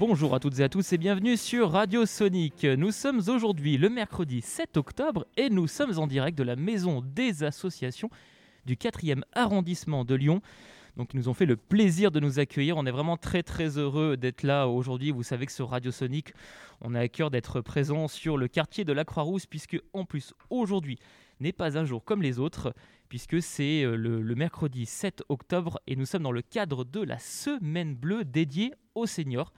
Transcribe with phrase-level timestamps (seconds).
[0.00, 2.64] Bonjour à toutes et à tous et bienvenue sur Radio Sonic.
[2.64, 7.02] Nous sommes aujourd'hui le mercredi 7 octobre et nous sommes en direct de la maison
[7.02, 8.08] des associations
[8.64, 10.40] du 4e arrondissement de Lyon.
[10.96, 12.78] Donc ils nous ont fait le plaisir de nous accueillir.
[12.78, 15.10] On est vraiment très très heureux d'être là aujourd'hui.
[15.10, 16.32] Vous savez que sur Radio Sonic,
[16.80, 20.32] on a à cœur d'être présent sur le quartier de la Croix-Rousse puisque en plus
[20.48, 20.98] aujourd'hui
[21.40, 22.72] n'est pas un jour comme les autres
[23.10, 27.02] puisque c'est euh, le, le mercredi 7 octobre et nous sommes dans le cadre de
[27.02, 29.52] la semaine bleue dédiée aux seniors.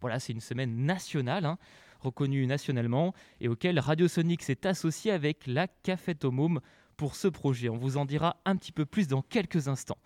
[0.00, 1.58] Voilà, c'est une semaine nationale, hein,
[2.00, 6.60] reconnue nationalement, et auquel Radio Sonic s'est associé avec la Café Tomum
[6.96, 7.68] pour ce projet.
[7.68, 9.98] On vous en dira un petit peu plus dans quelques instants.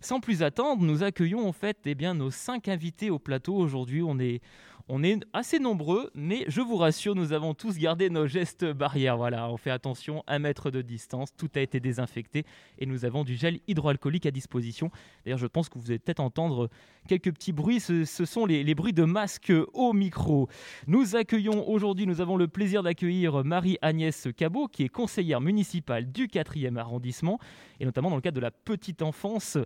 [0.00, 3.56] Sans plus attendre, nous accueillons en fait eh bien, nos cinq invités au plateau.
[3.56, 4.42] Aujourd'hui, on est,
[4.88, 9.16] on est assez nombreux, mais je vous rassure, nous avons tous gardé nos gestes barrières.
[9.16, 12.44] Voilà, on fait attention, un mètre de distance, tout a été désinfecté
[12.78, 14.90] et nous avons du gel hydroalcoolique à disposition.
[15.24, 16.70] D'ailleurs, je pense que vous allez peut-être entendre
[17.08, 20.48] quelques petits bruits, ce, sont les, les bruits de masques au micro.
[20.86, 26.28] Nous accueillons aujourd'hui, nous avons le plaisir d'accueillir Marie-Agnès Cabot, qui est conseillère municipale du
[26.28, 27.40] 4e arrondissement,
[27.80, 29.56] et notamment dans le cadre de la petite enfance,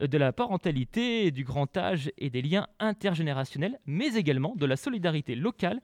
[0.00, 4.76] euh, de la parentalité, du grand âge et des liens intergénérationnels, mais également de la
[4.76, 5.80] solidarité locale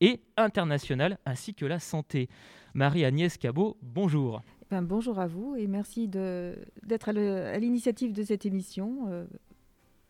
[0.00, 2.28] et internationale, ainsi que la santé.
[2.74, 4.42] Marie-Agnès Cabot, bonjour.
[4.70, 9.26] Ben, bonjour à vous et merci d'être à l'initiative de cette émission euh,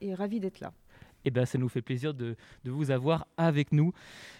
[0.00, 0.72] et ravi d'être là.
[1.24, 3.92] Eh ben, ça nous fait plaisir de, de vous avoir avec nous.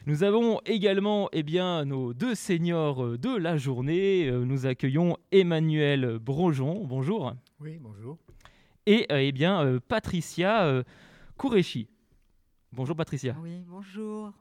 [0.06, 4.28] Nous avons également eh bien, nos deux seniors euh, de la journée.
[4.28, 8.16] Euh, Nous accueillons Emmanuel Bronjon, bonjour, Oui, bonjour.
[8.86, 10.82] et euh, eh bien, Patricia
[11.36, 11.86] Kourechi.
[12.72, 13.36] Bonjour Patricia.
[13.42, 14.32] Oui, bonjour.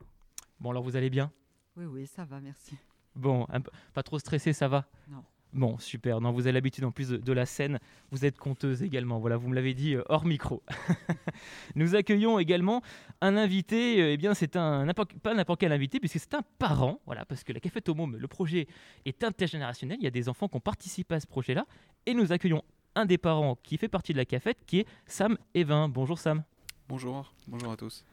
[0.60, 1.32] Bon, alors vous allez bien?
[1.76, 2.76] Oui, oui, ça va, merci.
[3.16, 3.60] Bon, un
[3.94, 4.86] pas trop stressé, ça va?
[5.10, 5.24] Non.
[5.52, 6.22] Bon, super.
[6.22, 7.80] Non, vous avez l'habitude en plus de, de la scène.
[8.12, 9.18] Vous êtes conteuse également.
[9.18, 10.62] Voilà, vous me l'avez dit euh, hors micro.
[11.76, 12.84] Nous accueillons également
[13.22, 14.00] un invité.
[14.00, 14.86] euh, eh bien, c'est un
[15.24, 17.00] pas n'importe quel invité puisque c'est un parent.
[17.08, 18.68] Voilà, parce que la Café Tomom, le projet
[19.06, 19.98] est intergénérationnel.
[20.00, 21.66] Il y a des enfants qui ont participé à ce projet-là,
[22.06, 22.64] et nous accueillons
[22.94, 25.90] un des parents qui fait partie de la cafette, qui est Sam Evin.
[25.90, 26.44] Bonjour Sam.
[26.88, 28.04] Bonjour, bonjour à tous.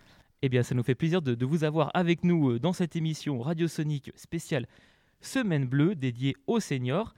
[0.41, 2.97] Eh bien, ça nous fait plaisir de, de vous avoir avec nous euh, dans cette
[2.97, 4.67] émission radiosonique spéciale
[5.21, 7.15] Semaine Bleue dédiée aux seniors.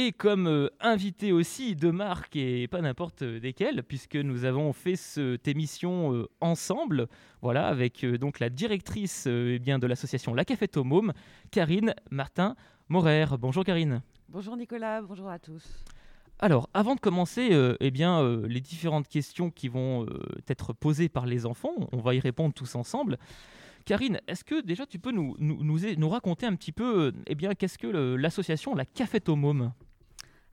[0.00, 4.72] Et comme euh, invité aussi de marque et pas n'importe euh, desquels, puisque nous avons
[4.72, 7.08] fait cette émission euh, ensemble,
[7.42, 11.12] voilà, avec euh, donc la directrice eh bien, de l'association La Cafette au Môme,
[11.50, 12.54] Karine Martin
[12.88, 13.24] Morer.
[13.40, 14.00] Bonjour Karine.
[14.28, 15.64] Bonjour Nicolas, bonjour à tous.
[16.38, 20.74] Alors, avant de commencer euh, eh bien, euh, les différentes questions qui vont euh, être
[20.74, 23.18] posées par les enfants, on va y répondre tous ensemble.
[23.84, 27.34] Karine, est-ce que déjà tu peux nous, nous, nous, nous raconter un petit peu eh
[27.34, 29.72] bien, qu'est-ce que l'association La Cafette au Môme?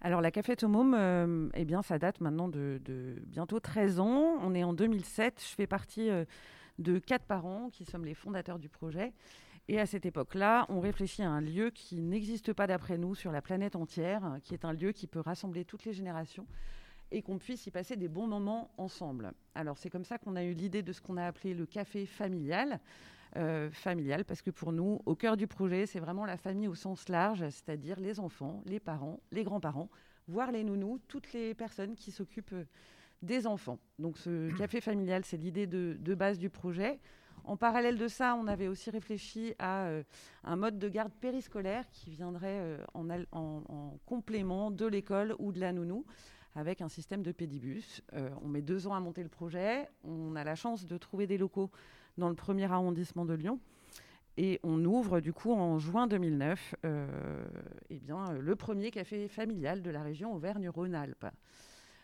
[0.02, 2.80] Alors la Café Tomom, euh, eh bien, ça date maintenant de,
[3.28, 4.38] bientôt 13 ans.
[4.42, 5.42] On est en 2007.
[5.42, 6.26] Je fais partie euh,
[6.78, 9.14] de quatre parents qui sommes les fondateurs du projet.
[9.68, 13.32] Et à cette époque-là, on réfléchit à un lieu qui n'existe pas d'après nous sur
[13.32, 16.46] la planète entière, qui est un lieu qui peut rassembler toutes les générations
[17.12, 19.34] et qu'on puisse y passer des bons moments ensemble.
[19.56, 22.06] Alors c'est comme ça qu'on a eu l'idée de ce qu'on a appelé le café
[22.06, 22.80] familial.
[23.38, 26.74] Euh, familial parce que pour nous, au cœur du projet, c'est vraiment la famille au
[26.76, 29.90] sens large, c'est-à-dire les enfants, les parents, les grands-parents,
[30.30, 32.64] voire les nounous, toutes les personnes qui s'occupent euh,
[33.22, 33.78] des enfants.
[34.00, 36.98] Donc ce café familial, c'est l'idée de, de base du projet.
[37.44, 40.04] En parallèle de ça, on avait aussi réfléchi à euh,
[40.46, 45.36] un mode de garde périscolaire qui viendrait euh, en, al- en- en complément de l'école
[45.40, 46.06] ou de la nounou
[46.56, 48.02] avec un système de pédibus.
[48.14, 49.90] Euh, on met deux ans à monter le projet.
[50.06, 51.70] On a la chance de trouver des locaux
[52.18, 53.60] dans le premier arrondissement de Lyon.
[54.38, 57.46] Et on ouvre du coup en juin 2009 euh,
[57.90, 61.28] eh bien, le premier café familial de la région Auvergne-Rhône-Alpes.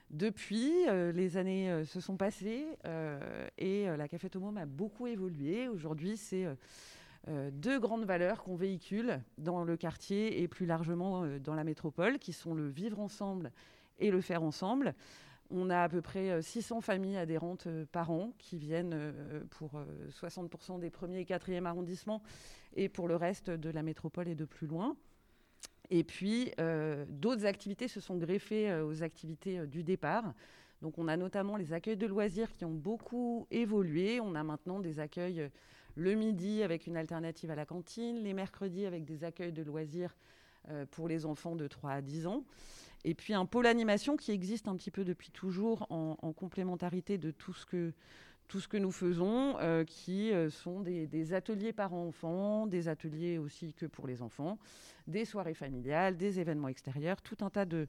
[0.09, 2.65] Depuis, euh, les années euh, se sont passées
[3.57, 5.67] et la Café Tomom a beaucoup évolué.
[5.67, 6.47] Aujourd'hui, c'est
[7.51, 12.33] deux grandes valeurs qu'on véhicule dans le quartier et plus largement dans la métropole, qui
[12.33, 13.51] sont le vivre ensemble
[13.99, 14.95] et le faire ensemble.
[15.53, 19.43] On a à peu près euh, 600 familles adhérentes euh, par an qui viennent euh,
[19.49, 22.21] pour euh, 60% des premiers et quatrièmes arrondissements
[22.75, 24.95] et pour le reste de la métropole et de plus loin.
[25.89, 30.33] Et puis, euh, d'autres activités se sont greffées euh, aux activités euh, du départ.
[30.81, 34.21] Donc, on a notamment les accueils de loisirs qui ont beaucoup évolué.
[34.21, 35.49] On a maintenant des accueils euh,
[35.95, 40.15] le midi avec une alternative à la cantine, les mercredis avec des accueils de loisirs
[40.69, 42.45] euh, pour les enfants de 3 à 10 ans.
[43.03, 47.17] Et puis un pôle animation qui existe un petit peu depuis toujours en, en complémentarité
[47.17, 47.93] de tout ce que,
[48.51, 53.73] tout ce que nous faisons, euh, qui euh, sont des, ateliers parents-enfants, des ateliers aussi
[53.73, 54.59] que pour les enfants,
[55.07, 57.87] des soirées familiales, des événements extérieurs, tout un tas de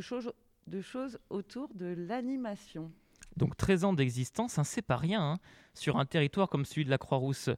[0.00, 2.92] choses autour de l'animation.
[3.36, 5.38] Donc 13 ans d'existence, hein, c'est pas rien hein,
[5.74, 7.50] sur un territoire comme celui de la Croix-Rousse.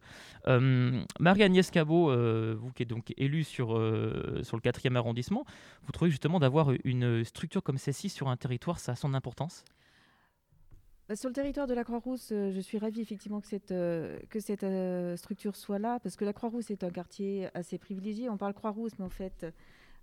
[0.49, 5.45] Euh, Marie-Agnès Cabot, euh, vous qui êtes donc élue sur, euh, le 4e arrondissement,
[5.85, 9.65] vous trouvez justement d'avoir une structure comme celle-ci sur un territoire, ça a son importance?
[11.09, 13.47] Bah, sur le territoire de la Croix-Rousse, je suis ravie effectivement que
[14.41, 18.29] cette, structure soit là, parce que la Croix-Rousse est un quartier assez privilégié.
[18.31, 19.47] On parle Croix-Rousse, mais en fait,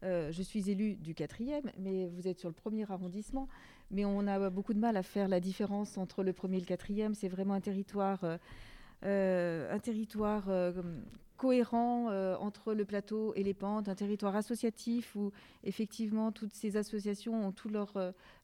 [0.04, 3.50] je suis élue du 4e, mais vous êtes sur le premier arrondissement
[3.94, 6.66] mais on a beaucoup de mal à faire la différence entre le premier et le
[6.66, 7.14] quatrième.
[7.14, 8.38] C'est vraiment un territoire, euh,
[9.06, 10.74] euh, un territoire euh,
[11.38, 12.08] cohérent
[12.40, 15.32] entre le plateau et les pentes, un territoire associatif où
[15.64, 17.94] effectivement toutes ces associations ont tout leur,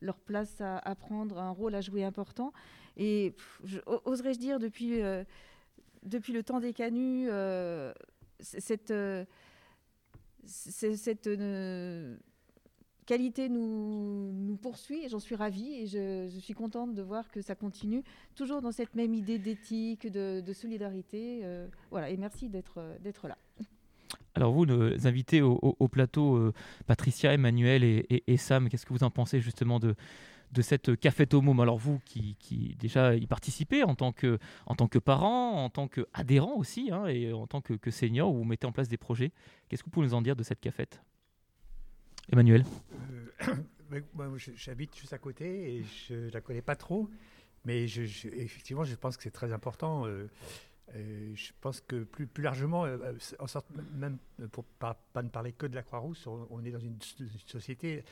[0.02, 2.52] leur place à, prendre, un rôle à jouer important.
[2.98, 3.34] Et
[4.04, 5.00] oserais-je dire, depuis,
[6.04, 7.30] depuis le temps des canuts,
[8.42, 8.94] cette,
[10.46, 11.30] cette
[13.10, 17.56] qualité nous, poursuit et j'en suis ravie et je, suis contente de voir que ça
[17.56, 18.04] continue,
[18.36, 21.40] toujours dans cette même idée d'éthique, de, solidarité.
[21.44, 23.36] Euh, voilà, et merci d'être là.
[24.36, 26.54] Alors vous, nos invités au, plateau, euh,
[26.86, 29.96] Patricia, Emmanuel et, Sam, qu'est-ce que vous en pensez justement de,
[30.52, 31.62] de cette cafette au môme?
[31.62, 35.72] Alors vous qui, qui, déjà y participez en tant que, en tant que parent, en
[35.72, 38.88] tant qu'adhérent aussi, hein, et en tant que, que senior, où vous mettez en place
[38.88, 39.32] des projets,
[39.68, 41.02] qu'est-ce que vous pouvez nous en dire de cette cafette?
[42.32, 42.64] Emmanuel
[43.92, 44.02] euh,
[44.56, 47.10] j'habite juste à côté et je ne la connais pas trop,
[47.66, 50.06] mais effectivement, je pense que c'est très important.
[50.06, 50.30] Euh,
[50.96, 52.86] euh, je pense que plus, plus largement,
[53.40, 54.18] en sorte, même
[54.52, 56.98] pour pas, pas, ne parler que de la Croix-Rousse, on, est dans une,
[57.46, 58.04] société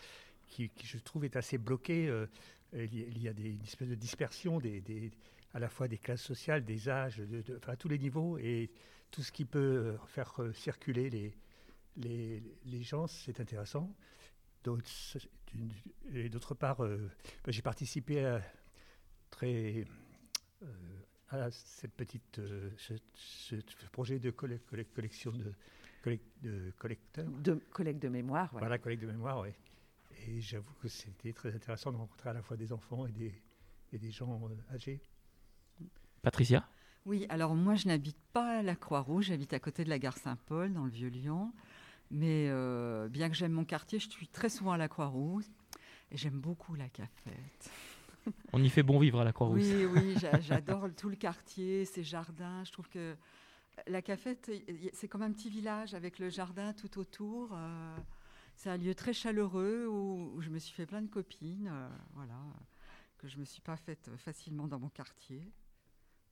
[0.48, 2.12] qui, je trouve, est assez bloquée.
[2.74, 4.62] il, y a des, une espèce de dispersion
[5.54, 8.70] à la fois des classes sociales, des âges, de, à tous les niveaux, et
[9.10, 11.34] tout ce qui peut faire circuler les,
[11.98, 13.94] les, les gens, c'est intéressant.
[16.14, 17.10] Et d'autre part, euh,
[17.44, 18.42] bah, j'ai participé à,
[19.30, 19.86] très,
[20.64, 20.66] euh,
[21.30, 23.56] à cette petite, euh, ce,
[23.92, 25.54] projet de collection de,
[26.42, 27.30] de collecteurs.
[27.30, 28.50] De collecte de mémoire.
[28.52, 29.50] Voilà, collecte de mémoire, oui.
[30.28, 33.34] Et j'avoue que c'était très intéressant de rencontrer à la fois des enfants et des,
[33.94, 34.42] et des gens
[34.72, 35.02] âgés.
[36.22, 36.68] Patricia?
[37.06, 40.18] Oui, alors moi je n'habite pas à la Croix-Rouge, j'habite à côté de la gare
[40.18, 41.54] Saint-Paul, dans le Vieux-Lyon.
[42.10, 45.46] Mais euh, bien que j'aime mon quartier, je suis très souvent à la Croix-Rouge
[46.12, 47.72] et j'aime beaucoup la cafette.
[48.54, 49.62] On y fait bon vivre à la Croix-Rouge.
[49.62, 52.64] Oui, oui, j'adore tout le quartier, ses jardins.
[52.64, 53.16] Je trouve que
[53.88, 54.52] la cafette,
[54.94, 57.52] c'est comme un petit village avec le jardin tout autour.
[57.54, 57.98] Euh,
[58.56, 62.40] c'est un lieu très chaleureux où, je me suis fait plein de copines, euh, voilà,
[63.18, 65.40] que je me suis pas faite facilement dans mon quartier.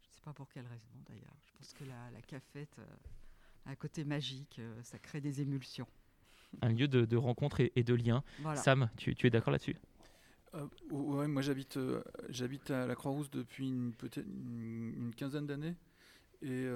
[0.01, 1.36] Je ne sais pas pour quelle raison d'ailleurs.
[1.45, 2.80] Je pense que la, la cafette
[3.65, 5.88] un côté magique, euh, ça crée des émulsions.
[6.62, 8.23] Un lieu de, rencontre et, de lien.
[8.56, 9.75] Sam, tu, es d'accord là-dessus?
[10.53, 15.75] Euh, ouais, moi j'habite euh, j'habite à la Croix-Rousse depuis une, peut-être une, quinzaine d'années.
[16.41, 16.67] Et,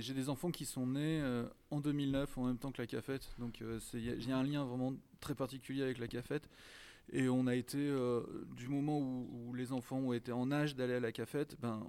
[0.00, 1.22] j'ai des enfants qui sont nés
[1.70, 3.34] en 2009 en même temps que la cafette.
[3.38, 3.60] Donc
[3.94, 6.48] il y, a un lien vraiment très particulier avec la cafette.
[7.10, 7.78] Et on a été,
[8.54, 11.84] du moment où, les enfants ont été en âge d'aller à la cafette, ben,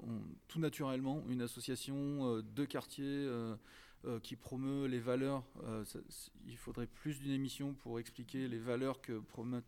[0.48, 3.28] tout naturellement, une association de quartiers
[4.06, 5.44] euh, qui promeut les valeurs.
[5.66, 5.84] Euh,
[6.48, 9.62] il faudrait plus d'une émission pour expliquer les valeurs que promeut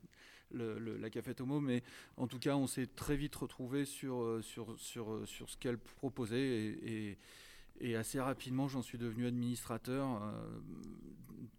[0.54, 1.84] la cafette homo, mais
[2.16, 5.78] en tout cas, on s'est très vite retrouvé sur, euh, sur, sur, sur ce qu'elle
[5.78, 7.18] proposait et,
[7.82, 10.22] et, assez rapidement, j'en suis devenu administrateur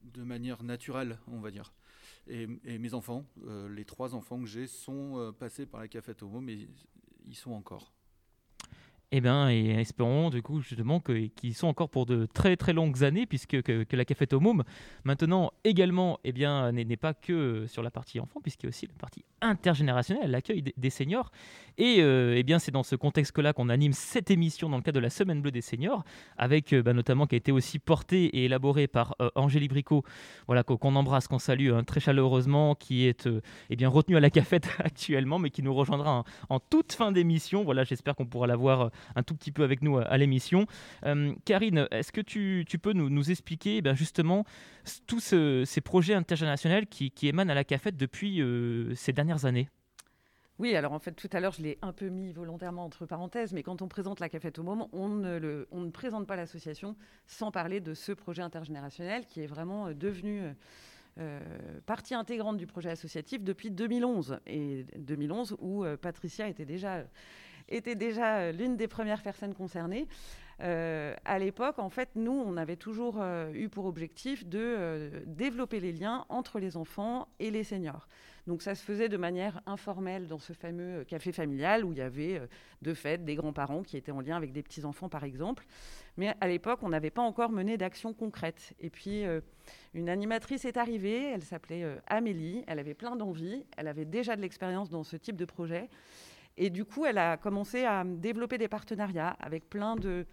[0.05, 1.75] de manière naturelle, on va dire.
[2.26, 3.26] Et, mes enfants,
[3.69, 6.69] les trois enfants que j'ai, sont passés par la cafette homo, mais
[7.26, 7.93] ils sont encore.
[9.14, 13.04] Eh bien, et espérons du coup justement qu'ils sont encore pour de très très longues
[13.04, 14.64] années, puisque que, la Cafette au Môme,
[15.04, 18.87] maintenant également, eh bien, n'est pas que sur la partie enfant, puisqu'il y a aussi
[18.87, 21.31] la partie intergénérationnelle, l'accueil des, seniors.
[21.76, 24.97] Et euh, eh bien, c'est dans ce contexte-là qu'on anime cette émission dans le cadre
[24.97, 26.04] de la Semaine Bleue des seniors,
[26.38, 30.04] avec euh, bah, notamment qui a été aussi portée et élaborée par euh, Angélie Bricot,
[30.47, 33.28] voilà, qu'on embrasse, qu'on salue hein, très chaleureusement, qui est
[33.69, 37.62] eh bien retenue à la Cafette actuellement, mais qui nous rejoindra en, toute fin d'émission.
[37.62, 40.66] Voilà, j'espère qu'on pourra la voir un tout petit peu avec nous à, l'émission.
[41.04, 44.44] Euh, Karine, est-ce que tu, peux nous, expliquer eh justement
[45.06, 49.68] tous ces projets intergénérationnels qui, émanent à la CAFET depuis euh, ces dernières années?
[50.59, 53.52] Oui, alors en fait, tout à l'heure, je l'ai un peu mis volontairement entre parenthèses,
[53.52, 57.80] mais quand on présente la cafette au moment, on ne, présente pas l'association sans parler
[57.80, 60.42] de ce projet intergénérationnel qui est vraiment euh, devenu
[61.85, 64.38] partie intégrante du projet associatif depuis 2011.
[64.47, 67.04] Et 2011, où Patricia était déjà
[67.69, 70.09] était déjà euh, l'une des premières personnes concernées.
[70.62, 75.11] Euh, à l'époque, en fait, nous, on avait toujours euh, eu pour objectif de euh,
[75.26, 78.07] développer les liens entre les enfants et les seniors.
[78.47, 82.02] Donc ça se faisait de manière informelle dans ce fameux café familial où il y
[82.02, 82.42] avait
[82.83, 85.64] de fait des grands-parents qui étaient en lien avec des petits-enfants, par exemple.
[86.16, 88.75] Mais à l'époque, on n'avait pas encore mené d'action concrète.
[88.81, 89.23] Et puis,
[89.95, 94.40] une animatrice est arrivée, elle s'appelait Amélie, elle avait plein d'envie, elle avait déjà de
[94.40, 95.88] l'expérience dans ce type de projet.
[96.56, 100.26] Et du coup, elle a commencé à développer des partenariats avec plein de,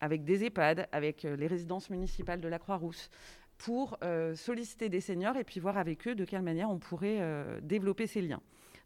[0.00, 3.10] avec des EHPAD, avec euh, les résidences municipales de la Croix-Rousse,
[3.58, 7.18] pour euh, solliciter des seniors et puis voir avec eux de quelle manière on pourrait
[7.20, 8.42] euh, développer ces liens.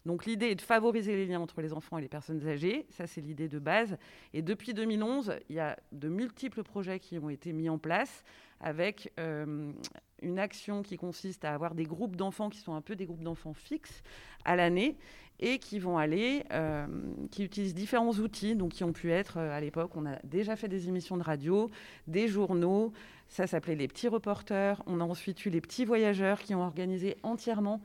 [0.06, 3.06] Donc l'idée est de favoriser les liens entre les enfants et les personnes âgées, ça
[3.06, 3.98] c'est l'idée de base.
[4.32, 8.24] Et depuis 2011, il y a de multiples projets qui ont été mis en place
[8.60, 13.04] avec une action qui consiste à avoir des groupes d'enfants qui sont un peu des
[13.04, 14.02] groupes d'enfants fixes
[14.46, 14.96] à l'année
[15.40, 16.86] et qui vont aller, euh,
[17.30, 20.54] qui utilisent différents outils, donc qui ont pu être, euh, à l'époque, on a déjà
[20.54, 21.70] fait des émissions de radio,
[22.06, 22.92] des journaux,
[23.28, 27.16] ça s'appelait les petits reporters, on a ensuite eu les petits voyageurs qui ont organisé
[27.22, 27.80] entièrement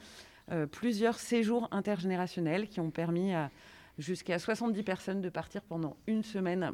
[0.52, 3.50] euh, plusieurs séjours intergénérationnels qui ont permis à
[3.98, 6.74] jusqu'à 70 personnes de partir pendant une semaine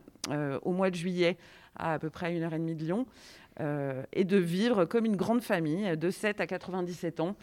[0.63, 1.37] au mois de juillet
[1.75, 3.05] à à peu près une heure et demie de Lyon.
[3.61, 7.35] Euh, et de vivre comme une grande famille de 7 à 97 ans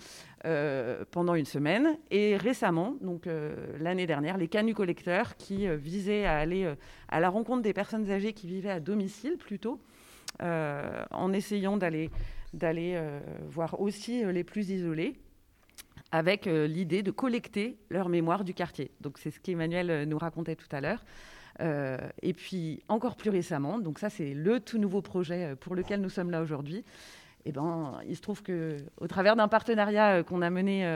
[0.44, 1.96] euh, pendant une semaine.
[2.10, 6.72] Et récemment, donc euh, l'année dernière, les canuts collecteurs qui visaient à aller
[7.08, 9.80] à la rencontre des personnes âgées qui vivaient à domicile plutôt,
[10.40, 12.10] en essayant d'aller
[12.54, 12.98] d'aller
[13.50, 15.14] voir aussi les plus isolés
[16.12, 18.90] avec l'idée de collecter leur mémoire du quartier.
[19.00, 21.04] Donc c'est ce qu'Emmanuel nous racontait tout à l'heure.
[21.60, 25.74] Euh, et puis encore plus récemment, donc ça c'est le tout nouveau projet euh, pour
[25.74, 26.84] lequel nous sommes là aujourd'hui.
[27.44, 30.86] Eh ben, il se trouve que, au travers d'un partenariat euh, qu'on a mené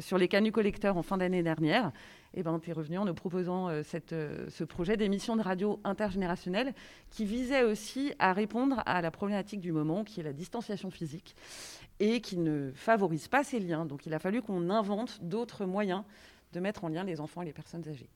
[0.00, 1.92] sur les canuts collecteurs en fin d'année dernière,
[2.34, 6.72] eh ben, tu es revenu en nous proposant ce projet d'émission de radio intergénérationnelle
[7.10, 11.34] qui visait aussi à répondre à la problématique du moment, qui est la distanciation physique,
[12.00, 13.84] et qui ne favorise pas ces liens.
[13.84, 16.04] Donc il a fallu qu'on invente d'autres moyens
[16.52, 18.08] de mettre en lien les enfants et les personnes âgées.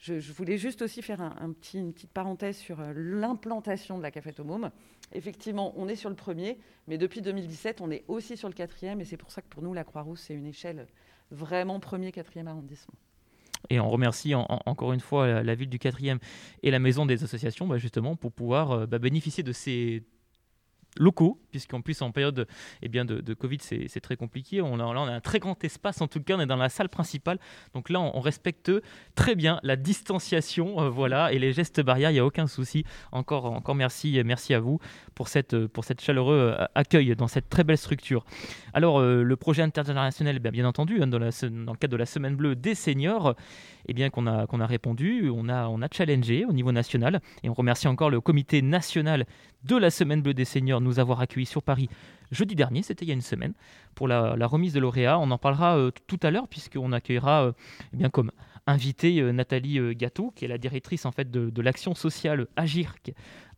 [0.00, 4.44] Je, voulais juste aussi faire une petite parenthèse sur euh, l'implantation de la cafette au
[4.44, 4.70] môme.
[5.12, 9.02] Effectivement, on est sur le premier, mais depuis 2017, on est aussi sur le quatrième,
[9.02, 10.86] et c'est pour ça que pour nous, la Croix-Rousse, c'est une échelle
[11.30, 12.94] vraiment premier, quatrième arrondissement.
[13.68, 16.18] Et on remercie encore une fois la, ville du quatrième
[16.62, 20.02] et la maison des associations, bah, justement, pour pouvoir euh, bah, bénéficier de ces
[20.98, 22.46] locaux, puisqu'en plus en période
[22.82, 24.60] eh bien, de, Covid c'est très compliqué.
[24.60, 26.56] On a, là on a un très grand espace, en tout cas on est dans
[26.56, 27.38] la salle principale,
[27.74, 28.70] donc là on, respecte
[29.14, 32.84] très bien la distanciation, euh, voilà, et les gestes barrières, il n'y a aucun souci.
[33.12, 34.78] Encore, encore merci, merci à vous
[35.14, 38.24] pour cette, pour cette chaleureux euh, accueil dans cette très belle structure.
[38.74, 42.36] Alors euh, le projet intergénérationnel, bien, bien entendu, hein, dans, le cadre de la Semaine
[42.36, 43.34] Bleue des seniors,
[43.86, 47.20] eh bien qu'on a, qu'on a répondu, on a, on a challengé au niveau national,
[47.42, 49.26] et on remercie encore le comité national
[49.64, 51.88] de la Semaine Bleue des seniors nous avoir accueillis sur Paris
[52.30, 53.54] jeudi dernier, c'était il y a une semaine,
[53.94, 55.18] pour la, remise de lauréats.
[55.18, 57.52] On en parlera euh, tout à l'heure, puisqu'on accueillera euh,
[57.92, 58.30] eh bien comme
[58.66, 62.94] invité euh, Nathalie Gâteau, qui est la directrice en fait de, l'action sociale Agir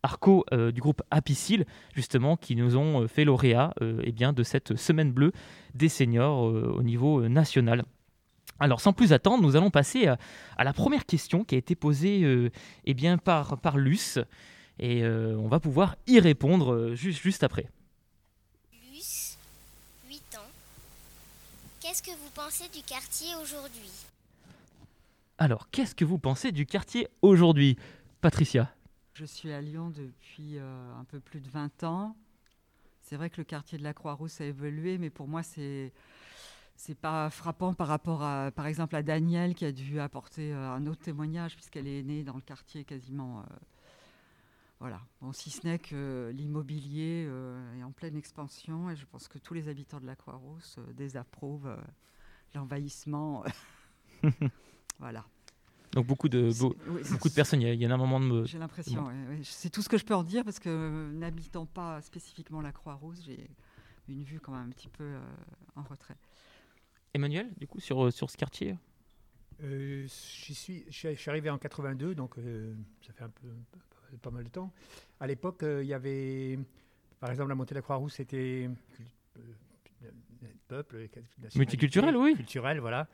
[0.01, 5.13] Arco du groupe Apicil, justement, qui nous ont fait lauréat eh bien, de cette semaine
[5.13, 5.31] bleue
[5.73, 7.85] des seniors au niveau national.
[8.59, 12.51] Alors sans plus attendre, nous allons passer à, la première question qui a été posée
[12.83, 14.19] eh bien, par, par Luce.
[14.79, 17.69] Et euh, on va pouvoir y répondre euh, juste, juste après.
[18.91, 19.37] Luce,
[20.09, 20.49] 8 ans.
[21.79, 23.91] Qu'est-ce que vous pensez du quartier aujourd'hui?
[25.37, 27.77] Alors, qu'est-ce que vous pensez du quartier aujourd'hui?
[28.21, 28.73] Patricia
[29.13, 32.15] Je suis à Lyon depuis euh, un peu plus de 20 ans.
[33.03, 35.91] C'est vrai que le quartier de la Croix-Rousse a évolué, mais pour moi, c'est
[36.75, 40.87] c'est pas frappant par rapport à, par exemple, à Danielle qui a dû apporter un
[40.87, 43.45] autre témoignage puisqu'elle est née dans le quartier quasiment
[44.83, 44.99] voilà.
[45.21, 49.37] Bon, si ce n'est que l'immobilier euh, est en pleine expansion et je pense que
[49.37, 51.77] tous les habitants de la Croix-Rousse euh, désapprouvent euh,
[52.53, 53.45] l'envahissement.
[54.99, 55.25] voilà.
[55.93, 56.51] Donc beaucoup de,
[57.13, 58.43] beaucoup de personnes, il y, a un moment de...
[58.43, 59.07] J'ai l'impression,
[59.43, 63.23] c'est tout ce que je peux en dire parce que n'habitant pas spécifiquement la Croix-Rousse,
[63.23, 63.49] j'ai
[64.09, 65.15] une vue quand même un petit peu
[65.77, 66.17] en retrait.
[67.13, 68.75] Emmanuel, du coup, sur, sur ce quartier?
[69.61, 72.35] Je, suis, je suis arrivé en 82, donc
[73.01, 73.47] ça fait un peu,
[74.17, 74.71] pas mal de temps.
[75.19, 76.57] À l'époque, euh, il y avait,
[77.19, 78.69] par exemple, la montée de la Croix-Rousse, c'était
[79.37, 80.09] euh,
[80.67, 81.07] peuple,
[81.55, 82.35] multiculturel, oui.
[82.35, 83.07] Culturel, voilà.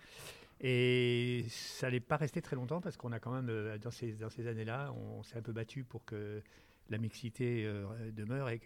[0.61, 4.13] Et ça n'allait pas rester très longtemps parce qu'on a quand même, euh, dans ces,
[4.13, 6.41] dans ces années-là, on, s'est un peu battu pour que
[6.89, 7.71] la mixité
[8.13, 8.49] demeure.
[8.49, 8.61] Et,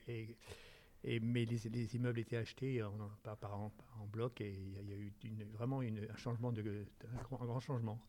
[1.03, 3.71] et, mais les, les, immeubles étaient achetés en, par, par, en,
[4.11, 7.99] bloc et il y, a eu une, vraiment une, un changement, de, un, grand, changement.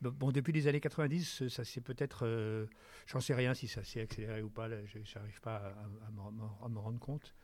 [0.00, 2.64] Bon, depuis les années 90, ça c'est peut-être, euh,
[3.06, 6.10] j'en sais rien si ça s'est accéléré ou pas, je n'arrive pas à,
[6.68, 7.34] me rendre compte.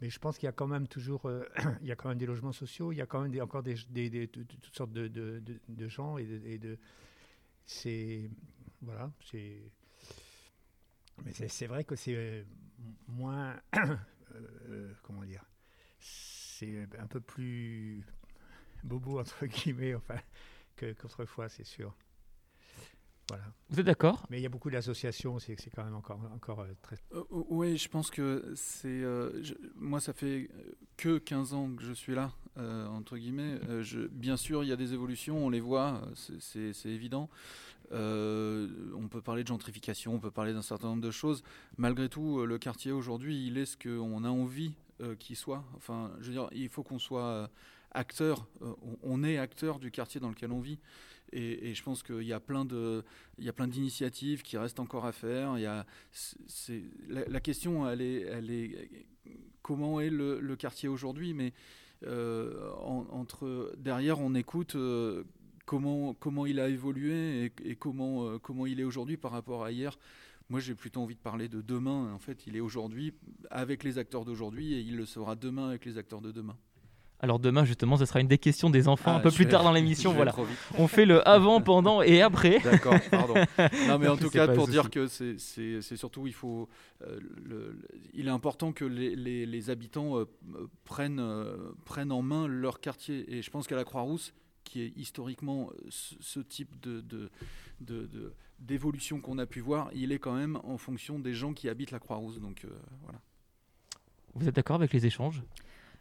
[0.00, 1.44] Mais je pense qu'il y a quand même toujours, euh,
[1.82, 3.76] il y a quand même des logements sociaux, il y a quand même encore des,
[4.28, 6.78] toutes sortes de, gens et de,
[7.64, 8.28] c'est,
[8.82, 9.70] voilà, c'est,
[11.24, 12.42] mais c'est vrai que c'est euh,
[13.06, 13.54] moins,
[15.04, 15.44] comment dire,
[16.00, 18.02] c'est un peu plus
[18.82, 20.18] bobo entre guillemets, enfin
[20.80, 21.94] qu'autrefois, c'est sûr.
[23.30, 23.44] Voilà.
[23.68, 24.26] Vous êtes d'accord?
[24.28, 26.96] Mais il y a beaucoup d'associations, c'est quand même encore, encore euh, très...
[27.12, 28.88] Euh, oui, je pense que c'est...
[28.88, 29.40] Euh,
[29.76, 30.50] moi, ça fait
[30.96, 33.60] que 15 ans que je suis là, entre guillemets.
[33.82, 36.02] Je, bien sûr, il y a des évolutions, on les voit,
[36.40, 37.30] c'est évident.
[37.92, 41.44] on peut parler de gentrification, on peut parler d'un certain nombre de choses.
[41.78, 44.74] Malgré tout, le quartier aujourd'hui, il est ce qu'on a envie
[45.20, 45.64] qu'il soit.
[45.76, 47.48] Enfin, je veux dire, il faut qu'on soit
[47.92, 50.78] acteur, euh, on, est acteur du quartier dans lequel on vit.
[51.32, 55.58] Et, je pense qu'il y a plein d'initiatives qui restent encore à faire.
[55.58, 55.86] Il y a,
[57.08, 59.06] la, question, elle est, elle est,
[59.62, 61.52] comment est le, quartier aujourd'hui, mais
[62.04, 62.72] euh,
[63.10, 64.74] entre derrière, on écoute.
[64.74, 65.24] Euh,
[65.66, 69.96] comment, comment il a évolué et, comment, comment il est aujourd'hui par rapport à hier.
[70.48, 72.12] Moi, j'ai plutôt envie de parler de demain.
[72.12, 73.14] En fait, il est aujourd'hui
[73.50, 76.56] avec les acteurs d'aujourd'hui et il le sera demain avec les acteurs de demain.
[77.22, 79.62] Alors demain justement, ce sera une des questions des enfants ah, un peu plus tard
[79.62, 80.14] dans l'émission.
[80.20, 80.34] Voilà,
[80.76, 82.58] on fait le avant, pendant et après.
[82.60, 83.34] D'accord, pardon.
[83.88, 86.68] Non mais en tout cas pour dire que c'est surtout il faut,
[87.06, 87.72] euh,
[88.12, 90.26] il est important que les, les, habitants euh,
[90.84, 94.34] prennent euh, prennent en main leur quartier et je pense qu'à la Croix-Rousse,
[94.64, 97.02] qui est historiquement ce, type de,
[97.80, 101.68] de, d'évolution qu'on a pu voir, il est quand même en fonction des gens qui
[101.68, 102.40] habitent la Croix-Rousse.
[102.40, 102.66] Donc
[103.02, 103.20] voilà.
[104.34, 105.42] Vous êtes d'accord avec les échanges,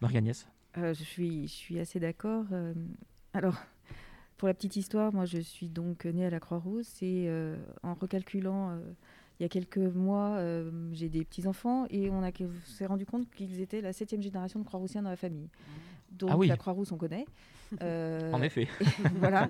[0.02, 0.48] Marie-Agnès
[0.78, 2.46] euh, je, suis, je suis assez d'accord.
[2.52, 2.74] Euh,
[3.34, 3.56] alors,
[4.38, 7.94] pour la petite histoire, moi je suis donc née à la Croix-Rousse et euh, en
[7.94, 8.80] recalculant,
[9.40, 10.42] il y a quelques mois,
[10.94, 12.22] j'ai des petits-enfants et on,
[12.66, 15.50] s'est rendu compte qu'ils étaient la septième génération de Croix-Roussiens dans la famille.
[16.12, 17.26] Donc ah la Croix-Rousse, on connaît.
[17.82, 18.68] en effet.
[19.16, 19.50] voilà.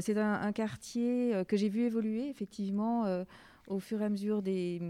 [0.00, 3.24] c'est un, quartier que j'ai vu évoluer effectivement
[3.66, 4.80] au fur et à mesure des,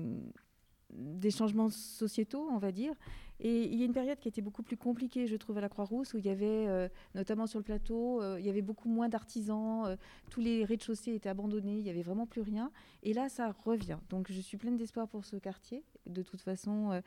[0.90, 2.94] des changements sociétaux, on va dire.
[3.40, 5.68] Et il y a une période qui était beaucoup plus compliquée, je trouve, à la
[5.68, 8.88] Croix-Rousse, où il y avait, euh, notamment sur le plateau, euh, il y avait beaucoup
[8.88, 9.96] moins d'artisans, euh,
[10.30, 12.70] tous les rez-de-chaussée étaient abandonnés, il n'y avait vraiment plus rien.
[13.02, 13.98] Et là, ça revient.
[14.08, 15.84] Donc, je suis pleine d'espoir pour ce quartier.
[16.06, 17.02] De toute façon,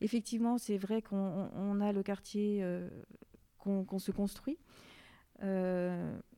[0.00, 2.64] effectivement, c'est vrai qu'on a le quartier
[3.58, 4.58] qu'on se construit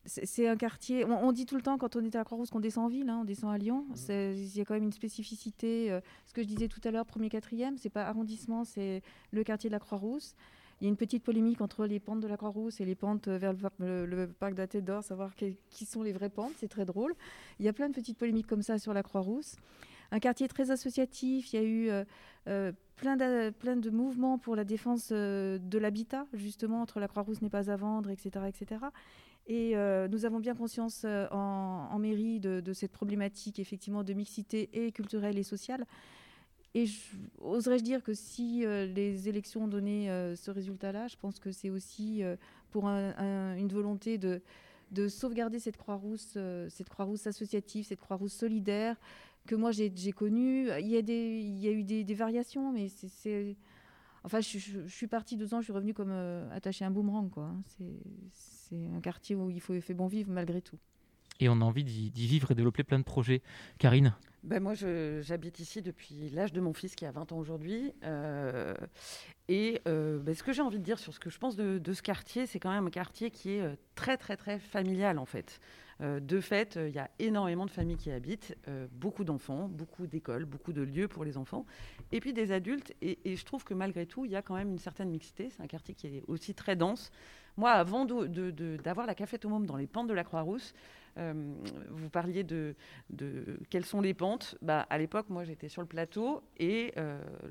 [0.05, 1.05] c'est un quartier.
[1.05, 3.09] On, dit tout le temps quand on est à la Croix-Rousse qu'on descend en ville,
[3.09, 3.87] hein, on descend à Lyon.
[3.91, 4.13] Mmh.
[4.35, 5.93] Il y a quand même une spécificité.
[5.93, 9.45] Euh, ce que je disais tout à l'heure, premier, quatrième, c'est pas arrondissement, c'est le
[9.45, 10.35] quartier de la Croix-Rousse.
[10.81, 13.29] Il y a une petite polémique entre les pentes de la Croix-Rousse et les pentes
[13.29, 16.55] vers le, parc d'Athée d'Or, savoir qui sont les vraies pentes.
[16.57, 17.15] C'est très drôle.
[17.61, 19.55] Il y a plein de petites polémiques comme ça sur la Croix-Rousse.
[20.11, 21.53] Un quartier très associatif.
[21.53, 22.05] Il y a eu euh,
[22.49, 27.43] euh, plein, de, plein de mouvements pour la défense de l'habitat, justement, entre la Croix-Rousse
[27.43, 28.47] n'est pas à vendre, etc.
[28.49, 28.81] etc.
[29.47, 34.71] Et euh, nous avons bien conscience euh, en, mairie de, cette problématique effectivement de mixité
[34.73, 35.87] et culturelle et sociale.
[36.75, 36.87] Et
[37.41, 41.71] oserais-je dire que si euh, les élections ont donné ce résultat-là, je pense que c'est
[41.71, 42.23] aussi
[42.71, 44.41] pour une volonté de,
[44.91, 48.97] de sauvegarder cette Croix-Rousse, cette Croix-Rousse associative, cette Croix-Rousse solidaire
[49.47, 50.69] que moi j'ai connue.
[50.79, 53.57] Il y a, eu des, variations, mais c'est
[54.25, 56.13] Enfin, je, suis partie deux ans, je suis revenue comme
[56.53, 57.29] attachée à un boomerang.
[57.29, 57.47] quoi.
[57.47, 57.63] Hein.
[58.73, 60.79] C'est un quartier où il faut fait bon vivre malgré tout.
[61.41, 63.43] Et on a envie d'y vivre et développer plein de projets.
[63.79, 67.93] Karine ben moi, j'habite ici depuis l'âge de mon fils qui a 20 ans aujourd'hui.
[68.03, 68.75] Euh,
[69.47, 71.79] et euh, ben, ce que j'ai envie de dire sur ce que je pense de,
[71.79, 75.27] de ce quartier, c'est quand même un quartier qui est très, très, très familial en
[75.27, 75.61] fait.
[76.03, 79.69] Euh, de fait, euh, il y a énormément de familles qui habitent, euh, beaucoup d'enfants,
[79.69, 81.65] beaucoup d'écoles, beaucoup de lieux pour les enfants,
[82.11, 82.93] et puis des adultes.
[83.03, 85.49] Et, je trouve que malgré tout, il y a quand même une certaine mixité.
[85.51, 87.11] C'est un quartier qui est aussi très dense.
[87.57, 90.75] Moi, avant d'avoir la café Tomom dans les pentes de la Croix-Rousse,
[91.17, 92.75] vous parliez de,
[93.69, 94.57] quelles sont les pentes.
[94.63, 96.95] Bah, à l'époque, moi, j'étais sur le plateau et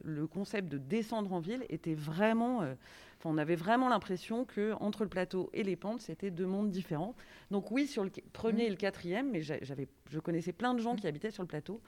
[0.04, 2.66] le concept de descendre en ville était vraiment
[3.26, 7.16] on avait vraiment l'impression que entre le plateau et les pentes, c'était deux mondes différents.
[7.50, 10.96] Donc oui, sur le premier et le quatrième, mais j'avais, je connaissais plein de gens
[10.96, 11.82] qui habitaient sur le plateau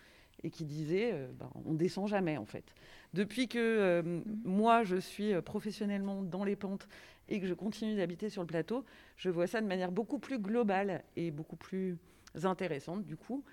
[0.43, 2.73] et qui disaient euh, ben, on descend jamais en fait.
[3.13, 6.87] Depuis que euh, moi je suis euh, professionnellement dans les pentes
[7.29, 8.83] et que je continue d'habiter sur le plateau,
[9.17, 11.97] je vois ça de manière beaucoup plus globale et beaucoup plus
[12.43, 13.43] intéressante du coup.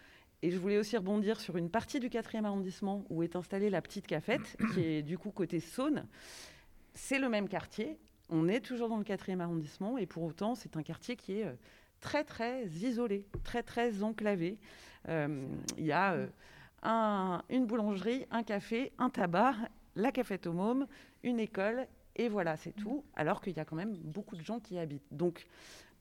[0.42, 3.82] Et je voulais aussi rebondir sur une partie du quatrième arrondissement où est installée la
[3.82, 6.06] petite cafette, qui est du coup côté Saône
[6.94, 7.98] c'est le même quartier.
[8.30, 11.46] On est toujours dans le quatrième arrondissement et pour autant, c'est un quartier qui est
[11.46, 11.52] euh,
[12.00, 14.58] très très isolé, très très enclavé.
[15.08, 15.46] Euh,
[15.78, 16.26] il y a euh,
[16.82, 19.54] un- une boulangerie, un café, un tabac,
[19.94, 20.86] la cafette au môme,
[21.22, 21.86] une école,
[22.20, 23.04] et voilà, c'est tout.
[23.16, 25.06] Alors qu'il y a quand même beaucoup de gens qui y habitent.
[25.10, 25.46] Donc,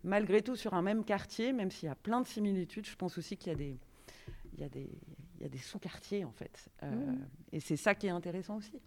[0.04, 3.18] malgré tout, sur un même quartier, même s'il y a plein de similitudes, je pense
[3.18, 3.78] aussi qu'il y a des,
[4.54, 4.90] il y a des,
[5.38, 6.70] il y a des sous-quartiers en fait.
[6.84, 7.26] Euh, Mhm.
[7.54, 8.80] Et c'est ça qui est intéressant aussi.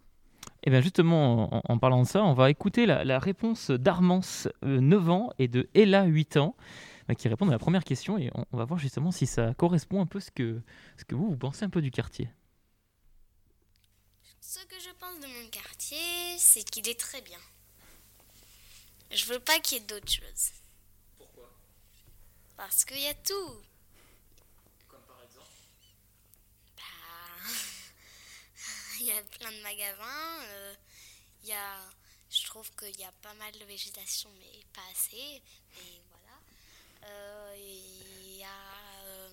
[0.63, 4.47] Et bien justement, en, en parlant de ça, on va écouter la, la réponse d'Armance,
[4.63, 6.55] euh, 9 ans, et de Ella, 8 ans,
[7.07, 9.53] bah, qui répondent à la première question, et on, on va voir justement si ça
[9.55, 10.61] correspond un peu ce que,
[10.97, 12.29] ce que vous, vous pensez un peu du quartier.
[14.53, 17.39] Ce que je pense de mon quartier, c'est qu'il est très bien.
[19.09, 20.51] Je veux pas qu'il y ait d'autres choses.
[21.17, 21.49] Pourquoi?
[22.55, 23.63] Parce qu'il y a tout.
[24.87, 25.47] Comme par exemple?
[26.77, 26.83] Bah.
[28.99, 30.43] Il y a plein de magasins.
[30.43, 30.75] euh,
[31.43, 31.79] Il y a.
[32.29, 35.41] Je trouve qu'il y a pas mal de végétation, mais pas assez.
[35.77, 36.37] Mais voilà.
[37.11, 38.47] Euh, Il y a.
[39.05, 39.29] euh,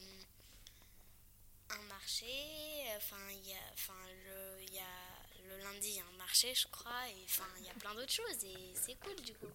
[1.73, 2.27] un marché,
[2.97, 3.95] enfin il y a, enfin
[4.27, 5.10] le, il y a
[5.51, 8.73] le lundi un marché je crois, et enfin il y a plein d'autres choses et
[8.75, 9.53] c'est cool du coup.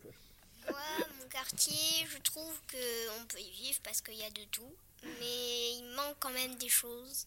[0.70, 0.82] Moi
[1.20, 4.76] mon quartier je trouve que on peut y vivre parce qu'il y a de tout,
[5.04, 7.26] mais il manque quand même des choses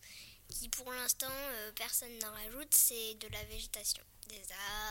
[0.49, 4.43] qui pour l'instant euh, personne n'en rajoute, c'est de la végétation, des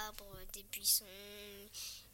[0.05, 1.05] arbres, des buissons.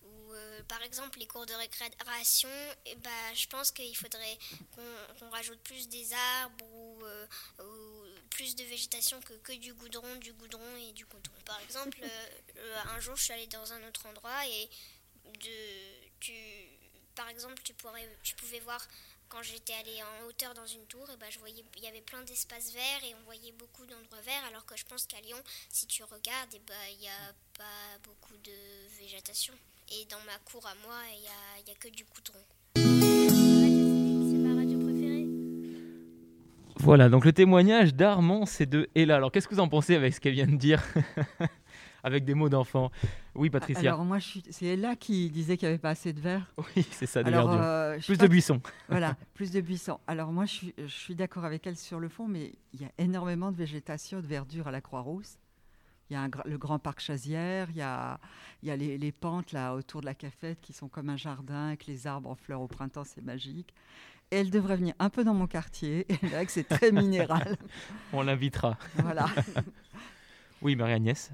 [0.03, 2.49] Ou euh, par exemple les cours de récréation,
[2.85, 4.37] eh bah, je pense qu'il faudrait
[4.75, 7.27] qu'on qu'on rajoute plus des arbres ou, euh,
[8.33, 11.35] plus de végétation que, que du goudron, du goudron et du goudron.
[11.45, 11.99] Par exemple,
[12.57, 14.69] euh, un jour je suis allée dans un autre endroit et
[15.25, 16.33] de, tu,
[17.15, 18.85] par exemple tu, pourrais, tu pouvais voir
[19.29, 22.01] quand j'étais allée en hauteur dans une tour, et ben je voyais il y avait
[22.01, 25.41] plein d'espaces verts et on voyait beaucoup d'endroits verts alors que je pense qu'à Lyon,
[25.69, 29.53] si tu regardes, et ben il n'y a pas beaucoup de végétation.
[29.91, 32.43] Et dans ma cour à moi, il n'y a, il y a que du goudron.
[36.83, 39.15] Voilà, donc le témoignage d'Armance et de Ella.
[39.15, 40.83] Alors qu'est-ce que vous en pensez avec ce qu'elle vient de dire
[42.03, 42.91] Avec des mots d'enfant?
[43.35, 43.93] Oui, Patricia.
[43.93, 46.53] Alors moi, suis- c'est Ella qui disait qu'il n'y avait pas assez de verre.
[46.75, 48.59] Oui, c'est ça, des Alors, euh, Plus de buissons.
[48.89, 49.97] Voilà, plus de buissons.
[50.07, 52.83] Alors moi, je suis, je suis d'accord avec elle sur le fond, mais il y
[52.85, 55.37] a énormément de végétation, de verdure à la Croix-Rousse.
[56.09, 58.19] Il y a un le grand parc Chazière, il y a,
[58.61, 61.15] il y a les, les pentes là autour de la cafette qui sont comme un
[61.15, 63.73] jardin avec les arbres en fleurs au printemps, c'est magique.
[64.33, 66.07] Et elle devrait venir un peu dans mon quartier.
[66.09, 67.55] Et là, c'est très minéral.
[68.13, 68.77] On l'invitera.
[68.95, 69.27] voilà.
[70.61, 71.31] Oui, Marie-Agnès.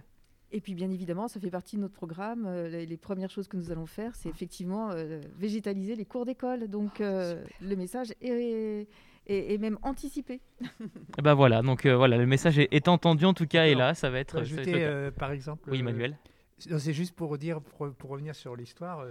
[0.51, 2.45] Et puis bien évidemment, ça fait partie de notre programme.
[2.47, 6.25] Euh, les, les premières choses que nous allons faire, c'est effectivement euh, végétaliser les cours
[6.25, 6.67] d'école.
[6.67, 8.87] Donc euh, le message est,
[9.27, 10.41] est- est même anticipé.
[11.19, 13.75] Et ben voilà, donc euh, voilà, le message est, est entendu en tout cas, et
[13.75, 14.39] là, ça va être.
[14.39, 15.69] Pour ça va être ajouter, euh, par exemple.
[15.69, 16.17] oui, euh, Manuel.
[16.57, 19.05] C'est juste pour dire, pour, pour revenir sur l'histoire,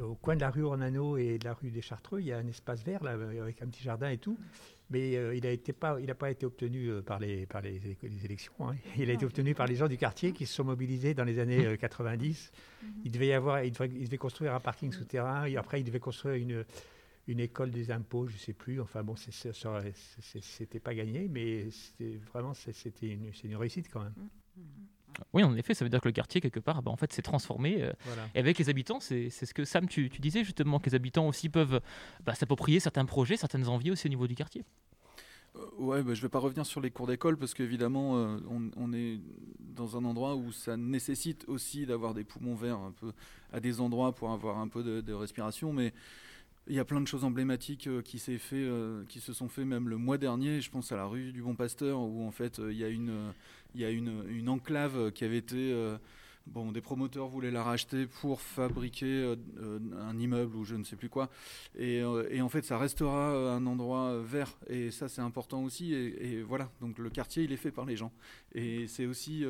[0.00, 2.38] au coin de la rue Ornano et de la rue des Chartreux, il y a
[2.38, 4.38] un espace vert là, avec un petit jardin et tout.
[4.90, 7.76] Mais euh, il n'a pas, il a pas été obtenu euh, par les, par les,
[7.76, 8.52] é- les élections.
[8.60, 8.74] hein.
[8.98, 11.38] Il a été obtenu par les gens du quartier qui se sont mobilisés dans les
[11.38, 12.52] années euh, 90.
[13.04, 15.46] Il devait y avoir, il devait, il devait construire un parking souterrain.
[15.46, 16.64] Et après, il devait construire une,
[17.26, 18.82] une école des impôts, je sais plus.
[18.82, 21.68] Enfin bon, c'était pas gagné, mais
[22.32, 24.14] vraiment, c'était une, réussite quand même.
[25.32, 27.22] Oui, en effet, ça veut dire que le quartier, quelque part, bah, en fait, s'est
[27.22, 27.82] transformé.
[27.82, 28.28] euh, Voilà.
[28.34, 31.26] et avec les habitants, c'est ce que Sam, tu, tu disais justement, que les habitants
[31.28, 31.80] aussi peuvent
[32.24, 34.64] bah, s'approprier certains projets, certaines envies aussi au niveau du quartier.
[35.54, 38.70] Euh, ouais, bah, je vais pas revenir sur les cours d'école parce qu'évidemment, euh, on,
[38.76, 39.20] on est
[39.58, 43.12] dans un endroit où ça nécessite aussi d'avoir des poumons verts un peu
[43.52, 45.92] à des endroits pour avoir un peu de, de respiration, mais
[46.68, 49.48] il y a plein de choses emblématiques euh, qui, s'est fait, euh, qui se sont
[49.48, 50.60] fait même le mois dernier.
[50.60, 52.88] Je pense à la rue du Bon Pasteur où en fait euh, il y a
[52.88, 53.30] une, euh,
[53.74, 55.96] il y a une, enclave qui avait été euh,
[56.48, 60.82] Bon, des promoteurs voulaient la racheter pour fabriquer euh, euh, un immeuble ou je ne
[60.82, 61.30] sais plus quoi.
[61.78, 64.58] Et, en fait, ça restera un endroit vert.
[64.66, 65.94] Et ça, c'est important aussi.
[65.94, 68.12] Et, et voilà, donc le quartier, il est fait par les gens.
[68.56, 69.44] Et c'est aussi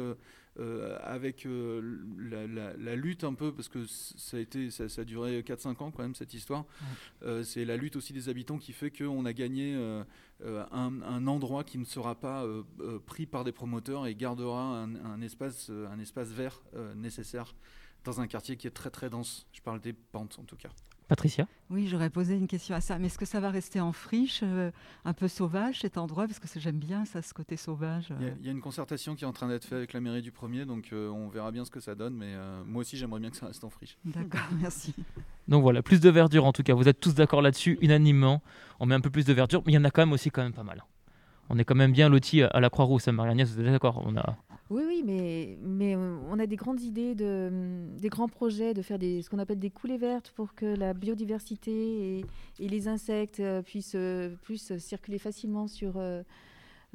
[0.58, 4.88] euh, avec euh, la, la- la lutte un peu, parce que ça a, été, ça,
[4.88, 6.64] ça a duré 4-5 ans quand même, cette histoire.
[7.22, 9.74] Euh, c'est la lutte aussi des habitants qui fait qu'on a gagné
[10.44, 12.44] un, un endroit qui ne sera pas
[13.06, 16.62] pris par des promoteurs et gardera un, un espace, un espace vert
[16.96, 17.54] nécessaire
[18.04, 19.46] dans un quartier qui est très très dense.
[19.52, 20.70] Je parle des pentes en tout cas.
[21.12, 21.46] Patricia?
[21.68, 22.98] Oui, j'aurais posé une question à ça.
[22.98, 24.70] Mais est-ce que ça va rester en friche, euh,
[25.05, 26.27] un peu sauvage cet endroit?
[26.27, 28.07] Parce que c'est- j'aime bien ça, ce côté sauvage.
[28.18, 28.35] Il y, a, euh.
[28.40, 30.33] il y a une concertation qui est en train d'être faite avec la mairie du
[30.33, 32.14] premier, donc euh, on verra bien ce que ça donne.
[32.14, 33.98] Mais euh, moi aussi, j'aimerais bien que ça reste en friche.
[34.07, 34.94] D'accord, merci.
[35.48, 36.72] Donc voilà, plus de verdure en tout cas.
[36.72, 38.40] Vous êtes tous d'accord là-dessus, unanimement.
[38.81, 40.31] On met un peu plus de verdure, mais il y en a quand même aussi
[40.31, 40.83] quand même pas mal.
[41.51, 44.03] On est quand même bien lotis à la Croix-Rousse, hein, Marie-Agnès, vous êtes d'accord?
[44.07, 44.37] On a...
[44.72, 47.52] Oui, oui, mais, mais on a des grandes idées, de,
[47.98, 50.94] des grands projets, de faire des, ce qu'on appelle des coulées vertes pour que la
[50.94, 52.20] biodiversité
[52.58, 53.98] et, les insectes puissent,
[54.40, 56.00] puissent circuler facilement sur,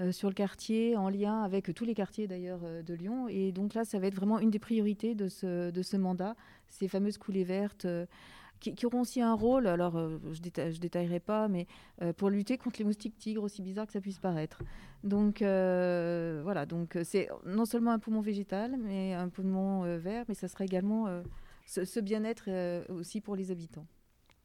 [0.10, 3.28] sur le quartier, en lien avec tous les quartiers d'ailleurs de Lyon.
[3.28, 6.36] Et donc là, ça va être vraiment une des priorités de ce, de ce mandat,
[6.70, 7.86] ces fameuses coulées vertes
[8.60, 11.68] qui, auront aussi un rôle, alors euh, je ne détaillerai pas, mais
[12.02, 14.64] euh, pour lutter contre les moustiques tigres, aussi bizarre que ça puisse paraître.
[15.04, 20.36] Donc euh, voilà, donc c'est non seulement un poumon végétal, mais un poumon vert, mais
[20.36, 21.08] ça sera également
[21.66, 22.50] ce bien-être
[22.92, 23.86] aussi pour les habitants.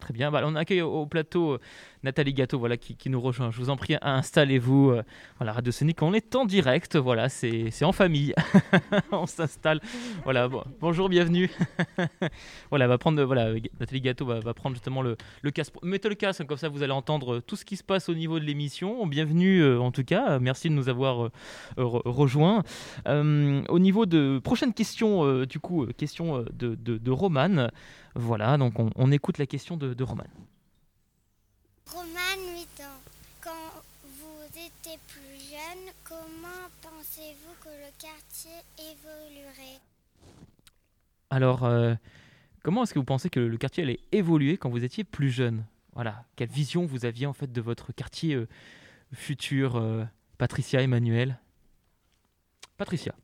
[0.02, 0.32] Très bien.
[0.32, 1.60] Bah, on accueille au, plateau euh,
[2.02, 3.52] Nathalie Gâteau voilà, qui, nous rejoint.
[3.52, 4.90] Je vous en prie, installez-vous.
[4.90, 5.04] Euh,
[5.38, 6.96] voilà, Radio Sonic, on est en direct.
[6.96, 8.34] Voilà, c'est en famille.
[9.12, 9.80] on s'installe.
[10.24, 10.48] Voilà,
[10.80, 11.52] bonjour, bienvenue.
[12.70, 15.74] voilà, va prendre, voilà, Nathalie Gâteau va, prendre justement le, le casque.
[15.84, 18.40] Mettez le casque, comme ça vous allez entendre tout ce qui se passe au niveau
[18.40, 19.06] de l'émission.
[19.06, 20.40] Bienvenue euh, en tout cas.
[20.40, 21.30] Merci de nous avoir
[21.76, 22.64] rejoints.
[23.06, 27.70] au niveau de prochaine question, du coup, question de, de, de Romane.
[28.14, 30.24] Voilà, donc on, écoute la question de, de Roman.
[31.90, 33.00] Roman, 8 ans.
[33.40, 39.80] Quand vous étiez plus jeune, comment pensez-vous que le quartier évoluerait?
[41.30, 41.94] Alors, euh,
[42.62, 45.64] comment est-ce que vous pensez que le quartier allait évoluer quand vous étiez plus jeune?
[45.94, 48.48] Voilà, quelle vision vous aviez en fait de votre quartier euh,
[49.14, 50.04] futur, euh,
[50.38, 51.38] Patricia, Emmanuel?
[52.76, 53.14] Patricia.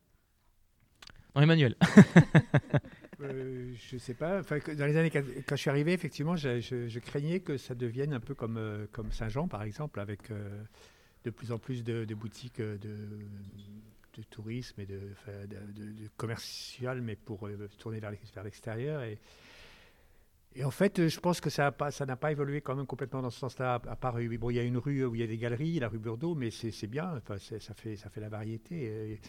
[1.34, 1.76] Non, Emmanuel.
[3.20, 4.42] Euh, je sais pas.
[4.42, 8.34] Dans les années quand je suis arrivé, effectivement, je, craignais que ça devienne un peu
[8.34, 10.62] comme, euh, comme Saint-Jean, par exemple, avec euh,
[11.24, 15.00] de plus en plus de, boutiques de, de, tourisme et de,
[16.16, 19.02] commercial, mais pour tourner vers l'extérieur.
[19.02, 19.18] Et,
[20.64, 21.72] en fait, je pense que ça
[22.06, 23.74] n'a pas, évolué quand même complètement dans ce sens-là.
[23.74, 25.88] À part, bon, il y a une rue où il y a des galeries, la
[25.88, 27.20] rue Burdeau, mais c'est bien.
[27.60, 29.20] Ça fait, ça fait la variété.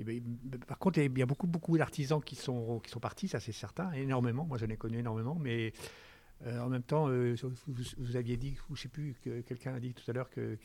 [0.00, 0.22] Et, ben,
[0.66, 3.52] par contre, il y a beaucoup, beaucoup d'artisans qui sont, qui sont partis, ça c'est
[3.52, 4.44] certain, énormément.
[4.44, 5.72] Moi, j'en ai connu énormément, mais
[6.46, 7.36] euh, en même temps, euh,
[7.66, 10.56] vous, aviez dit, ou je sais plus, que quelqu'un a dit tout à l'heure que,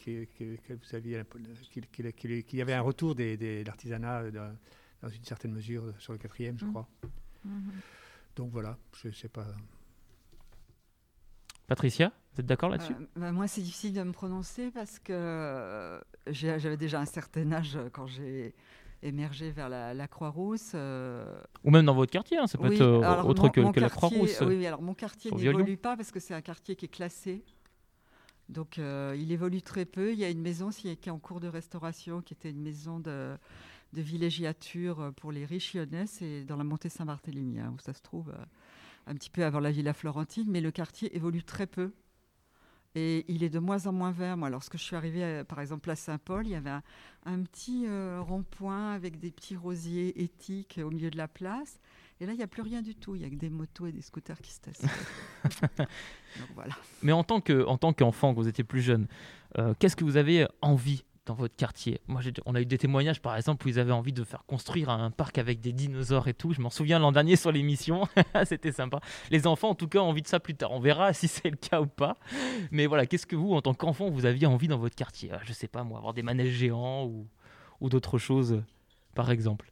[0.69, 1.21] vous aviez
[2.43, 6.57] qu'il y avait un retour de des, l'artisanat dans une certaine mesure sur le quatrième,
[6.57, 6.69] je mmh.
[6.69, 6.87] crois.
[7.43, 7.69] Mmh.
[8.37, 9.47] Donc voilà, je ne sais pas.
[11.67, 12.93] Patricia, vous êtes d'accord là-dessus?
[12.93, 17.77] Euh, bah, Moi, c'est difficile de me prononcer parce que j'avais déjà un certain âge
[17.91, 18.55] quand j'ai
[19.07, 20.71] émerger vers la, Croix-Rousse.
[20.75, 21.25] Euh,
[21.63, 24.41] Ou même dans votre quartier, hein, ça peut être euh, autre que, la Croix-Rousse.
[24.41, 27.43] Oui, alors mon quartier n'évolue pas parce que c'est un quartier qui est classé.
[28.49, 30.11] Donc euh, il évolue très peu.
[30.11, 32.99] Il y a une maison qui est en cours de restauration, qui était une maison
[32.99, 33.35] de,
[33.93, 38.01] de villégiature pour les riches lyonnais, c'est dans la montée Saint-Barthélemy, hein, où ça se
[38.01, 38.31] trouve
[39.07, 41.91] un petit peu avant la Villa Florentine, mais le quartier évolue très peu.
[42.95, 44.37] Et il est de moins en moins vert.
[44.37, 46.71] Moi, lorsque je suis arrivée, par exemple, à Saint-Paul, il y avait
[47.25, 51.79] un, petit euh, rond-point avec des petits rosiers éthiques au milieu de la place.
[52.21, 53.15] Et là, il n'y a plus rien du tout.
[53.15, 54.85] Il n'y a que des motos et des scooters qui se testent.
[56.55, 56.73] voilà.
[57.03, 59.07] Mais en tant qu'enfant, quand vous étiez plus jeune,
[59.57, 61.99] euh, qu'est-ce que vous avez envie dans votre quartier.
[62.07, 64.89] Moi, on a eu des témoignages, par exemple, où ils avaient envie de faire construire
[64.89, 66.53] un parc avec des dinosaures et tout.
[66.53, 68.07] Je m'en souviens l'an dernier sur l'émission.
[68.45, 68.99] C'était sympa.
[69.31, 70.71] Les enfants, en tout cas, ont envie de ça plus tard.
[70.71, 72.17] On verra si c'est le cas ou pas.
[72.71, 75.31] Mais voilà, qu'est-ce que vous, en tant qu'enfant, vous aviez envie dans votre quartier?
[75.43, 77.27] Je sais pas, moi, avoir des manèges géants ou,
[77.81, 78.61] ou d'autres choses,
[79.15, 79.71] par exemple.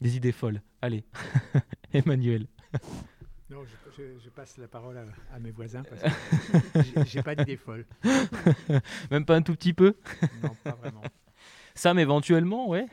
[0.00, 0.62] Des idées folles.
[0.80, 1.04] Allez,
[1.92, 2.46] Emmanuel.
[3.54, 3.64] Non,
[3.96, 4.98] je, passe la parole
[5.32, 6.02] à, mes voisins parce
[6.92, 7.86] que j'ai pas d'idée folle.
[9.12, 9.94] Même pas un tout petit peu?
[10.42, 11.02] Non, pas vraiment.
[11.76, 12.86] Sam, éventuellement, ouais.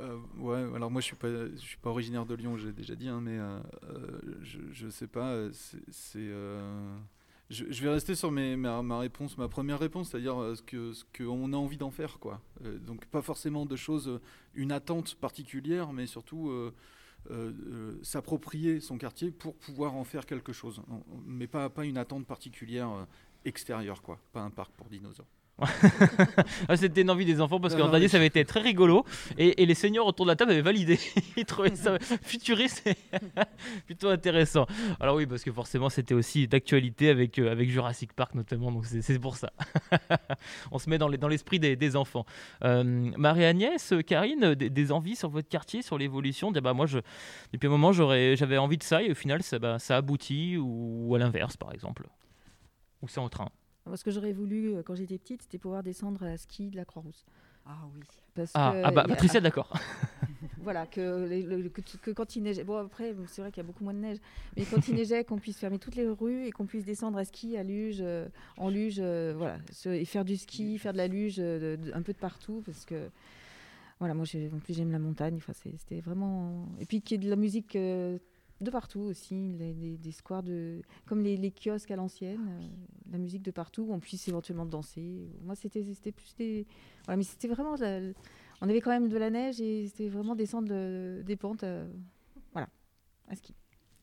[0.00, 2.96] Euh, ouais, alors moi je suis pas, je suis pas originaire de Lyon, j'ai déjà
[2.96, 5.36] dit, hein, mais euh, euh, je, je sais pas.
[5.52, 6.26] C'est,
[7.50, 10.92] je, je, vais rester sur mes, ma, ma, réponse, ma première réponse, c'est-à-dire ce que
[10.92, 12.40] ce qu'on a envie d'en faire, quoi.
[12.80, 14.20] donc pas forcément de choses,
[14.54, 16.72] une attente particulière, mais surtout
[17.30, 20.82] euh, euh, s'approprier son quartier pour pouvoir en faire quelque chose,
[21.26, 23.04] mais pas, pas une attente particulière euh,
[23.44, 24.18] extérieure, quoi.
[24.32, 25.26] Pas un parc pour dinosaures.
[26.68, 29.04] Ah, c'était une envie des enfants parce qu'en dernier ça avait été très rigolo
[29.38, 30.98] et, les seniors autour de la table avaient validé.
[31.36, 32.88] Ils trouvaient ça futuriste
[33.86, 34.66] plutôt intéressant.
[35.00, 38.86] Alors oui, parce que forcément c'était aussi d'actualité avec, euh, avec Jurassic Park notamment, donc
[38.86, 39.52] c'est pour ça.
[40.70, 42.24] On se met dans l'esprit des, des, enfants.
[42.64, 46.50] Euh, Marie-Agnès, Karine, des, envies sur votre quartier, sur l'évolution?
[46.52, 46.98] Bah, Moi, je,
[47.52, 51.14] depuis un moment j'avais envie de ça et au final ça, bah, ça aboutit ou
[51.14, 52.06] à l'inverse par exemple.
[53.02, 53.48] Ou c'est en train?
[53.94, 56.84] Ce que j'aurais voulu euh, quand j'étais petite, c'était pouvoir descendre à ski de la
[56.84, 57.24] Croix-Rousse.
[57.66, 58.02] Ah oui.
[58.34, 59.72] Parce ah, ah bah, Patricia, d'accord.
[60.58, 62.64] voilà, que, que, quand il neigeait.
[62.64, 64.18] Bon, après, c'est vrai qu'il y a beaucoup moins de neige.
[64.56, 67.24] Mais quand il neigeait, qu'on puisse fermer toutes les rues et qu'on puisse descendre à
[67.24, 69.58] ski, à luge, euh, en luge, euh, voilà.
[69.86, 72.62] et faire du ski, faire de la luge un peu de partout.
[72.64, 73.10] Parce que
[73.98, 75.36] voilà, moi, en plus, j'aime la montagne.
[75.36, 76.66] Enfin, c'était vraiment.
[76.80, 77.76] Et puis, qu'il y ait de la musique
[78.60, 82.70] de partout aussi, des squares, de, comme les, kiosques à l'ancienne,
[83.10, 85.30] la musique de partout, où on puisse éventuellement danser.
[85.42, 86.66] Moi, c'était plus des.
[87.04, 87.74] Voilà, mais c'était vraiment.
[88.62, 91.64] On avait quand même de la neige et c'était vraiment descendre des pentes.
[92.52, 92.68] voilà,
[93.28, 93.54] à ski.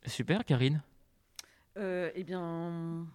[0.05, 0.81] Super, Karine?
[1.75, 3.05] eh bien,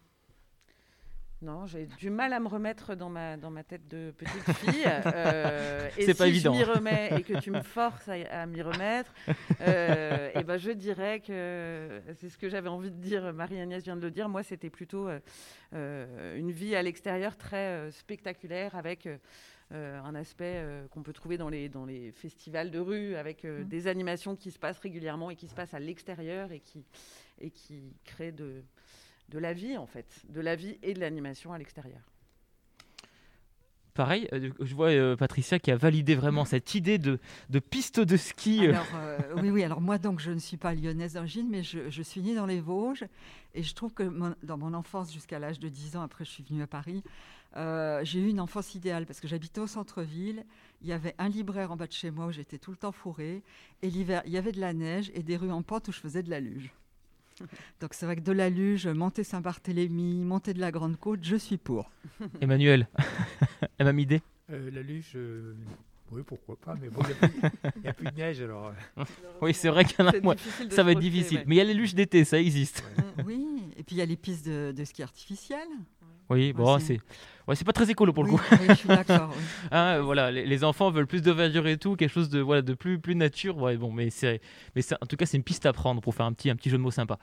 [1.42, 4.72] non, j'ai du mal à me remettre dans ma, dans ma tête de petite fille.
[5.14, 6.52] Euh, et si pas évident.
[6.54, 9.12] je m'y remets et que tu me forces à, m'y remettre,
[9.60, 13.32] euh, et ben je dirais que c'est ce que j'avais envie de dire.
[13.32, 14.28] Marie-Agnès vient de le dire.
[14.28, 19.08] Moi, c'était plutôt euh, une vie à l'extérieur très spectaculaire avec.
[19.70, 23.64] un aspect qu'on peut trouver dans les, dans les festivals de rue, avec mmh.
[23.64, 26.84] des animations qui se passent régulièrement et qui se passent à l'extérieur et qui,
[27.40, 28.62] et qui créent de,
[29.28, 32.02] de la vie, en fait, de la vie et de l'animation à l'extérieur.
[33.94, 37.18] Pareil, euh, je vois euh, Patricia qui a validé vraiment cette idée de,
[37.50, 38.66] de piste de ski.
[38.66, 38.70] Euh.
[38.70, 42.22] Alors, oui, oui, alors moi, donc, je ne suis pas lyonnaise d'origine, mais je, suis
[42.22, 43.04] née dans les Vosges.
[43.54, 44.04] Et je trouve que
[44.42, 47.02] dans mon enfance, jusqu'à l'âge de 10 ans, après je suis venue à Paris,
[47.54, 50.46] j'ai eu une enfance idéale parce que j'habitais au centre-ville.
[50.80, 52.92] Il y avait un libraire en bas de chez moi où j'étais tout le temps
[52.92, 53.42] fourrée.
[53.82, 56.00] Et l'hiver, il y avait de la neige et des rues en pente où je
[56.00, 56.72] faisais de la luge.
[57.80, 61.36] Donc c'est vrai que de la Luge, monter Saint-Barthélemy, monter de la Grande Côte, je
[61.36, 61.90] suis pour.
[62.40, 62.88] Emmanuel,
[63.78, 64.22] la même idée?
[64.50, 65.54] Euh, La Luge, euh,
[66.10, 67.00] oui, pourquoi pas, mais bon,
[67.74, 68.72] il n'y a, plus de neige alors.
[68.98, 69.04] Euh.
[69.40, 70.36] oui, c'est vrai qu'il y en a moins.
[70.70, 71.42] Ça va être difficile.
[71.46, 72.84] Mais il y a les luges d'été, ça existe.
[73.24, 75.66] oui, et puis il y a les pistes de, ski artificiel.
[76.32, 76.98] Oui, bon, c'est
[77.46, 78.40] ouais, c'est pas très écolo pour le coup.
[78.52, 79.32] Oui, je suis d'accord.
[79.70, 82.74] Hein, voilà, les, enfants veulent plus de verdure et tout, quelque chose de voilà de
[82.74, 83.56] plus plus nature.
[83.58, 84.40] Ouais, bon, mais c'est
[84.74, 86.70] mais en tout cas c'est une piste à prendre pour faire un petit un petit
[86.70, 87.18] jeu de mots sympa.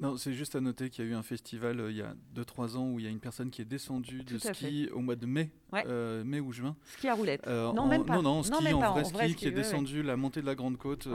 [0.00, 2.14] Non, c'est juste à noter qu'il y a eu un festival euh, il y a
[2.34, 5.16] 2-3 ans où il y a une personne qui est descendue de ski au mois
[5.16, 6.74] de mai, euh, mai ou juin.
[6.84, 7.46] Ski à roulette.
[7.46, 8.16] Euh, non, même pas.
[8.16, 11.06] Non, non, ski en, vrai ski, qui est descendu la montée de la Grande Côte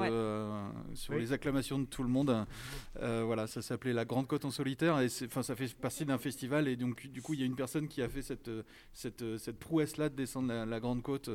[0.94, 2.46] sur les acclamations de tout le monde.
[3.00, 6.76] voilà, ça s'appelait la Grande Côte en solitaire et ça fait partie d'un festival et
[6.76, 8.50] donc du coup il y a une personne qui a fait cette,
[8.94, 11.30] cette, cette prouesse-là de descendre la, la Grande Côte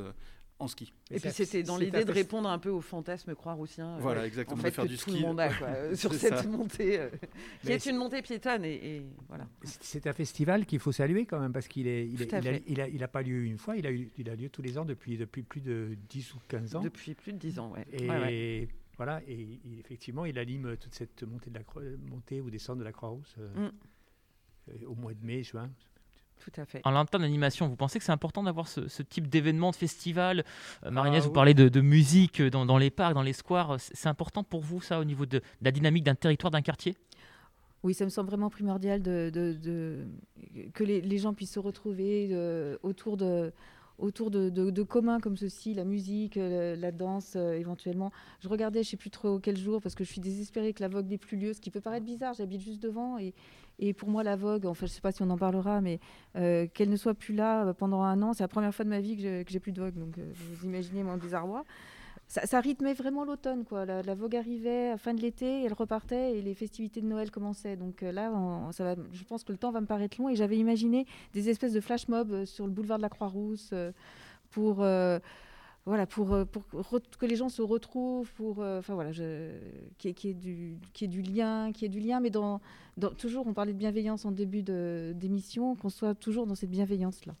[0.67, 0.93] ski.
[1.09, 3.95] Et, puis c'était dans l'idée de répondre un peu au fantasme croix-roussien.
[3.95, 4.59] Euh, voilà, exactement.
[4.59, 7.09] En fait, faire du tout le monde a euh, sur cette montée, euh,
[7.61, 8.65] qui est, une montée piétonne.
[8.65, 9.47] Et, voilà.
[9.63, 12.21] C'est un festival qu'il faut saluer quand même parce qu'il est, il,
[12.67, 14.61] il, a, il, a, pas lieu une fois, il a, eu, il a lieu tous
[14.61, 16.81] les ans depuis, depuis plus de 10 ou 15 ans.
[16.81, 17.85] Depuis plus de 10 ans, ouais.
[17.93, 21.63] Et voilà, et effectivement, il anime toute cette montée, de la
[22.09, 24.85] montée ou descente de la Croix-Rousse mm.
[24.85, 25.71] au mois de mai, juin.
[26.41, 26.81] Tout à fait.
[26.83, 30.43] En l'entend d'animation, vous pensez que c'est important d'avoir ce, type d'événement, de festival?
[30.85, 33.77] Euh, ah vous parlez de, musique dans, les parcs, dans les squares.
[33.79, 36.95] C'est important pour vous, ça, au niveau de, la dynamique d'un territoire, d'un quartier?
[37.83, 40.05] Oui, ça me semble vraiment primordial de,
[40.73, 42.35] que les, gens puissent se retrouver
[42.83, 43.53] autour de,
[44.01, 48.11] autour de, communs comme ceci, la musique, euh, la, danse euh, éventuellement.
[48.39, 50.81] Je regardais, je ne sais plus trop quel jour, parce que je suis désespérée que
[50.81, 53.33] la Vogue n'est plus lieu, ce qui peut paraître bizarre, j'habite juste devant, et,
[53.81, 55.99] et pour moi, la Vogue, enfin, je ne sais pas si on en parlera, mais
[56.35, 58.91] euh, qu'elle ne soit plus là euh, pendant un an, c'est la première fois de
[58.91, 59.95] ma vie que j'ai plus de Vogue.
[59.95, 61.65] Donc, euh, vous imaginez mon désarroi.
[62.27, 63.65] Ça, rythmait vraiment l'automne.
[63.65, 63.85] quoi.
[63.85, 67.75] La, Vogue arrivait à fin de l'été, elle repartait et les festivités de Noël commençaient.
[67.75, 68.31] Donc là,
[68.71, 71.81] je pense que le temps va me paraître long et j'avais imaginé des espèces de
[71.81, 73.73] flash mobs sur le boulevard de la Croix-Rousse
[74.49, 74.77] pour
[75.85, 76.45] voilà, pour, euh,
[77.19, 79.25] que les gens se retrouvent, pour, euh, enfin voilà, qu'il
[80.05, 82.61] y, ait du, qui est du lien, qui est du lien, mais dans,
[83.17, 87.35] toujours, on parlait de bienveillance en début d'émission, qu'on soit toujours dans cette bienveillance-là.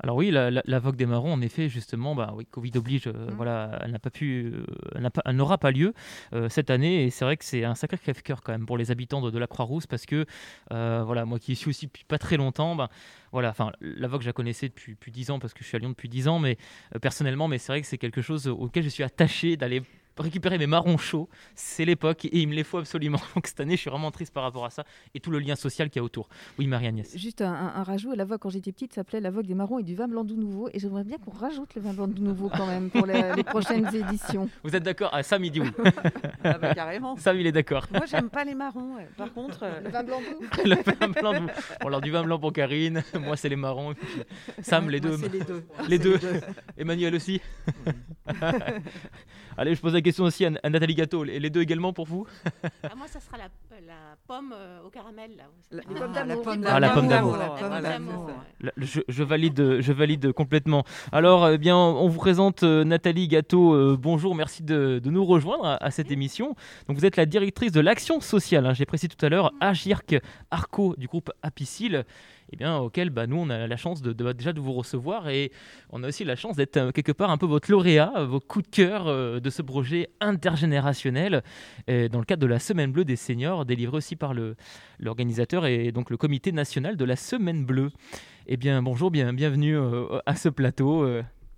[0.00, 3.34] Alors oui, la, Vogue des Marrons, en effet, justement, bah, oui, Covid oblige, euh, mmh.
[3.36, 4.52] voilà, elle n'a pas pu,
[4.94, 5.94] elle n'aura pas, lieu
[6.48, 9.20] cette année, et c'est vrai que c'est un sacré crève-cœur quand même pour les habitants
[9.22, 10.26] de, la Croix-Rousse, parce que,
[10.70, 12.88] voilà, moi qui suis aussi depuis pas très longtemps, bah,
[13.34, 15.74] voilà, enfin, la Vogue, je la connaissais depuis plus 10 ans parce que je suis
[15.74, 16.56] à Lyon depuis 10 ans, mais
[16.94, 19.82] euh, personnellement, mais c'est vrai que c'est quelque chose auquel je suis attaché d'aller
[20.18, 23.20] récupérer mes marrons chauds, c'est l'époque et il me les faut absolument.
[23.34, 25.56] Donc cette année, je suis vraiment triste par rapport à ça et tout le lien
[25.56, 26.28] social qu'il y a autour.
[26.58, 27.16] Oui, Marie-Agnès.
[27.16, 29.82] Juste un, un, rajout, la vogue quand j'étais petite s'appelait la vogue des marrons et
[29.82, 32.48] du vin blanc doux nouveau et j'aimerais bien qu'on rajoute le vin blanc doux nouveau
[32.48, 34.48] quand même pour les, prochaines éditions.
[34.62, 35.70] Vous êtes d'accord Ah, Sam, il dit oui.
[36.44, 37.16] ah bah, carrément.
[37.16, 37.86] Sam, il est d'accord.
[37.90, 38.96] Moi, j'aime pas les marrons.
[39.16, 40.46] Par contre, euh, le vin blanc doux.
[40.64, 41.46] le vin blanc doux.
[41.80, 43.94] Bon, alors du vin blanc pour Karine, moi c'est les marrons.
[44.62, 45.16] Sam, les deux.
[45.32, 45.64] les deux.
[45.88, 46.18] Les deux.
[46.76, 47.40] Emmanuel aussi.
[49.56, 51.22] Allez, je pose la question aussi à, Nathalie Gâteau.
[51.24, 52.26] Les deux également pour vous
[52.82, 53.44] ah, Moi, ça sera la,
[53.86, 53.94] la
[54.26, 55.30] pomme euh, au caramel.
[55.36, 56.42] Là, La, Ah, pomme la d'amour.
[56.42, 58.26] pomme Ah, la pomme d'amour.
[58.26, 58.70] Ouais.
[58.78, 60.84] Je, je valide, je valide complètement.
[61.12, 63.74] Alors, eh bien, on vous présente euh, Nathalie Gâteau.
[63.74, 66.54] euh, bonjour, merci de, de nous rejoindre à, à cette émission.
[66.88, 68.66] Donc, vous êtes la directrice de l'action sociale.
[68.66, 70.16] hein, J'ai précisé tout à l'heure, Agirc
[70.50, 72.04] Arco du groupe Apicil,
[72.52, 75.28] eh bien, auquel bah, nous, on a la chance de, de- déjà de vous recevoir
[75.28, 75.50] et
[75.90, 78.40] on a aussi la chance d'être euh, quelque part un peu votre lauréat, euh, vos
[78.40, 81.42] coups de cœur euh, de ce projet intergénérationnel
[81.88, 84.34] dans le cadre de la Semaine Bleue des seniors, délivré aussi par
[84.98, 87.90] l'organisateur et donc le comité national de la Semaine Bleue.
[88.46, 89.76] Eh bien, bonjour, bien, bienvenue
[90.26, 91.06] à ce plateau.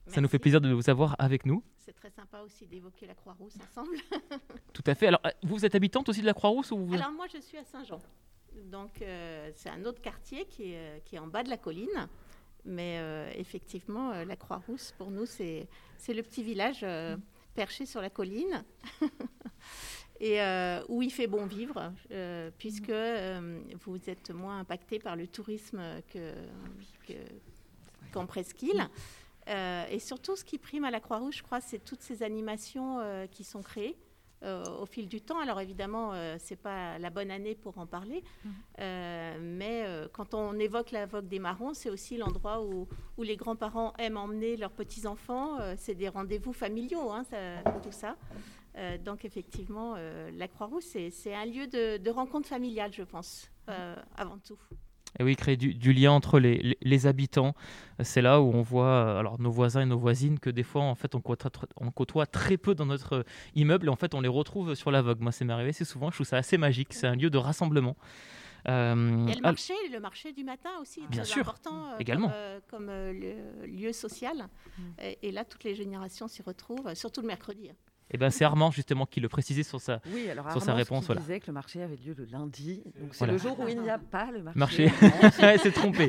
[0.07, 1.63] ça nous fait plaisir de vous avoir avec nous.
[1.79, 3.97] C'est très sympa aussi d'évoquer la Croix-Rousse ensemble.
[4.73, 5.07] Tout à fait.
[5.09, 6.95] Alors, vous êtes habitante aussi de la Croix-Rousse ou vous...
[6.95, 7.99] Alors moi, je suis à Saint-Jean.
[8.65, 11.57] Donc euh, c'est un autre quartier qui est, euh, qui est en bas de la
[11.57, 12.09] colline.
[12.65, 15.69] Mais euh, effectivement, la Croix-Rousse, pour nous, c'est
[16.09, 16.85] le petit village
[17.55, 18.65] perché sur la colline.
[20.19, 20.41] Et
[20.89, 21.93] où il fait bon vivre,
[22.59, 22.91] puisque
[23.85, 25.81] vous êtes moins impacté par le tourisme
[26.13, 26.33] que,
[27.07, 27.13] que-
[28.13, 28.89] qu'en presqu'île.
[29.47, 32.99] Et surtout, ce qui prime à la Croix-Rouge, je crois, c'est toutes ces animations
[33.31, 33.97] qui sont créées
[34.43, 35.39] au fil du temps.
[35.41, 38.23] Alors évidemment, euh, c'est pas la bonne année pour en parler,
[38.79, 43.23] Euh, mais euh, quand on évoque la vogue des marrons, c'est aussi l'endroit où, où
[43.23, 45.59] les grands-parents aiment emmener leurs petits-enfants.
[45.61, 48.17] Euh, c'est des rendez-vous familiaux, hein, ça- tout ça.
[48.77, 53.03] Euh, donc effectivement, euh, la Croix-Rouge, c'est, c'est un lieu de, de rencontre familiale, je
[53.05, 54.59] pense, euh, avant tout.
[55.19, 57.55] Et oui, créer du, du lien entre les, les- les habitants.
[58.03, 60.83] C'est là où on voit euh, alors nos voisins et nos voisines que des fois
[60.83, 63.23] en fait on côtoie, tr- on côtoie très peu dans notre euh,
[63.55, 65.21] immeuble et en fait on les retrouve sur la vogue.
[65.21, 66.11] Moi, c'est m'est arrivé assez souvent.
[66.11, 66.93] Je trouve ça assez magique.
[66.93, 67.97] C'est un lieu de rassemblement.
[68.69, 68.95] Euh,
[69.27, 72.29] a le al- marché, le marché du matin aussi, Bien très sûr, important euh, également.
[72.69, 74.49] comme, euh, comme, le- lieu social.
[75.01, 77.71] Et, et là, toutes les générations s'y retrouvent, surtout le mercredi.
[78.11, 80.79] Eh ben, c'est Armand justement qui le précisait sur sa Oui, alors Sur sa Armand,
[80.83, 81.21] réponse, voilà.
[81.21, 82.83] disait que le marché avait lieu le lundi.
[83.01, 83.33] Donc c'est Voilà.
[83.33, 84.91] le jour où il n'y a pas le marché.
[85.21, 85.43] marché.
[85.43, 86.09] Elle s'est trompée.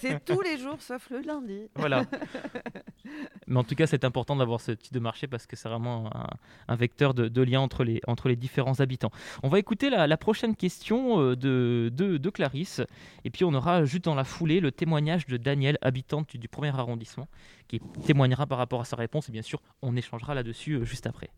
[0.00, 1.68] c'est tous les jours sauf le lundi.
[1.76, 2.04] Voilà.
[3.46, 6.14] Mais en tout cas, c'est important d'avoir ce type de marché parce que c'est vraiment
[6.16, 6.26] un,
[6.68, 9.10] un vecteur de, de lien entre les, entre les différents habitants.
[9.42, 12.80] On va écouter la, la prochaine question euh, de, de, de Clarisse.
[13.24, 16.48] Et puis, on aura juste dans la foulée le témoignage de Daniel, habitante du, du
[16.48, 17.26] premier arrondissement,
[17.68, 19.28] qui témoignera par rapport à sa réponse.
[19.28, 21.30] Et bien sûr, on échangera là-dessus euh, juste après.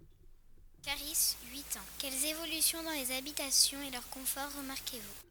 [0.83, 1.85] Clarisse, 8 ans.
[1.99, 5.25] Quelles évolutions dans les habitations et leur confort remarquez-vous?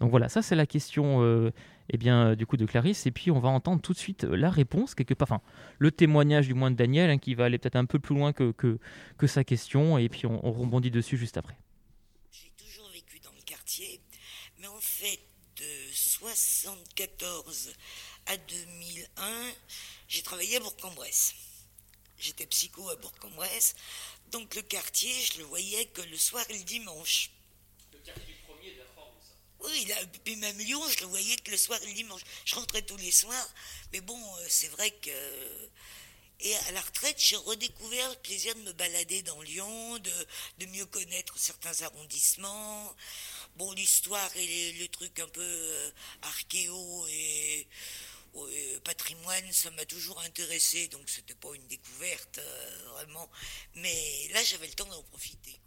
[0.00, 1.52] Donc voilà, ça c'est la question euh,
[1.88, 3.06] eh bien, euh, du coup de Clarisse.
[3.06, 5.42] Et puis on va entendre tout de suite euh, la réponse, quelque part, enfin
[5.78, 8.32] le témoignage du moins de Daniel, hein, qui va aller peut-être un peu plus loin
[8.32, 8.78] que, que,
[9.16, 9.98] que sa question.
[9.98, 11.56] Et puis on, on rebondit dessus juste après.
[12.32, 14.00] J'ai toujours vécu dans le quartier,
[14.58, 15.20] mais en fait,
[15.56, 17.72] de 74
[18.26, 19.22] à 2001,
[20.14, 21.34] j'ai travaillé à Bourg-en-Bresse.
[22.20, 23.74] J'étais psycho à Bourg-en-Bresse,
[24.30, 27.30] donc le quartier, je le voyais que le soir et le dimanche.
[27.92, 28.86] Le quartier premier de la
[29.58, 32.20] Oui, là, puis même Lyon, je le voyais que le soir et le dimanche.
[32.44, 33.48] Je rentrais tous les soirs,
[33.92, 35.10] mais bon, euh, c'est vrai que
[36.40, 40.26] et à la retraite, j'ai redécouvert le plaisir de me balader dans Lyon, de,
[40.58, 42.94] de mieux connaître certains arrondissements.
[43.56, 45.90] Bon, l'histoire et les, les trucs un peu euh,
[46.22, 47.66] archéo et
[48.34, 53.30] ouais, patrimoine, ça m'a toujours intéressé, donc c'était pas une découverte euh, vraiment.
[53.76, 55.58] Mais là, j'avais le temps d'en profiter.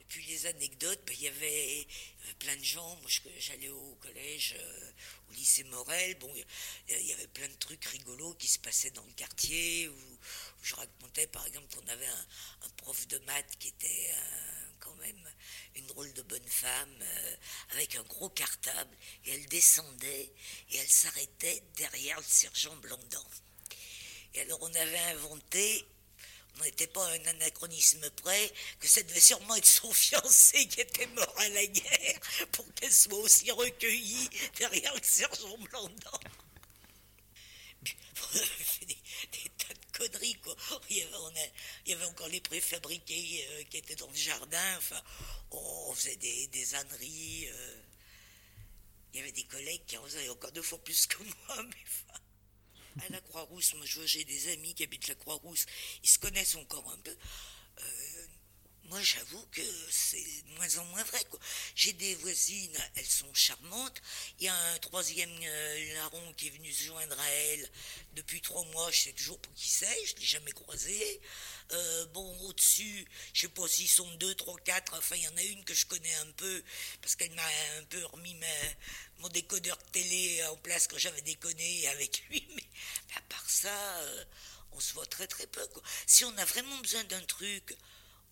[0.00, 1.86] Et puis les anecdotes, ben, il y avait
[2.38, 2.96] plein de gens.
[2.96, 4.90] Moi, j'allais au collège, euh,
[5.30, 6.16] au lycée Morel.
[6.18, 6.30] Bon,
[6.88, 9.88] il y- avait plein de trucs rigolos qui se passaient dans le quartier.
[9.88, 10.18] Où,
[10.62, 12.26] je racontais, par exemple, qu'on avait un,
[12.62, 15.32] un prof de maths qui était euh, quand même
[15.76, 17.36] une drôle de bonne femme, euh,
[17.70, 18.96] avec un gros cartable.
[19.24, 20.32] Et elle descendait
[20.70, 23.24] et elle s'arrêtait derrière le sergent Blandan.
[24.34, 25.86] Et alors, on avait inventé
[26.60, 30.80] on n'était pas à un anachronisme près, que ça devait sûrement être son fiancé qui
[30.80, 32.20] était mort à la guerre
[32.52, 34.28] pour qu'elle soit aussi recueillie
[34.58, 36.20] derrière le sergent Blandan.
[38.22, 38.96] On avait
[40.90, 41.50] Il y avait, on a-
[41.86, 44.76] il avait encore les préfabriqués euh, qui étaient dans le jardin.
[44.78, 45.00] Enfin,
[45.50, 47.48] on faisait des, des âneries.
[47.48, 47.80] euh.
[49.14, 51.64] Il y avait des collègues qui en faisaient encore deux fois plus que moi,
[53.02, 53.74] à la Croix-Rousse.
[53.74, 55.66] Moi, j'ai des amis qui habitent la Croix-Rousse.
[56.02, 57.16] Ils se connaissent encore un peu.
[58.92, 61.24] Moi, j'avoue que c'est de moins en moins vrai.
[61.74, 64.02] J'ai des voisines, elles sont charmantes.
[64.38, 67.70] Il y a un troisième euh, larron qui est venu se joindre à elle
[68.16, 68.90] depuis trois mois.
[68.90, 71.22] Je sais toujours pour qui c'est, je l'ai jamais croisé.
[71.70, 74.92] Euh, bon, au-dessus, je sais pas s'ils sont deux, trois, quatre.
[74.98, 76.62] Enfin, il y en a une que je connais un peu
[77.00, 78.36] parce qu'elle m'a un peu remis
[79.20, 82.46] mon décodeur de télé en place quand j'avais déconné avec lui.
[82.56, 82.68] Mais,
[83.16, 84.24] à part ça, euh,
[84.72, 85.66] on se voit très très peu.
[86.06, 87.74] Si on a vraiment besoin d'un truc,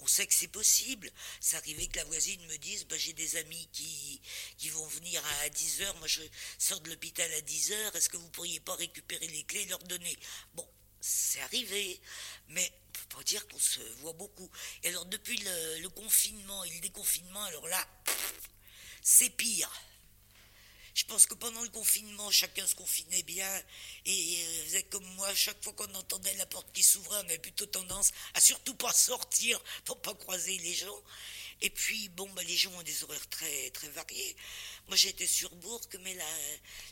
[0.00, 1.10] on sait que c'est possible.
[1.40, 4.20] Ça arrivait que la voisine me dise bah, J'ai des amis qui,
[4.70, 5.98] vont venir à 10h.
[5.98, 6.22] Moi, je
[6.58, 7.96] sors de l'hôpital à 10h.
[7.96, 10.16] Est-ce que vous pourriez pas récupérer les clés et leur donner?
[10.54, 10.66] Bon,
[11.00, 12.00] c'est arrivé.
[12.48, 14.50] Mais on peut pas dire qu'on se voit beaucoup.
[14.82, 17.86] Et alors, depuis le, le confinement et le déconfinement, alors là,
[19.02, 19.70] c'est pire.
[20.94, 23.62] Je pense que pendant le confinement, chacun se confinait bien
[24.06, 27.38] et euh, faisait comme moi, chaque fois qu'on entendait la porte qui s'ouvrait, on avait
[27.38, 31.02] plutôt tendance à surtout pas sortir pour pas croiser les gens.
[31.62, 34.36] Et puis, bon, bah, les gens ont des horaires très, très variés.
[34.88, 36.14] Moi, j'étais sur Bourg, mais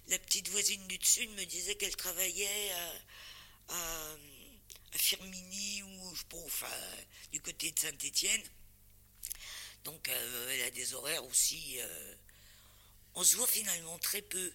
[0.08, 4.16] la, petite voisine du dessus me disait qu'elle travaillait à, à,
[4.92, 6.66] Firmini ou, je sais enfin,
[7.32, 8.42] du côté de Saint-Étienne.
[9.84, 11.80] Donc, euh, elle a des horaires aussi.
[11.80, 12.14] Euh,
[13.18, 14.52] on se voit finalement très peu.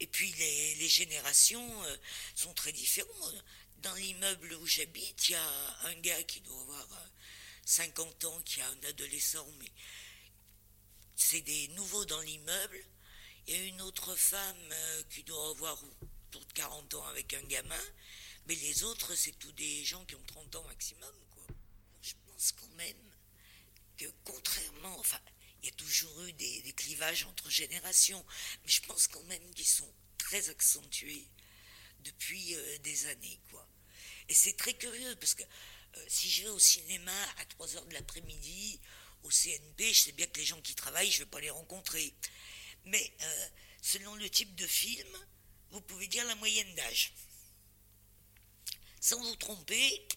[0.00, 1.96] Et puis les, générations euh,
[2.34, 3.44] sont très différentes.
[3.82, 7.10] Dans l'immeuble où j'habite, il y a un gars qui doit avoir
[7.66, 9.70] 50 ans, qui a un adolescent, mais
[11.16, 12.82] c'est des nouveaux dans l'immeuble.
[13.46, 14.74] Il y a une autre femme
[15.10, 17.84] qui doit avoir autour de 40 ans avec un gamin,
[18.46, 21.14] mais les autres, c'est tous des gens qui ont 30 ans maximum.
[22.00, 23.12] Je pense quand même
[23.98, 25.20] que contrairement, enfin,
[25.62, 28.24] il y a toujours eu des, clivages entre générations,
[28.64, 31.28] mais je pense quand même qu'ils sont très accentués
[32.00, 33.66] depuis euh, des années, quoi.
[34.28, 37.86] Et c'est très curieux parce que euh, si je vais au cinéma à 3 heures
[37.86, 38.80] de l'après-midi,
[39.22, 41.50] au CNP, je sais bien que les gens qui travaillent, je ne vais pas les
[41.50, 42.12] rencontrer.
[42.86, 43.48] Mais euh,
[43.80, 45.16] selon le type de film,
[45.70, 47.12] vous pouvez dire la moyenne d'âge.
[49.00, 50.08] Sans vous tromper,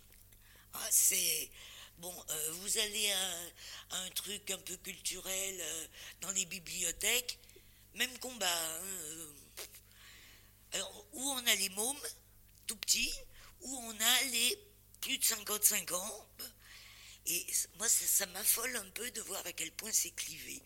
[0.73, 1.51] ah, c'est
[1.99, 5.87] Bon, euh, vous allez à, un truc un peu culturel euh,
[6.21, 7.39] dans les bibliothèques,
[7.93, 8.47] même combat.
[8.47, 9.33] Hein, euh.
[10.73, 12.07] alors, où on a les mômes,
[12.67, 13.13] tout petits,
[13.61, 14.59] où on a les
[14.99, 16.27] plus de 55 ans.
[17.27, 17.45] Et
[17.77, 20.61] moi, ça, m'affole un peu de voir à quel point c'est clivé.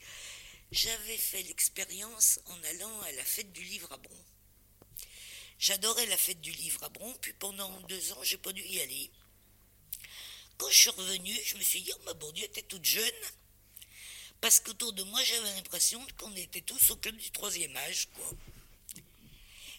[0.72, 4.26] J'avais fait l'expérience en allant à la fête du livre à Bron.
[5.60, 8.82] J'adorais la fête du livre à Bron, puis pendant deux ans, j'ai pas dû y
[8.82, 9.12] aller.
[10.60, 13.22] Quand je suis revenue, je me suis dit, oh ma bon Dieu, t'es toute jeune.
[14.42, 18.32] Parce qu'autour de moi, j'avais l'impression qu'on était tous au club du troisième âge, quoi.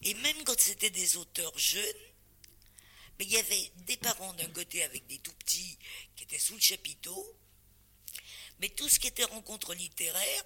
[0.03, 2.05] Et même quand c'était des auteurs jeunes,
[3.19, 5.79] mais il y avait des parents d'un côté avec des tout petits
[6.17, 7.37] qui étaient sous le chapiteau,
[8.61, 10.45] mais tout ce qui était rencontre littéraire,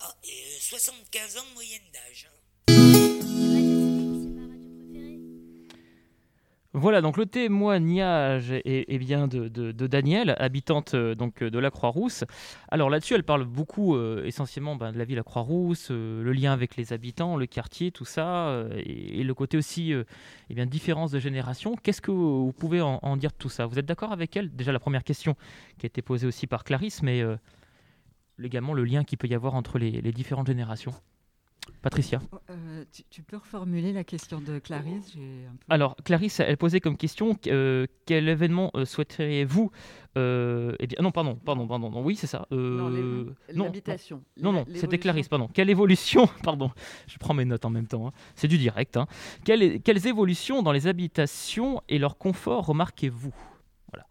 [0.00, 0.16] ah,
[0.60, 2.28] 75 ans de moyenne d'âge.
[2.30, 2.41] Hein.
[6.74, 9.46] Voilà, donc le témoignage est, bien de,
[9.86, 12.24] Daniel, habitante euh, donc de la Croix-Rousse.
[12.70, 16.32] Alors là-dessus, elle parle beaucoup euh, essentiellement ben, de la ville à Croix-Rousse, euh, le
[16.32, 21.10] lien avec les habitants, le quartier, tout ça, et, le côté aussi eh bien, différence
[21.10, 21.76] de génération.
[21.76, 23.66] Qu'est-ce que vous, pouvez en, dire de tout ça?
[23.66, 24.50] Vous êtes d'accord avec elle?
[24.50, 25.36] Déjà la première question
[25.78, 27.22] qui a été posée aussi par Clarisse, mais
[28.42, 30.94] également le lien qu'il peut y avoir entre les différentes générations.
[31.82, 32.20] Patricia.
[32.48, 35.16] Euh, tu, peux reformuler la question de Clarisse
[35.68, 39.70] Alors, Clarisse, elle posait comme question euh, quel événement euh, souhaiteriez-vous
[40.14, 42.46] eh bien, non, pardon, pardon, pardon, non, oui, c'est ça.
[42.50, 42.90] non,
[43.48, 44.22] l'habitation.
[44.40, 45.48] Non, non, c'était Clarisse, pardon.
[45.52, 46.70] Quelle évolution, pardon,
[47.06, 48.12] je prends mes notes en même temps, hein.
[48.36, 48.96] c'est du direct.
[48.96, 49.06] Hein.
[49.44, 53.34] Quelles, quelles évolutions dans les habitations et leur confort remarquez-vous?
[53.90, 54.06] Voilà.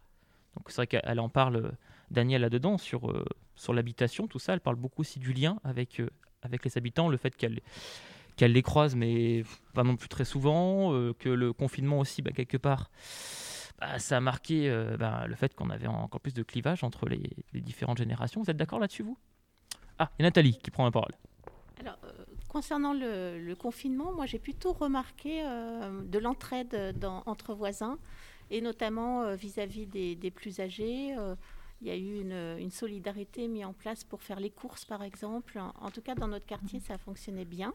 [0.56, 1.72] Donc, c'est vrai qu'elle en parle,
[2.10, 3.24] Daniel, là-dedans, sur,
[3.54, 4.54] sur l'habitation, tout ça.
[4.54, 6.02] Elle parle beaucoup aussi du lien avec,
[6.42, 11.14] avec les habitants, le fait qu'elle les croise, mais pas non plus très souvent, euh,
[11.18, 12.90] que le confinement aussi, bah, quelque part,
[13.78, 17.08] bah, ça a marqué euh, bah, le fait qu'on avait encore plus de clivage entre
[17.08, 17.22] les,
[17.54, 18.42] différentes générations.
[18.42, 19.16] Vous êtes d'accord là-dessus, vous?
[19.98, 21.12] Ah, et Nathalie qui prend la parole.
[21.80, 22.12] Alors, euh,
[22.48, 26.94] concernant le, confinement, moi j'ai plutôt remarqué de l'entraide
[27.26, 27.98] entre voisins,
[28.50, 31.14] et notamment vis-à-vis des, plus âgés
[31.82, 35.58] il y a eu une, solidarité mise en place pour faire les courses, par exemple.
[35.58, 37.74] En, tout cas, dans notre quartier, ça fonctionnait bien.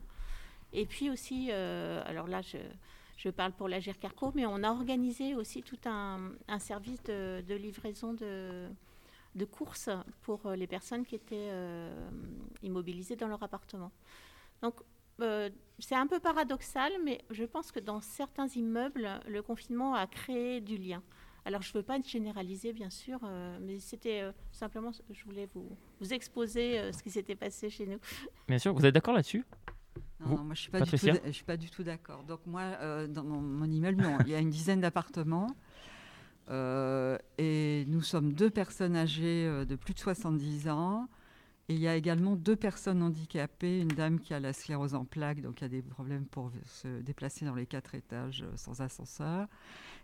[0.72, 5.36] Et puis aussi, euh, alors là, je, parle pour la Carco, mais on a organisé
[5.36, 8.70] aussi tout un, service de, livraison de,
[9.36, 9.90] de, courses
[10.22, 12.10] pour les personnes qui étaient euh,
[12.64, 13.92] immobilisées dans leur appartement.
[14.62, 14.76] Donc,
[15.22, 15.50] euh,
[15.80, 20.62] c'est un peu paradoxal, mais je pense que dans certains immeubles, le confinement a créé
[20.62, 21.02] du lien.
[21.48, 25.48] Alors, je ne veux pas généraliser, bien sûr, euh, mais c'était euh, simplement, je voulais
[25.56, 28.00] vous, vous exposer euh, ce qui s'était passé chez nous.
[28.50, 29.46] Bien sûr, vous êtes d'accord là-dessus?
[30.20, 32.24] Non, moi je suis pas du tout, je suis pas du tout d'accord.
[32.24, 35.48] Donc moi, dans mon, immeuble, il y a une dizaine d'appartements
[36.50, 41.08] et nous sommes deux personnes âgées de plus de 70 ans.
[41.70, 45.04] Et il y a également deux personnes handicapées, une dame qui a la sclérose en
[45.04, 49.48] plaques, donc qui a des problèmes pour se déplacer dans les quatre étages sans ascenseur,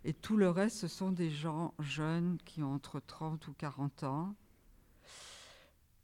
[0.05, 4.03] Et tout le reste, ce sont des gens jeunes qui ont entre 30 ou 40
[4.03, 4.35] ans.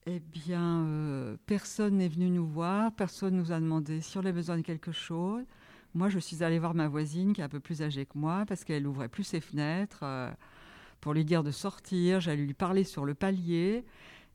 [0.06, 4.32] Eh bien, euh, personne n'est venu nous voir, personne nous a demandé si on avait
[4.32, 5.44] besoin de quelque chose.
[5.94, 8.46] Moi, je suis allée voir ma voisine qui est un peu plus âgée que moi
[8.48, 10.32] parce qu'elle ouvrait plus ses fenêtres euh,
[11.02, 12.22] pour lui dire de sortir.
[12.22, 13.84] J'allais lui parler sur le palier.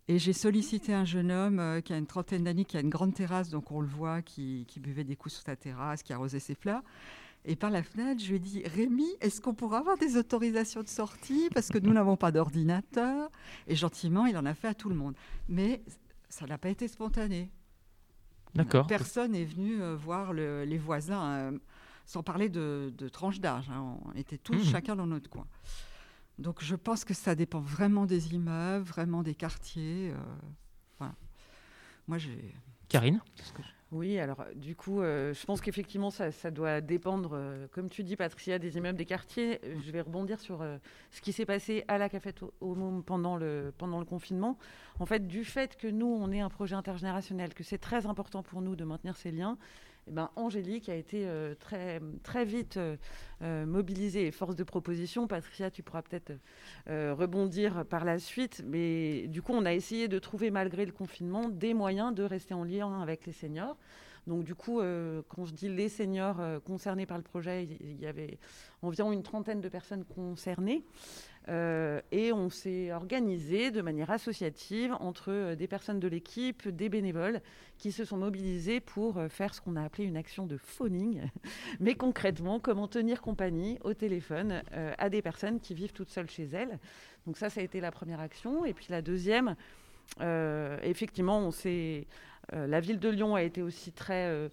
[0.07, 2.91] Et j'ai sollicité un jeune homme euh, qui a une trentaine d'années, qui a une
[2.91, 6.41] grande terrasse, donc on le voit, qui, buvait des coups sur sa terrasse, qui arrosait
[6.41, 6.83] ses fleurs.
[7.47, 10.83] Et par la fenêtre, je lui ai dit Rémi, est-ce qu'on pourra avoir des autorisations
[10.83, 11.49] de sortie?
[11.53, 13.31] Parce que nous n'avons pas d'ordinateur.
[13.67, 15.15] Et gentiment, il en a fait à tout le monde.
[15.49, 15.83] Mais
[16.31, 17.51] ça n'a pas été spontané.
[18.55, 18.87] D'accord.
[18.87, 21.59] Personne n'est venu euh, voir le- les voisins, euh,
[22.07, 23.69] sans parler de, de tranche d'âge.
[23.69, 23.99] hein.
[24.07, 24.65] On était tous Mhm.
[24.65, 25.47] chacun dans notre coin.
[26.39, 30.13] Donc je pense que ça dépend vraiment des immeubles, vraiment des quartiers.
[30.13, 30.17] euh,
[30.99, 31.15] voilà.
[32.09, 32.55] Moi, j'ai.
[32.89, 33.21] Karine?
[33.95, 38.03] Oui, alors euh, du coup, euh, je pense qu'effectivement, ça, doit dépendre, euh, comme tu
[38.03, 39.61] dis, Patricia, des immeubles, des quartiers.
[39.87, 40.65] Je vais rebondir sur
[41.13, 44.59] ce qui s'est passé à la Cafette au- au Môme pendant le, pendant le confinement.
[44.99, 48.43] En fait, du fait que nous, on est un projet intergénérationnel, que c'est très important
[48.43, 49.59] pour nous de maintenir ces liens,
[50.07, 52.97] eh ben, Angélique a été euh, très, très vite euh,
[53.43, 55.27] euh, mobilisée et force de proposition.
[55.27, 56.33] Patricia, tu pourras peut-être
[56.87, 58.63] rebondir par la suite.
[58.67, 62.55] Mais du coup, on a essayé de trouver, malgré le confinement, des moyens de rester
[62.55, 63.77] en lien avec les seniors.
[64.27, 64.81] Donc du coup,
[65.29, 68.39] quand je dis les seniors concernés par le projet, il y avait
[68.81, 70.83] environ une trentaine de personnes concernées.
[71.49, 76.89] Euh, et on s'est organisé de manière associative entre euh, des personnes de l'équipe, des
[76.89, 77.43] bénévoles
[77.77, 81.23] qui se sont mobilisés pour euh, faire ce qu'on a appelé une action de phoning.
[81.81, 84.63] Mais concrètement, comment tenir compagnie au téléphone
[84.99, 86.79] à des personnes qui vivent toutes seules chez elles.
[87.27, 88.65] Donc ça, ça a été la première action.
[88.65, 89.57] Et puis la deuxième,
[90.21, 92.07] effectivement, on s'est
[92.53, 94.51] la ville de Lyon a été aussi très,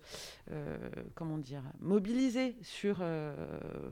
[1.15, 3.03] comment dire, mobilisée sur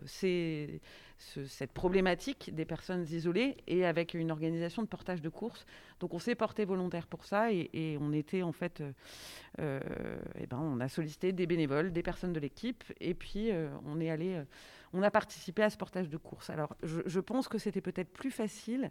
[0.06, 0.82] ces-
[1.20, 5.66] ce- cette problématique des personnes isolées et avec une organisation de portage de courses.
[6.00, 8.92] Donc on s'est porté volontaire pour ça et, et on était en fait, euh,
[9.60, 9.80] euh,
[10.40, 14.00] eh ben, on a sollicité des bénévoles, des personnes de l'équipe et puis euh, on
[14.00, 14.42] est allé,
[14.94, 16.50] on a participé à ce portage de courses.
[16.50, 18.90] Alors je, pense que c'était peut-être plus facile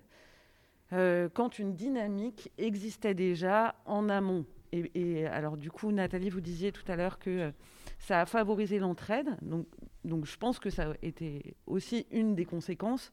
[0.90, 4.46] quand une dynamique existait déjà en amont.
[4.72, 7.52] Et, et alors du coup, Nathalie, vous disiez tout à l'heure que
[7.98, 9.36] ça a favorisé l'entraide.
[9.42, 9.66] Donc,
[10.04, 13.12] donc je pense que ça a été aussi une des conséquences.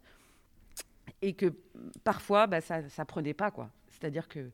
[1.21, 1.53] Et que
[2.03, 3.51] parfois, bah, ça ne prenait pas.
[3.51, 3.69] quoi.
[3.89, 4.51] C'est-à-dire qu'il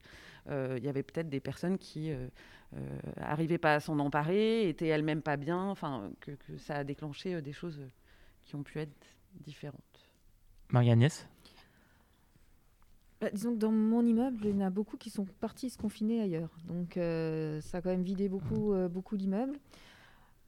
[0.49, 2.11] il y avait peut-être des personnes qui
[3.17, 7.35] n'arrivaient pas à s'en emparer, étaient elles-mêmes pas bien, enfin, que, que ça a déclenché
[7.35, 7.87] euh, des choses euh,
[8.45, 9.05] qui ont pu être
[9.45, 9.81] différentes.
[10.69, 11.27] Marie-Agnès
[13.19, 15.77] Bah, disons que dans mon immeuble, il y en a beaucoup qui sont partis se
[15.77, 16.49] confiner ailleurs.
[16.67, 19.59] Donc euh, ça a quand même vidé beaucoup, euh, beaucoup d'immeubles.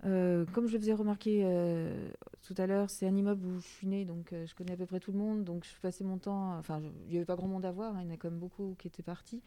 [0.06, 2.10] Euh, comme je le faisais remarquer euh,
[2.41, 4.78] tout à l'heure, c'est un immeuble où je suis née, donc euh, je connais à
[4.78, 5.43] peu près tout le monde.
[5.43, 6.58] Donc je passais mon temps.
[6.58, 8.30] Enfin, il n'y avait pas grand monde à voir, hein, il y en a quand
[8.30, 9.41] même beaucoup qui étaient partis.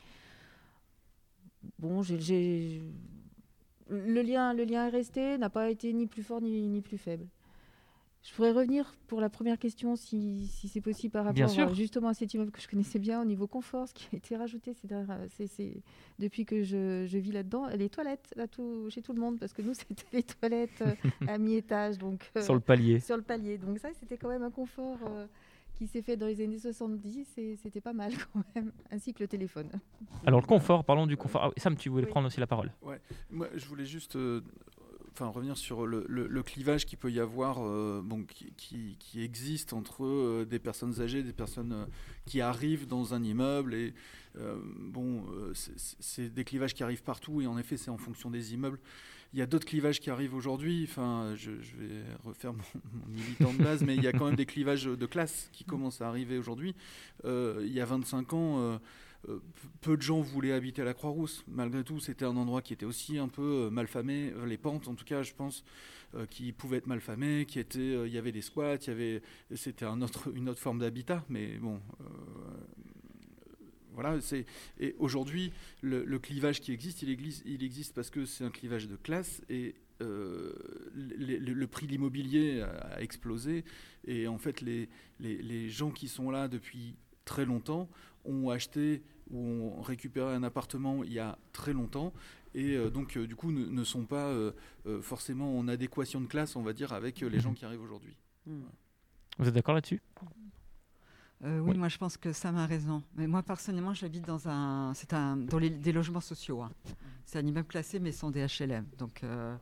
[1.79, 2.83] Bon, j'ai.
[3.89, 6.99] Le lien, le lien est resté, n'a pas été ni plus fort ni, ni plus
[6.99, 7.27] faible.
[8.27, 11.69] Je pourrais revenir pour la première question, si, si c'est possible, par Bien rapport sûr.
[11.71, 14.17] euh, justement à cet immeuble que je connaissais bien au niveau confort, ce qui a
[14.17, 15.81] été rajouté ces dernières- c'est-
[16.19, 17.69] depuis que je, je vis là-dedans.
[17.77, 20.95] Les toilettes, là, tout, chez tout le monde, parce que nous, c'était les toilettes euh,
[21.29, 21.99] à mi-étage.
[21.99, 22.99] donc euh, Sur le palier.
[22.99, 23.59] Sur le palier.
[23.59, 25.27] Donc ça, c'était quand même un confort euh,
[25.79, 29.23] qui s'est fait dans les années 70 et c'était pas mal quand même, ainsi que
[29.23, 29.69] le téléphone.
[30.27, 31.45] Alors le confort, parlons du confort.
[31.45, 32.11] Ah, Sam, tu voulais Oui.
[32.11, 32.73] prendre aussi la parole.
[32.83, 33.01] Ouais,
[33.31, 34.41] moi je voulais juste euh,
[35.17, 39.73] enfin, revenir sur le, clivage qu'il peut y avoir, euh, bon, qui, qui- qui existe
[39.73, 41.87] entre euh, des personnes âgées, des personnes euh,
[42.27, 43.75] qui arrivent dans un immeuble.
[43.75, 43.95] Et
[44.79, 48.79] bon, c'est- des clivages qui arrivent partout, et en effet, c'est en fonction des immeubles.
[49.33, 50.87] Il y a d'autres clivages qui arrivent aujourd'hui.
[50.89, 52.63] Enfin, je, vais refaire mon,
[53.09, 56.03] militant de base, mais il y a quand même des clivages de classe qui commencent
[56.03, 56.75] à arriver aujourd'hui.
[57.25, 58.79] Il y a 25 ans,
[59.81, 61.45] peu de gens voulaient habiter à la Croix-Rousse.
[61.49, 64.33] Malgré tout, c'était un endroit qui était aussi un peu euh, malfamé.
[64.37, 65.65] Euh, Les pentes, en tout cas, je pense,
[66.15, 68.91] euh, qui pouvaient être malfamées, qui étaient, euh, il y avait des squats, il y
[68.91, 69.23] avait,
[69.55, 70.03] c'était une
[70.49, 71.81] autre forme d'habitat, mais bon.
[72.01, 72.05] euh,
[73.93, 74.19] voilà,
[74.79, 79.41] et aujourd'hui le, clivage qui existe, il existe, parce que c'est un clivage de classe
[79.49, 80.53] et euh,
[80.95, 83.65] le, prix de l'immobilier a, explosé
[84.07, 87.89] et en fait les gens qui sont là depuis très longtemps
[88.27, 89.39] ont acheté ou
[89.79, 92.13] ont récupéré un appartement il y a très longtemps
[92.55, 94.53] et euh, donc euh, du coup ne, ne sont pas euh,
[94.87, 97.83] euh, forcément en adéquation de classe, on va dire, avec euh, les gens qui arrivent
[97.83, 98.17] aujourd'hui.
[99.39, 100.01] Vous êtes d'accord là-dessus?
[101.45, 101.79] Euh, oui, Oui.
[101.79, 103.03] moi je pense que Sam a raison.
[103.15, 106.63] Mais moi personnellement, j'habite dans un, c'est un, dans les, des logements sociaux.
[106.63, 106.71] hein.
[107.27, 108.87] C'est un immeuble classé, mais sans des HLM.
[108.99, 109.55] Donc euh,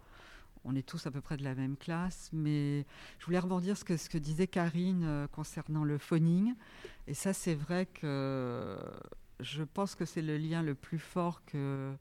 [0.65, 2.87] on est tous à peu près de la même classe, mais
[3.19, 6.55] je voulais rebondir ce que, ce que disait Karine euh, concernant le phoning.
[7.09, 8.79] Et ça, c'est vrai que
[9.41, 11.93] je pense que c'est le lien le plus fort que,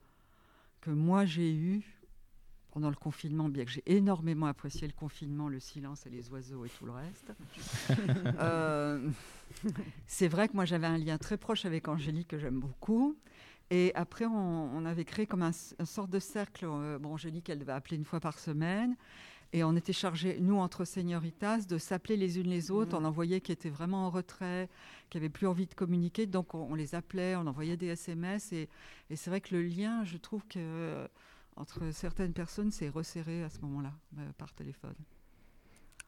[0.82, 1.84] que moi j'ai eu
[2.72, 6.66] pendant le confinement, bien que j'ai énormément apprécié le confinement, le silence et les oiseaux
[6.66, 7.32] et tout le reste.
[8.40, 9.10] Euh,
[10.08, 13.16] c'est vrai que moi j'avais un lien très proche avec Angélique que j'aime beaucoup.
[13.70, 16.66] Et après, on, avait créé comme un, une sorte de cercle.
[16.66, 18.96] Euh, bon, Angélique, elle devait appeler une fois par semaine.
[19.54, 23.00] Et on était chargés, nous, entre señoritas, de s'appeler les unes les autres.
[23.00, 23.04] Mmh.
[23.04, 24.68] On en voyait qui étaient vraiment en retrait,
[25.10, 26.26] qui n'avaient plus envie de communiquer.
[26.26, 28.52] Donc, on, les appelait, on envoyait des SMS.
[28.52, 28.68] Et,
[29.10, 31.08] et c'est vrai que le lien, je trouve que
[31.56, 34.96] entre certaines personnes, c'est resserré à ce moment-là, euh, par téléphone.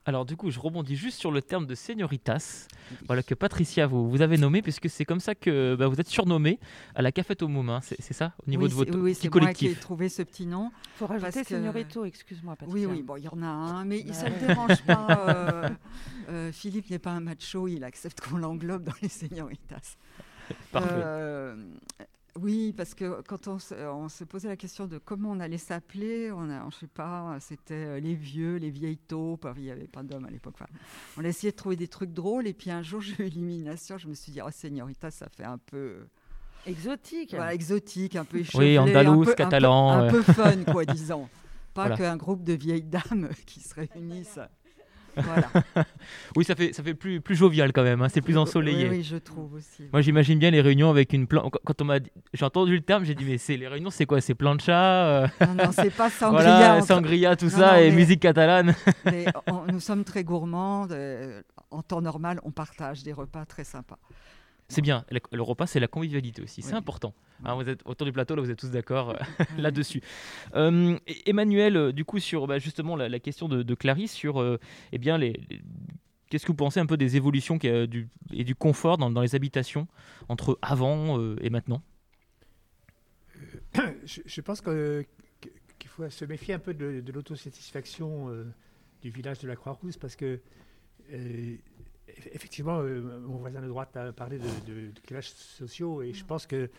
[0.06, 2.68] Alors du coup, je rebondis juste sur le terme de señoritas,
[3.08, 6.08] voilà que Patricia vous, vous avez nommé, puisque c'est comme ça que bah, vous êtes
[6.08, 6.60] surnommé
[6.93, 9.34] à la Cafette au Moment, c'est ça au niveau de votre oui, petit collectif.
[9.34, 10.72] Oui, c'est moi qui ai trouvé ce petit nom.
[10.95, 12.88] Il faut rajouter señorito, excuse-moi Patricia.
[12.88, 14.95] Oui, oui, bon, il y en a un, mais ça ne dérange pas.
[15.26, 15.70] Euh,
[16.30, 19.95] euh, Philippe n'est pas un macho, il accepte qu'on l'englobe dans les señoritas.
[20.72, 21.56] Parfait.
[22.38, 26.49] Oui, parce que quand on se, posait la question de comment on allait s'appeler, on
[26.49, 30.03] a, je sais pas, c'était euh, les vieux, les vieilles taupes, il n'y avait pas
[30.03, 30.55] d'hommes à l'époque.
[31.17, 33.97] on a essayé de trouver des trucs drôles, et puis un jour j'ai eu l'élimination,
[33.97, 36.07] je me suis dit, oh Señorita, ça fait un peu...
[36.65, 37.36] Exotique.
[37.36, 38.71] Voilà, exotique, un peu échevelé.
[38.71, 39.91] Oui, andalouse, catalan.
[39.91, 41.29] Un peu, fun, quoi, disons.
[41.75, 44.39] Pas qu'un groupe de vieilles dames qui se réunissent.
[46.36, 48.89] oui, ça fait, ça fait plus, plus jovial quand même, hein, c'est plus ensoleillé.
[48.89, 49.84] Oui, je trouve aussi.
[49.91, 51.53] Moi, j'imagine bien les réunions avec une plante.
[51.63, 51.99] Quand on m'a
[52.34, 54.22] j'ai entendu le terme, j'ai dit, mais c'est les réunions, c'est quoi?
[54.22, 55.28] C'est plancha euh...
[55.41, 56.82] Non, non, c'est pas sangria.
[56.82, 58.76] sangria, tout ça, et musique catalane.
[59.05, 59.26] mais
[59.72, 60.88] nous sommes très gourmands.
[61.72, 63.99] En temps normal, on partage des repas très sympas.
[64.68, 65.05] C'est bien.
[65.32, 66.61] Le repas, c'est la convivialité aussi.
[66.61, 67.13] C'est important.
[67.43, 69.16] Hein, vous êtes autour du plateau, là, vous êtes tous d'accord euh,
[69.57, 70.01] là-dessus.
[70.55, 74.59] Euh, Emmanuel, euh, du coup, sur bah, justement la, question de, Clarisse, sur
[74.91, 75.39] eh bien les,
[76.30, 79.88] Qu'est-ce que vous pensez un peu des évolutions du, et du confort dans, les habitations
[80.28, 81.84] entre avant et maintenant?
[84.05, 85.05] Je, pense qu'il
[85.88, 88.30] faut se méfier un peu de, de l'autosatisfaction
[89.01, 90.39] du village de la Croix-Rousse parce que
[92.08, 96.28] effectivement, euh, mon voisin de droite a parlé de, clivages sociaux et je mm.
[96.28, 96.70] pense que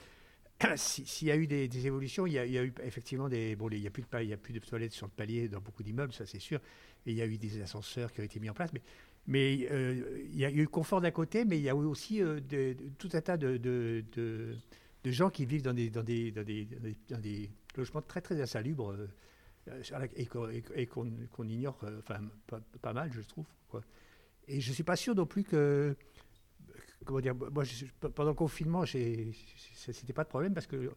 [0.77, 3.57] s'il y a eu des, évolutions, il y, a, eu effectivement des.
[3.57, 5.49] Bon, il n'y a, plus de, il y a plus de toilettes sur le palier
[5.49, 6.61] dans beaucoup d'immeubles, ça c'est sûr.
[7.05, 8.73] Et il y a eu des ascenseurs qui ont été mis en place.
[8.73, 8.83] Mais,
[9.27, 11.85] mais euh, il y a eu le confort d'un côté, mais il y a eu
[11.85, 12.41] aussi euh,
[12.99, 14.57] tout un tas de, de,
[15.05, 16.67] gens qui vivent dans des, dans des, dans des,
[17.09, 18.97] dans des logements très très insalubres
[20.17, 23.47] et qu'on ignore enfin, pas, pas, mal, je trouve.
[23.69, 23.83] Quoi.
[24.49, 25.97] Et je ne suis pas sûr non plus que.
[27.05, 27.65] Comment dire Moi,
[28.15, 30.91] pendant le confinement, ce n'était pas de problème parce que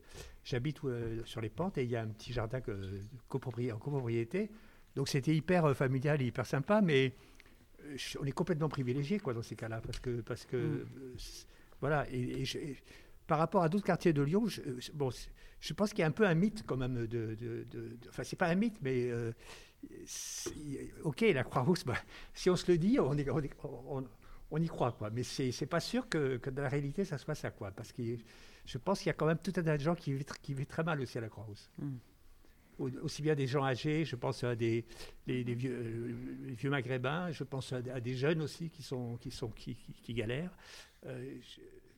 [0.43, 4.49] j'habite euh, sur les pentes et il y a un petit jardin que, en copropriété.
[4.95, 7.13] Donc c'était hyper euh, familial, hyper sympa, mais
[7.83, 9.81] euh, on est complètement privilégié quoi, dans ces cas-là.
[9.81, 10.21] Parce que.
[10.21, 10.85] Parce que mm.
[11.79, 12.07] voilà.
[12.11, 12.43] Et,
[13.27, 14.61] par rapport à d'autres quartiers de Lyon, je,
[14.95, 15.11] bon,
[15.59, 17.35] je pense qu'il y a un peu un mythe quand même de.
[17.35, 19.11] de, de, enfin, c'est pas un mythe, mais
[21.03, 21.97] ok, la Croix-Rousse, bah,
[22.33, 23.15] si on se le dit, on,
[24.51, 25.09] on, y croit, quoi.
[25.09, 27.71] Mais c'est n'est pas sûr que, que, dans la réalité, ça se passe à quoi?
[27.71, 28.03] Parce que
[28.65, 30.53] je pense qu'il y a quand même tout un tas de gens qui vivent, qui
[30.53, 31.69] vivent très mal aussi à la Croix-Rousse.
[31.77, 31.97] Hmm.
[33.01, 34.85] Aussi bien des gens âgés, je pense à des,
[35.27, 36.15] vieux, euh,
[36.55, 40.55] vieux, maghrébins, je pense à, des jeunes aussi qui, sont, qui, sont, qui, qui, galèrent.
[41.05, 41.39] Euh,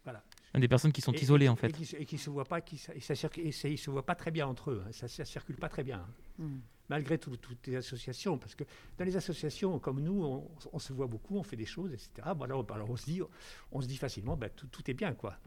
[0.03, 0.23] voilà.
[0.55, 1.67] Des personnes qui sont isolées, en fait.
[1.99, 4.71] Et qui ne se voient pas, qui, ça, ça, se voient pas très bien entre
[4.71, 4.83] eux.
[4.87, 4.91] Hein.
[4.91, 5.99] Ça ne circule pas très bien.
[5.99, 6.13] Hein.
[6.39, 6.59] Hmm
[6.91, 8.65] malgré toutes les associations, parce que
[8.97, 12.09] dans les associations comme nous, on, se voit beaucoup, on fait des choses, etc.
[12.35, 13.21] Bon, alors, on se dit,
[13.71, 15.37] on se dit facilement, ben, tout, est bien, quoi.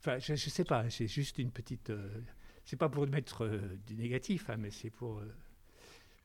[0.00, 1.90] Enfin, je ne sais pas, c'est juste une petite.
[1.90, 2.08] Euh,
[2.64, 5.18] c'est pas pour mettre euh, du négatif, hein, mais c'est pour.
[5.18, 5.36] Euh,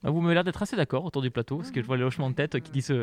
[0.04, 2.30] vous m'avez l'air d'être assez d'accord autour du plateau, parce que je vois les hochements
[2.30, 2.94] de tête qui disent,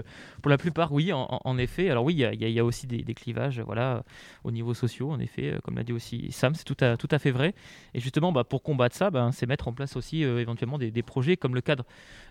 [0.43, 1.91] pour la plupart, oui, en, effet.
[1.91, 4.05] Alors oui, il y, a aussi des, clivages voilà,
[4.45, 7.09] au niveau social, en effet, euh, comme l'a dit aussi Sam, c'est tout à, tout
[7.11, 7.55] à fait vrai.
[7.95, 11.03] Et justement, bah, pour combattre ça, ben, c'est mettre en place aussi euh, éventuellement des,
[11.03, 11.85] projets comme le cadre,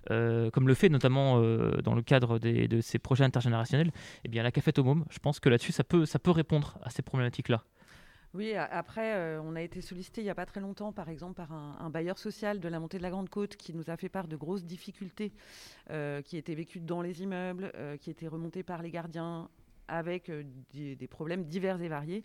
[0.10, 1.40] euh, comme le fait notamment
[1.84, 3.92] dans le cadre de ces projets intergénérationnels, et
[4.26, 5.06] eh bien la cafette au môme.
[5.10, 7.64] Je pense que là-dessus, ça peut, ça peut répondre à ces problématiques-là.
[8.34, 11.36] Oui, après, euh, on a été sollicité il n'y a pas très longtemps, par exemple,
[11.36, 14.10] par un, bailleur social de la montée de la Grande Côte qui nous a fait
[14.10, 15.32] part de grosses difficultés
[15.92, 19.50] euh, qui étaient vécues dans les immeubles, euh, qui étaient remontées par les gardiens
[19.88, 20.32] avec
[20.74, 22.24] des, problèmes divers et variés.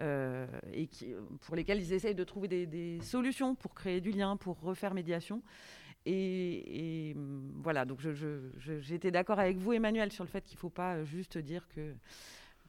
[0.00, 4.60] et qui, pour lesquels ils essayent de trouver des, solutions pour créer du lien, pour
[4.60, 5.42] refaire médiation.
[6.04, 7.16] Et,
[7.62, 8.00] voilà, donc
[8.80, 11.94] j'étais d'accord avec vous, Emmanuel, sur le fait qu'il ne faut pas juste dire que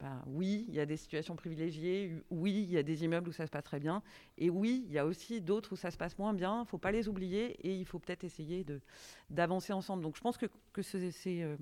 [0.00, 3.32] bah, oui, il y a des situations privilégiées, oui, il y a des immeubles où
[3.32, 4.02] ça se passe très bien,
[4.38, 6.56] et oui, il y a aussi d'autres où ça se passe moins bien.
[6.56, 8.64] Il ne faut pas les oublier et il faut peut-être essayer
[9.28, 10.02] d'avancer ensemble.
[10.02, 11.56] Donc je pense que, que c'est euh,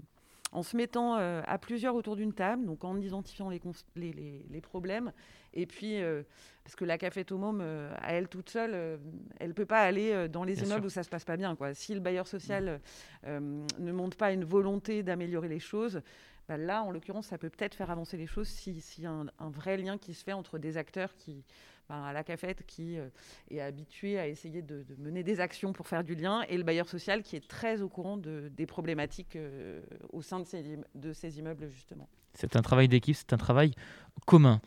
[0.52, 3.60] en se mettant euh, à plusieurs autour d'une table, donc en identifiant les,
[3.96, 5.12] les, les, problèmes,
[5.52, 6.22] et puis euh,
[6.62, 9.00] parce que la café à elle toute seule,
[9.40, 11.56] elle ne peut pas aller dans les immeubles où ça se passe pas bien.
[11.56, 11.74] Quoi.
[11.74, 12.80] Si le bailleur social
[13.26, 16.02] ne montre pas une volonté d'améliorer les choses,
[16.48, 19.50] bah, là, en l'occurrence, ça peut peut-être faire avancer les choses s'il y a un,
[19.50, 21.44] vrai lien qui se fait entre des acteurs qui,
[21.90, 23.08] bah, à la cafette, qui euh,
[23.50, 26.88] est habitué à essayer de, mener des actions pour faire du lien, et le bailleur
[26.88, 31.12] social qui est très au courant de, des problématiques euh, au sein de ces, de
[31.12, 32.08] ces immeubles, justement.
[32.32, 33.74] C'est un travail d'équipe, c'est un travail
[34.26, 34.62] commun.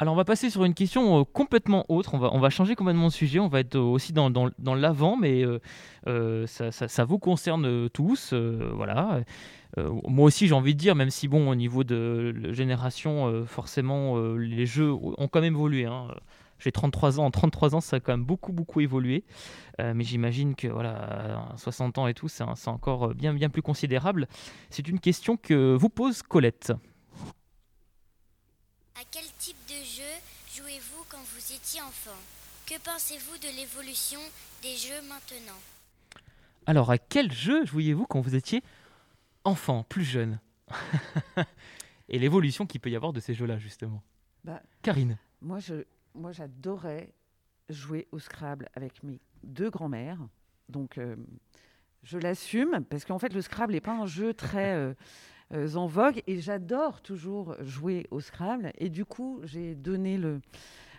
[0.00, 2.74] Alors on va passer sur une question euh, complètement autre, on va, on va changer
[2.74, 5.44] complètement de sujet, on va être aussi dans, dans, l'avant, mais
[6.04, 8.34] ça, ça, vous concerne tous.
[8.34, 9.22] voilà.
[9.78, 13.26] Euh, moi aussi, j'ai envie de dire, même si bon, au niveau de la génération,
[13.26, 15.84] euh, forcément, euh, les jeux ont quand même évolué.
[15.84, 16.08] Hein.
[16.58, 19.24] J'ai 33 ans, en 33 ans, ça a quand même beaucoup, beaucoup évolué.
[19.78, 24.28] mais j'imagine que voilà, 60 ans et tout, c'est encore bien, bien plus considérable.
[24.70, 26.72] C'est une question que vous pose Colette.
[28.94, 30.14] À quel type de jeu
[30.56, 32.16] jouez-vous quand vous étiez enfant?
[32.66, 34.20] Que pensez-vous de l'évolution
[34.62, 35.58] des jeux maintenant?
[36.66, 38.83] Alors, à quel jeu jouiez-vous quand vous étiez enfant,
[39.88, 40.40] plus jeune.
[42.08, 44.02] et l'évolution qu'il peut y avoir de ces jeux-là, justement.
[44.44, 45.18] Bah, Karine.
[45.40, 45.84] Moi, je,
[46.14, 47.12] moi, j'adorais
[47.68, 50.18] jouer au Scrabble avec mes deux grands-mères.
[50.68, 51.16] Donc, euh,
[52.02, 54.94] je l'assume, parce qu'en fait, le Scrabble n'est pas un jeu très euh,
[55.52, 58.72] euh, en vogue, et j'adore toujours jouer au Scrabble.
[58.78, 60.40] Et du coup, j'ai donné le,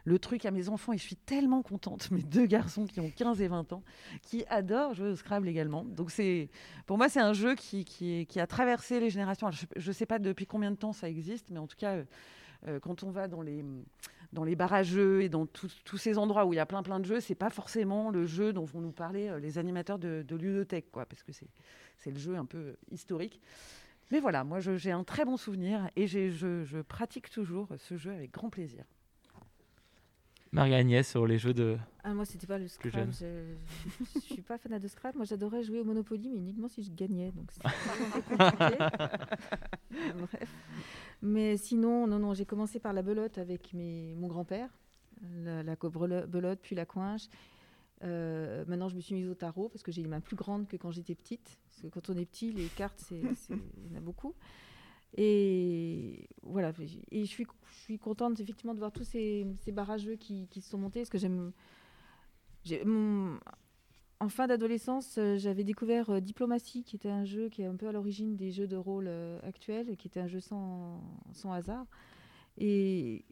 [0.05, 2.09] le truc à mes enfants et je suis tellement contente.
[2.11, 3.83] Mes deux garçons qui ont 15 et 20 ans,
[4.21, 5.83] qui adorent jouer au Scrabble également.
[5.83, 6.49] Donc c'est,
[6.85, 9.49] pour moi, c'est un jeu qui, qui, a traversé les générations.
[9.51, 12.03] je ne sais pas depuis combien de temps ça existe, mais en tout cas, euh,
[12.67, 13.65] euh, quand on va dans les
[14.33, 17.05] dans les barrageux et dans tous ces endroits où il y a plein plein de
[17.05, 20.79] jeux, c'est pas forcément le jeu dont vont nous parler euh, les animateurs de, de
[20.91, 23.39] quoi, parce que c'est le jeu un peu historique.
[24.11, 28.11] Mais voilà, moi j'ai un très bon souvenir et je, je pratique toujours ce jeu
[28.11, 28.83] avec grand plaisir.
[30.55, 31.77] Marie-Agnès sur les jeux de.
[32.03, 33.11] Ah, moi, c'était pas le Scrabble.
[33.11, 33.55] Je,
[34.15, 35.17] je, suis pas fan de Scrabble.
[35.17, 37.31] Moi, j'adorais jouer au Monopoly, mais uniquement si je gagnais.
[37.31, 37.51] Donc,
[39.89, 40.49] Bref.
[41.21, 44.69] Mais sinon, non, non, j'ai commencé par la belote avec mes, mon grand-père,
[45.43, 47.27] la, la belote, puis la coinche.
[48.03, 50.67] Euh, maintenant, je me suis mise au tarot parce que j'ai les mains plus grandes
[50.67, 51.59] que quand j'étais petite.
[51.69, 54.35] Parce que quand on est petit, les cartes, il y en a beaucoup.
[55.15, 56.73] Et voilà,
[57.11, 60.61] et je suis, je suis contente effectivement de voir tous ces, ces barrageux qui, qui
[60.61, 61.51] se sont montés, parce que j'aime...
[64.21, 67.75] En fin d'adolescence, euh, j'avais découvert euh, Diplomatie, qui était un jeu qui est un
[67.75, 71.03] peu à l'origine des jeux de rôle euh, actuels, qui était un jeu sans,
[71.33, 71.85] sans hasard.
[72.57, 73.25] Et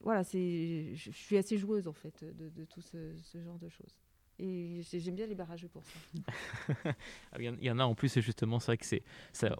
[0.00, 4.00] voilà, je suis assez joueuse en fait de, de tout ce, ce genre de choses.
[4.40, 5.98] Et j'aime bien les barrageux pour ça.
[7.32, 9.02] Ah, il y en a en plus, c'est justement ça que c'est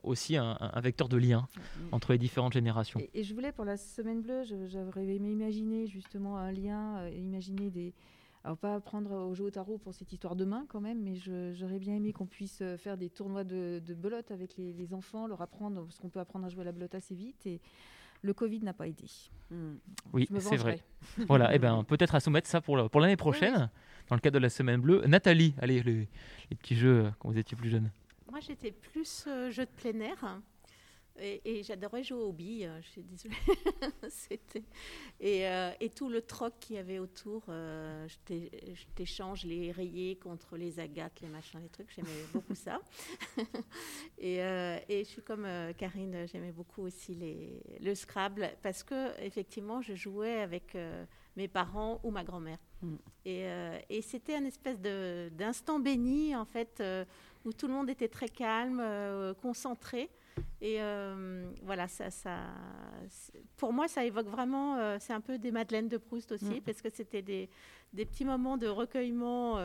[0.02, 1.46] aussi un, vecteur de lien
[1.92, 3.00] entre les différentes générations.
[3.14, 7.70] Et, je voulais pour la semaine bleue, j'aurais aimé imaginer justement un lien, euh, imaginer
[7.70, 7.94] des.
[8.42, 11.14] Alors pas apprendre au jeu au tarot pour cette histoire de main quand même, mais
[11.14, 14.94] j'aurais bien aimé qu'on puisse euh, faire des tournois de, de belote avec les, les,
[14.94, 17.46] enfants, leur apprendre, parce qu'on peut apprendre à jouer à la belote assez vite.
[17.46, 17.60] Et,
[18.22, 19.06] le Covid n'a pas aidé.
[19.50, 19.76] Hmm.
[20.12, 20.82] Oui, c'est vrai.
[21.26, 23.70] voilà, et eh ben peut-être à soumettre ça pour, pour l'année prochaine,
[24.10, 25.02] dans le cadre de la Semaine Bleue.
[25.06, 26.08] Nathalie, allez, les,
[26.56, 27.90] petits jeux euh, quand vous étiez plus jeune.
[28.28, 30.40] Moi, j'étais plus euh, jeu de plein air.
[31.22, 33.34] Et, j'adorais jouer aux billes, euh, je suis désolée.
[35.20, 35.42] Et,
[35.80, 40.80] et, tout le troc qu'il y avait autour, euh, je t'échange les rayés contre les
[40.80, 41.92] agates, les machins, les trucs.
[41.94, 42.80] J'aimais beaucoup ça.
[44.18, 44.38] et,
[44.88, 45.46] je suis comme
[45.76, 47.18] Karine, j'aimais beaucoup aussi
[47.80, 50.76] le Scrabble parce que effectivement, je jouais avec
[51.36, 52.58] mes parents ou ma grand-mère.
[52.82, 52.96] Mm.
[53.26, 53.46] Et,
[53.90, 56.82] et, c'était un espèce de, d'instant béni, en fait,
[57.44, 58.82] où tout le monde était très calme,
[59.42, 60.10] concentré.
[60.60, 62.38] Et euh, voilà, ça, ça,
[63.56, 66.60] pour moi, ça évoque vraiment, euh, c'est un peu des Madeleines de Proust aussi, mm.
[66.60, 67.48] parce que c'était des,
[67.92, 69.58] des, petits moments de recueillement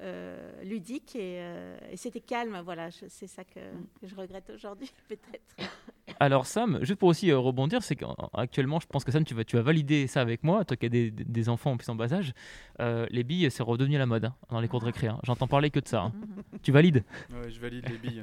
[0.00, 1.42] euh, ludique et,
[1.90, 2.60] et c'était calme.
[2.64, 3.86] Voilà, c'est ça que, mm.
[4.00, 5.70] que, je regrette aujourd'hui, peut-être.
[6.18, 9.56] Alors Sam, juste pour aussi rebondir, c'est qu'actuellement, je pense que Sam, tu vas, tu
[9.56, 12.12] vas valider ça avec moi, toi qui as des, des enfants en plus en bas
[12.12, 12.32] âge,
[12.78, 15.06] les billes, c'est redevenu la mode hein, dans les cours de récré.
[15.06, 15.18] Hein.
[15.22, 16.02] J'entends parler que de ça.
[16.02, 16.12] Hein.
[16.62, 17.04] tu valides?
[17.30, 18.22] Oui, je valide les billes.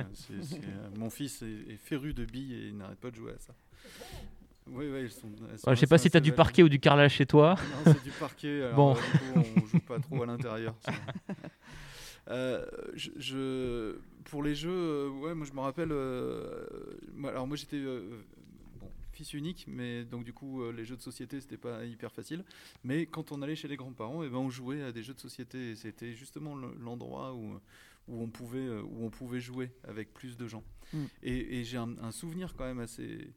[0.97, 3.53] mon fils est, est féru de billes et il n'arrête pas de jouer à ça.
[4.71, 5.29] Oui, oui, elles sont.
[5.67, 7.55] je sais pas si tu as du parquet ou du carrelage chez toi.
[7.85, 8.63] Non, c'est du parquet.
[8.63, 8.91] Alors, bon.
[8.91, 10.75] Euh, du coup, on joue pas trop à l'intérieur.
[12.31, 12.63] Euh,
[14.25, 15.91] pour les jeux, euh, ouais, moi je me rappelle.
[17.27, 17.83] alors moi j'étais
[19.13, 22.43] fils unique, mais donc du coup les jeux de société c'était pas hyper facile.
[22.83, 25.15] Mais quand on allait chez les grands-parents, et eh ben on jouait à des jeux
[25.15, 27.59] de société et c'était justement l'endroit où
[28.07, 30.63] où on pouvait où on pouvait jouer avec plus de gens.
[30.93, 31.03] Mm.
[31.23, 33.31] Et, j'ai un, souvenir quand même assez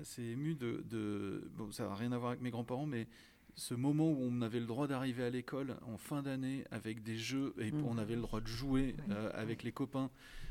[0.00, 3.06] assez ému de, de bon ça n'a rien à voir avec mes grands-parents, mais
[3.56, 7.16] ce moment où on avait le droit d'arriver à l'école en fin d'année avec des
[7.16, 7.84] jeux et mmh.
[7.86, 10.10] on avait le droit de jouer euh, avec les copains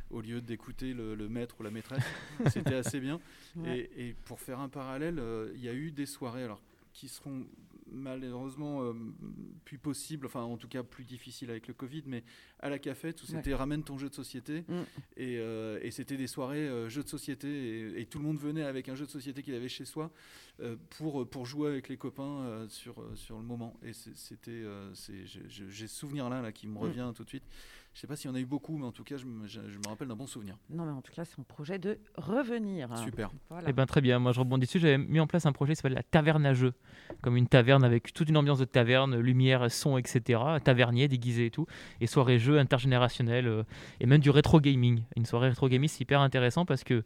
[0.09, 2.03] au lieu d'écouter le, maître ou la maîtresse,
[2.47, 3.19] c'était assez bien.
[3.65, 6.61] Et, pour faire un parallèle, euh, il y a eu des soirées alors
[6.93, 7.45] qui seront
[7.91, 8.93] malheureusement euh,
[9.65, 12.23] plus possible, enfin en tout cas plus difficile avec le Covid, mais
[12.59, 14.73] à la cafette où c'était ramène ton jeu de société mm.
[15.19, 18.89] euh, et, c'était des soirées euh, jeux de société et, tout le monde venait avec
[18.89, 20.11] un jeu de société qu'il avait chez soi
[20.91, 23.75] pour, pour jouer avec les copains sur, sur le moment.
[23.83, 24.63] Et c'était,
[24.93, 26.77] j'ai ce souvenir là, là qui me mm.
[26.77, 27.43] revient tout de suite.
[27.93, 29.25] Je ne sais pas s'il y en a eu beaucoup, mais en tout cas, je
[29.25, 30.57] me, je, me rappelle d'un bon souvenir.
[30.71, 32.89] Non, mais en tout cas, c'est un projet de revenir.
[32.97, 33.29] Super.
[33.67, 34.17] Eh ben, très bien.
[34.17, 34.79] Moi, je rebondis dessus.
[34.79, 36.73] J'avais mis en place un projet qui s'appelle la taverne à jeu.
[37.21, 40.41] Comme une taverne avec toute une ambiance de taverne, lumière, son, etc.
[40.63, 41.67] Tavernier déguisé et tout.
[42.01, 43.47] Et soirée jeu intergénérationnelle.
[43.47, 43.63] Euh,
[43.99, 45.03] et même du rétro gaming.
[45.15, 47.03] Une soirée rétro gaming, c'est hyper intéressant parce que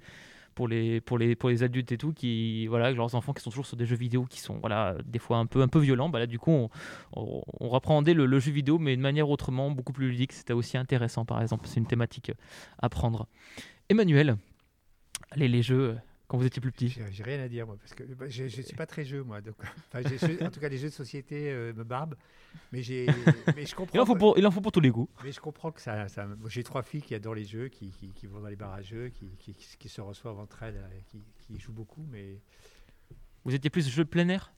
[0.57, 3.51] pour les, pour les, pour les adultes et tout, qui, voilà, leurs enfants qui sont
[3.51, 6.09] toujours sur des jeux vidéo qui sont voilà, des fois un peu, un peu violents,
[6.09, 6.69] bah là, du coup, on,
[7.13, 10.33] on, on reprendait le, jeu vidéo, mais de manière autrement, beaucoup plus ludique.
[10.33, 11.67] C'était aussi intéressant, par exemple.
[11.67, 12.31] C'est une thématique
[12.79, 13.27] à prendre.
[13.87, 14.37] Emmanuel,
[15.29, 15.95] allez, les jeux,
[16.27, 18.49] quand vous étiez plus petit J'ai rien à dire, moi, parce que bah, je ne
[18.49, 19.39] suis pas très jeu, moi.
[19.39, 19.55] Donc,
[19.95, 22.15] en tout cas, les jeux de société euh, me barbent.
[22.73, 22.81] Mais,
[23.55, 23.97] mais je comprends.
[23.97, 25.09] il, en faut pour, il en faut pour tous les goûts.
[25.23, 26.09] Mais je comprends que ça.
[26.09, 28.73] ça j'ai trois filles qui adorent les jeux, qui, qui, qui, vont dans les bars
[28.73, 30.99] à jeux, qui, qui se reçoivent entre elles, euh,
[31.39, 32.05] qui, jouent beaucoup.
[32.11, 32.41] Mais...
[33.45, 34.53] Vous étiez plus jeu plein air?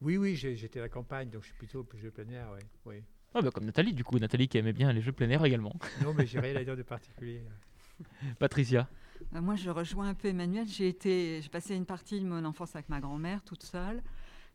[0.00, 3.02] Oui, oui, j'étais à la campagne, donc je suis plutôt jeu plein air, ouais, oui.
[3.34, 4.18] Ah bah comme Nathalie, du coup.
[4.18, 5.74] Nathalie qui aimait bien les jeux plein air également.
[6.02, 7.42] Non, mais j'ai rien à dire de particulier.
[8.38, 8.88] Patricia?
[9.32, 10.66] Moi, je rejoins un peu Emmanuel.
[10.66, 14.02] J'ai été, j'ai passé une partie de mon enfance avec ma grand-mère, toute seule.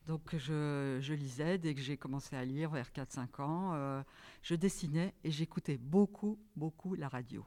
[0.08, 3.72] Donc, je, je, lisais dès que j'ai commencé à lire, vers 4-5 ans.
[3.74, 4.02] Euh,
[4.42, 7.46] je dessinais et j'écoutais beaucoup, beaucoup la radio.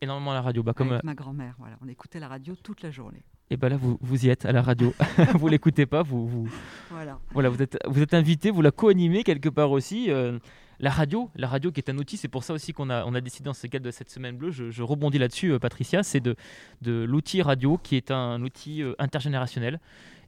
[0.00, 0.62] Énormément la radio.
[0.62, 1.76] Bah, comme avec euh, ma grand-mère, voilà.
[1.82, 3.24] On écoutait la radio toute la journée.
[3.50, 4.94] Et bien là, vous, vous y êtes à la radio.
[5.34, 6.48] vous l'écoutez pas, vous, vous,
[6.90, 7.18] voilà.
[7.32, 7.48] voilà.
[7.48, 10.10] vous êtes, vous êtes invité, vous la co-animez quelque part aussi.
[10.10, 10.38] Euh,
[10.80, 13.46] la radio, la radio qui est un outil, c'est pour ça aussi qu'on a, décidé
[13.46, 16.36] dans ce cadre de cette semaine bleue, je, rebondis là-dessus, euh, Patricia, c'est de,
[16.82, 19.80] de l'outil radio qui est un outil euh, intergénérationnel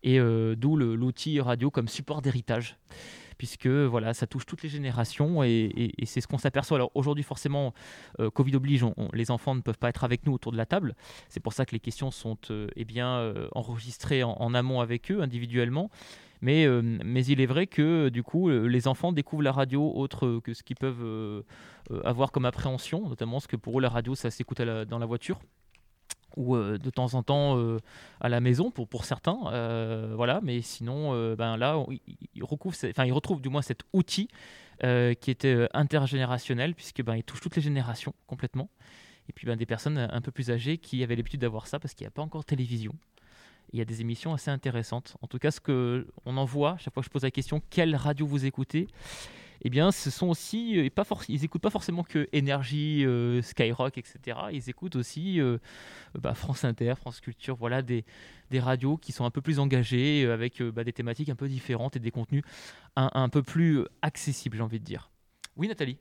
[0.02, 2.76] et euh, d'où l'outil radio comme support d'héritage
[3.40, 6.76] puisque voilà, ça touche toutes les générations et, c'est ce qu'on s'aperçoit.
[6.76, 7.72] Alors aujourd'hui, forcément,
[8.34, 8.84] Covid oblige,
[9.14, 10.94] les enfants ne peuvent pas être avec nous autour de la table.
[11.30, 12.36] C'est pour ça que les questions sont
[12.76, 15.90] eh bien, enregistrées en, amont avec eux individuellement.
[16.42, 19.92] Mais, euh, mais il est vrai que du coup, euh, les enfants découvrent la radio
[19.94, 21.42] autre que ce qu'ils peuvent euh,
[22.04, 25.40] avoir comme appréhension, notamment parce que pour eux, la radio, ça s'écoute dans la voiture
[26.36, 27.58] ou de temps en temps
[28.20, 29.38] à la maison pour, pour certains.
[30.14, 31.84] voilà, mais sinon, ben là,
[32.34, 34.28] ils, enfin, ils retrouvent du moins cet outil
[34.82, 38.70] qui était intergénérationnel, puisque ben, il touche toutes les générations complètement.
[39.28, 41.94] Et puis ben, des personnes un peu plus âgées qui avaient l'habitude d'avoir ça parce
[41.94, 42.94] qu'il n'y a pas encore de télévision
[43.72, 45.16] il y a des émissions assez intéressantes.
[45.22, 47.62] En tout cas, ce que on en voit, chaque fois que je pose la question
[47.70, 48.88] quelle radio vous écoutez,
[49.62, 53.98] eh bien, ce sont aussi, euh, pas ils écoutent pas forcément que Énergie, euh, Skyrock,
[53.98, 54.38] etc.
[54.52, 55.58] Ils écoutent aussi euh,
[56.14, 58.04] bah, France Inter, France Culture, voilà, des,
[58.58, 62.00] radios qui sont un peu plus engagées, avec bah, des thématiques un peu différentes et
[62.00, 62.42] des contenus
[62.96, 65.10] un, peu plus accessibles, j'ai envie de dire.
[65.56, 65.98] Oui, Nathalie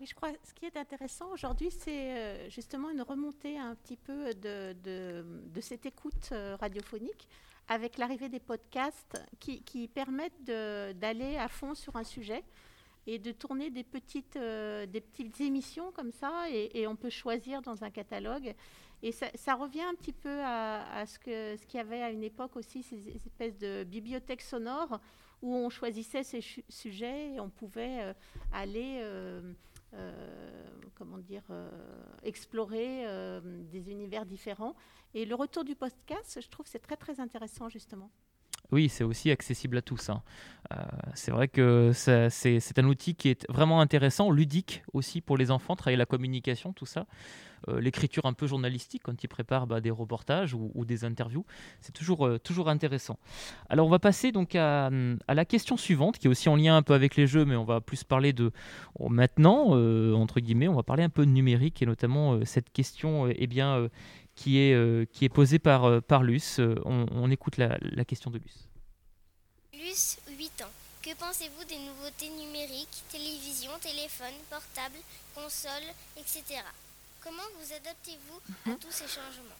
[0.00, 4.32] oui, je crois ce qui est intéressant aujourd'hui, c'est justement une remontée un petit peu
[4.32, 7.26] de, de, cette écoute radiophonique
[7.66, 12.44] avec l'arrivée des podcasts qui permettent d'aller à fond sur un sujet
[13.08, 14.86] et de tourner des petites, euh,
[15.40, 18.54] émissions comme ça et, on peut choisir dans un catalogue.
[19.02, 22.82] Et ça, revient un petit peu à, ce qu'il y avait à une époque aussi,
[22.82, 25.00] ces espèces de bibliothèques sonores
[25.40, 28.14] où on choisissait ces sujets et on pouvait
[28.52, 29.00] aller
[29.94, 31.70] euh, comment dire, euh,
[32.22, 33.40] explorer euh,
[33.70, 34.74] des univers différents.
[35.14, 38.10] Et le retour du podcast, je trouve, c'est très très intéressant justement.
[38.70, 40.10] Oui, c'est aussi accessible à tous.
[40.10, 40.22] Hein.
[41.14, 45.74] c'est vrai que c'est un outil qui est vraiment intéressant, ludique aussi pour les enfants,
[45.76, 47.06] travailler la communication, tout ça.
[47.68, 51.44] Euh, l'écriture un peu journalistique quand il prépare bah, des reportages ou, des interviews.
[51.80, 53.18] C'est toujours, euh, toujours intéressant.
[53.68, 54.90] Alors on va passer donc à,
[55.28, 57.64] la question suivante qui est aussi en lien un peu avec les jeux, mais on
[57.64, 58.52] va plus parler de
[58.98, 62.70] oh, maintenant, euh, entre guillemets, on va parler un peu de numérique et notamment cette
[62.70, 63.88] question eh bien,
[64.38, 66.60] qui, est, qui est posée par, par Luce.
[66.84, 68.68] On, écoute la, la question de Luce.
[69.72, 70.70] Luce, 8 ans.
[71.02, 74.98] Que pensez-vous des nouveautés numériques, télévision, téléphone, portable,
[75.34, 75.84] console,
[76.16, 76.60] etc.
[77.22, 78.78] Comment vous adaptez-vous à mhm.
[78.78, 79.58] tous ces changements?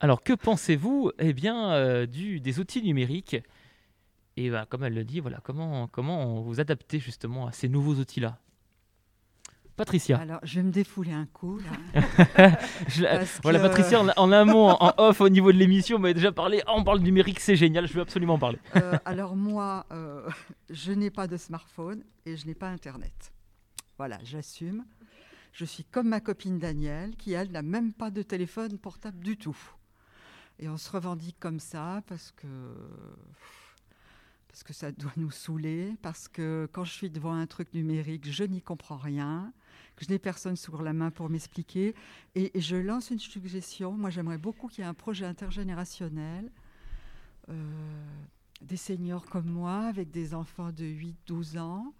[0.00, 3.36] Alors, que pensez-vous eh bien, euh, du, des outils numériques?
[4.36, 7.94] Et bah, comme elle le dit, voilà, comment, comment vous adaptez justement à ces nouveaux
[7.94, 8.38] outils-là?
[9.80, 10.18] Patricia.
[10.18, 11.58] Alors, je vais me défouler un coup.
[13.00, 16.14] La- voilà, Patricia, en, en un mot, en off, au niveau de l'émission, on m'avait
[16.14, 16.62] déjà parlé.
[16.66, 18.58] Ah, on parle numérique, c'est génial, je veux absolument en parler.
[18.76, 20.28] Euh, alors moi, euh,
[20.68, 23.32] je n'ai pas de smartphone et je n'ai pas Internet.
[23.98, 24.84] Voilà, j'assume.
[25.52, 29.36] Je suis comme ma copine Danielle, qui elle n'a même pas de téléphone portable du
[29.36, 29.56] tout.
[30.58, 32.46] Et on se revendique comme ça parce que
[34.48, 38.30] parce que ça doit nous saouler, parce que quand je suis devant un truc numérique,
[38.30, 39.52] je n'y comprends rien,
[40.00, 41.94] que je n'ai personne sur la main pour m'expliquer.
[42.34, 43.92] Et, et je lance une suggestion.
[43.92, 46.50] Moi, j'aimerais beaucoup qu'il y ait un projet intergénérationnel.
[47.50, 47.54] euh,
[48.60, 51.94] des seniors comme moi, avec des enfants de 8-12 ans,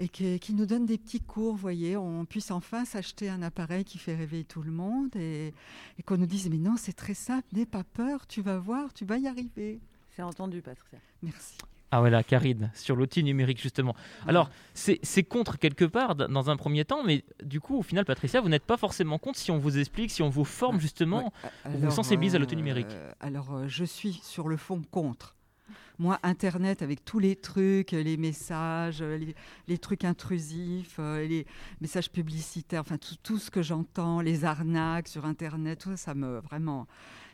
[0.00, 3.84] et qui nous donnent des petits cours, vous voyez, on puisse enfin s'acheter un appareil
[3.84, 5.54] qui fait rêver tout le monde, et,
[5.98, 8.92] et qu'on nous dise, mais non, c'est très simple, n'aie pas peur, tu vas voir,
[8.92, 9.80] tu vas y arriver.
[10.10, 10.98] C'est entendu, Patricia.
[11.22, 11.56] Merci.
[11.90, 13.94] Ah voilà, Karine, sur l'outil numérique justement.
[14.26, 18.40] Alors, c'est contre quelque part dans un premier temps, mais du coup, au final, Patricia,
[18.40, 21.50] vous n'êtes pas forcément contre si on vous explique, si on vous forme justement, Ouais,
[21.64, 22.94] on vous alors, sensibilise à euh, l'outil numérique.
[23.20, 25.34] Alors, euh, je suis sur le fond contre.
[26.00, 29.34] Moi, Internet, avec tous les trucs, les messages, euh, les,
[29.66, 31.44] les trucs intrusifs, euh, les
[31.80, 36.14] messages publicitaires, enfin, tout, tout ce que j'entends, les arnaques sur Internet, tout ça, ça
[36.14, 36.86] me vraiment.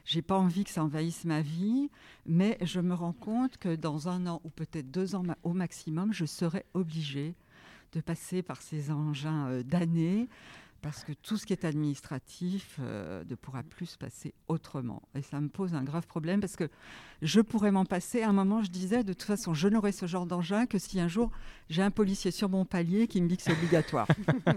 [0.05, 1.91] J'ai pas envie que ça envahisse ma vie,
[2.27, 6.13] mais je me rends compte que dans un an ou peut-être deux ans au maximum,
[6.13, 7.35] je serai obligée
[7.93, 10.29] de passer par ces engins euh, d'années
[10.85, 15.01] parce que tout ce qui est administratif euh, ne pourra plus se passer autrement.
[15.15, 16.69] Et ça me pose un grave problème parce que
[17.23, 18.21] je pourrais m'en passer.
[18.21, 21.01] À un moment, je disais, de toute façon, je n'aurai ce genre d'engin que si
[21.01, 21.31] un jour
[21.71, 24.07] j'ai un policier sur mon palier qui me dit que c'est obligatoire.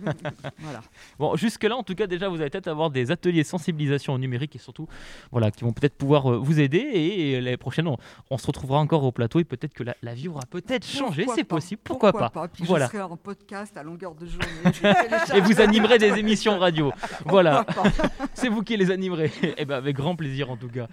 [0.59, 0.81] voilà.
[1.17, 4.17] Bon, jusque-là, en tout cas, déjà, vous allez peut-être avoir des ateliers de sensibilisation au
[4.17, 4.89] numérique et surtout,
[5.31, 6.79] voilà, qui vont peut-être pouvoir euh, vous aider.
[6.79, 7.95] Et, et l'année prochaine, on,
[8.29, 11.23] on se retrouvera encore au plateau et peut-être que la, la vie aura peut-être changé.
[11.23, 11.81] Pourquoi C'est pas possible.
[11.85, 12.87] Pourquoi, pas, Puis Voilà.
[12.87, 14.47] Je serai en podcast à longueur de journée.
[15.33, 16.91] Et vous animerez des émissions radio.
[17.25, 17.65] Voilà.
[18.33, 19.31] C'est vous qui les animerez.
[19.57, 20.87] Eh ben, avec grand plaisir, en tout cas.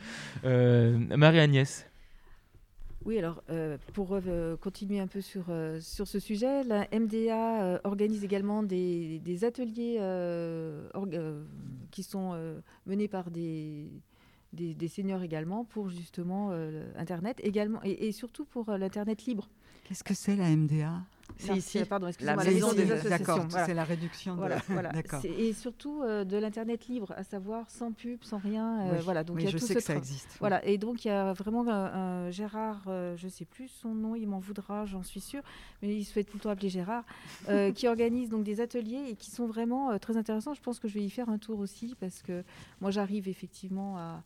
[0.44, 1.86] Euh, Marie-Agnès.
[3.04, 7.62] Oui, alors euh, pour euh, continuer un peu sur, euh, sur ce sujet, la MDA
[7.62, 11.44] euh, organise également des, des ateliers euh, org- euh,
[11.90, 13.90] qui sont euh, menés par des,
[14.54, 19.50] des, des seniors également pour justement euh, Internet également et, et surtout pour l'Internet libre.
[19.86, 21.02] Qu'est-ce que c'est la MDA
[21.36, 23.18] C'est ici, pardon, la excusez-moi, maison des des- associations.
[23.26, 23.66] D'accord, voilà.
[23.66, 24.38] c'est la réduction de...
[24.68, 24.92] Voilà,
[25.24, 28.80] Et surtout euh, de l'internet libre, à savoir sans pub, sans rien.
[28.86, 30.36] euh, Oui, voilà, donc oui, il y a je tout sais ce que ça existe.
[30.38, 33.94] Voilà, et donc il y a vraiment un, un Gérard, euh, je sais plus son
[33.94, 35.42] nom, il m'en voudra, j'en suis sûre,
[35.82, 37.04] mais il se fait tout le temps appeler Gérard,
[37.74, 40.54] qui organise donc des ateliers et qui sont vraiment très intéressants.
[40.54, 42.44] Je pense que je vais y faire un tour aussi parce que
[42.80, 44.22] moi j'arrive effectivement à.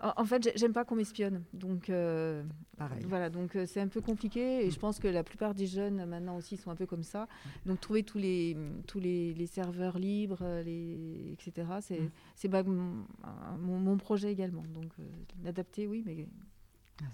[0.00, 2.42] En en fait, j'ai- j'aime pas qu'on m'espionne, donc euh,
[2.76, 3.02] Pareil.
[3.08, 6.04] voilà, donc euh, c'est un peu compliqué et je pense que la plupart des jeunes
[6.04, 7.28] maintenant aussi sont un peu comme ça.
[7.64, 11.66] Donc trouver tous les tous les, les serveurs libres, euh, les etc.
[11.80, 12.10] C'est Mm.
[12.34, 14.64] c'est bah, mon, un- mon, mon projet également.
[14.74, 15.02] Donc euh,
[15.42, 16.28] l'adapter, oui, mais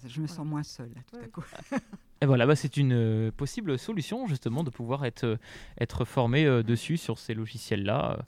[0.06, 1.44] Je me sens moins seule, là, tout à coup.
[2.20, 5.38] Et voilà, bah, c'est une possible solution justement de pouvoir être,
[5.80, 8.24] être formé euh, dessus sur ces logiciels-là.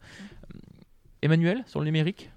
[1.22, 2.30] Emmanuel, sur le numérique?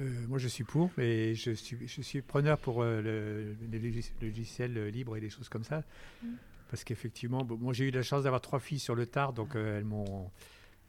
[0.00, 3.78] Euh, moi, je suis pour, mais je suis, je suis preneur pour euh, le, les
[3.78, 5.82] logis- logiciels euh, libres et des choses comme ça.
[6.22, 6.28] Mm.
[6.70, 9.54] Parce qu'effectivement, bon, moi, j'ai eu la chance d'avoir trois filles sur le tard, donc
[9.56, 10.30] euh, elles m'ont.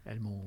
[0.10, 0.41] Elles m'ont,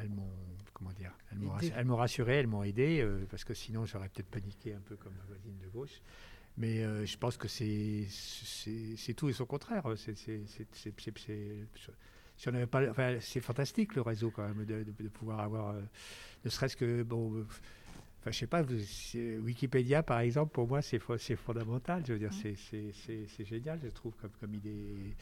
[0.00, 0.28] elles m'ont,
[0.72, 4.74] comment dire, elles m'ont, elles rassuré, elles m'ont aidé, parce que sinon j'aurais peut-être paniqué
[4.74, 6.02] un peu comme ma voisine de gauche.
[6.58, 9.84] Mais je pense que c'est, c'est, c'est tout et son contraire.
[9.96, 11.92] C'est, c'est, c'est, c'est- c'est- c'est-
[12.36, 15.38] si on n'avait pas, enfin, c'est fantastique le réseau quand même de, de- de pouvoir
[15.38, 15.80] avoir, euh,
[16.44, 17.46] ne serait-ce que bon.
[18.24, 18.74] Enfin, je sais pas, vous-
[19.44, 22.02] Wikipédia, par exemple, pour moi, c'est fo- c'est fondamental.
[22.08, 25.14] Je veux dire, c'est- c'est génial, je trouve, comme, comme idée.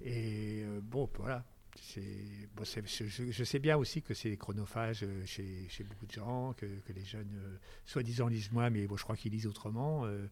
[0.00, 1.44] Et euh, bon, voilà.
[2.56, 6.66] Bon, je, sais bien aussi que c'est chronophage euh, chez, chez beaucoup de gens, que,
[6.66, 10.04] que les jeunes, euh, soi-disant, lisent moins, mais bon, je crois qu'ils lisent autrement.
[10.06, 10.26] euh,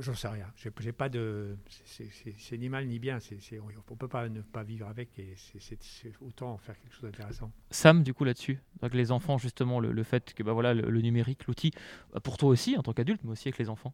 [0.00, 0.46] J'en sais rien.
[0.56, 1.56] J'ai pas de.
[1.84, 3.18] c'est- ni mal ni bien.
[3.60, 7.02] on ne peut pas ne pas vivre avec et c'est- autant en faire quelque chose
[7.10, 7.50] d'intéressant.
[7.70, 10.88] Sam, du coup, là-dessus Avec les enfants, justement, le, le fait que bah, voilà, le,
[10.90, 11.72] le numérique, l'outil,
[12.12, 13.92] bah, pour toi aussi, en tant qu'adulte, mais aussi avec les enfants.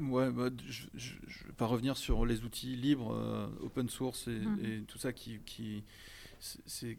[0.00, 4.38] Ouais, bah, je ne vais pas revenir sur les outils libres, euh, open source et,
[4.38, 4.58] Mhm.
[4.64, 5.40] et tout ça qui.
[5.44, 5.84] qui
[6.40, 6.96] c'est-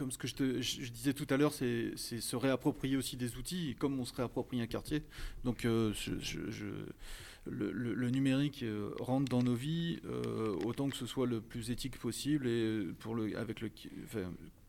[0.00, 4.00] comme ce que je, disais tout à l'heure, c'est se réapproprier aussi des outils, comme
[4.00, 5.02] on se réapproprie un quartier.
[5.44, 5.92] Donc, euh,
[7.44, 11.98] le, numérique euh, rentre dans nos vies, euh, autant que ce soit le plus éthique
[11.98, 13.70] possible et pour le, avec le,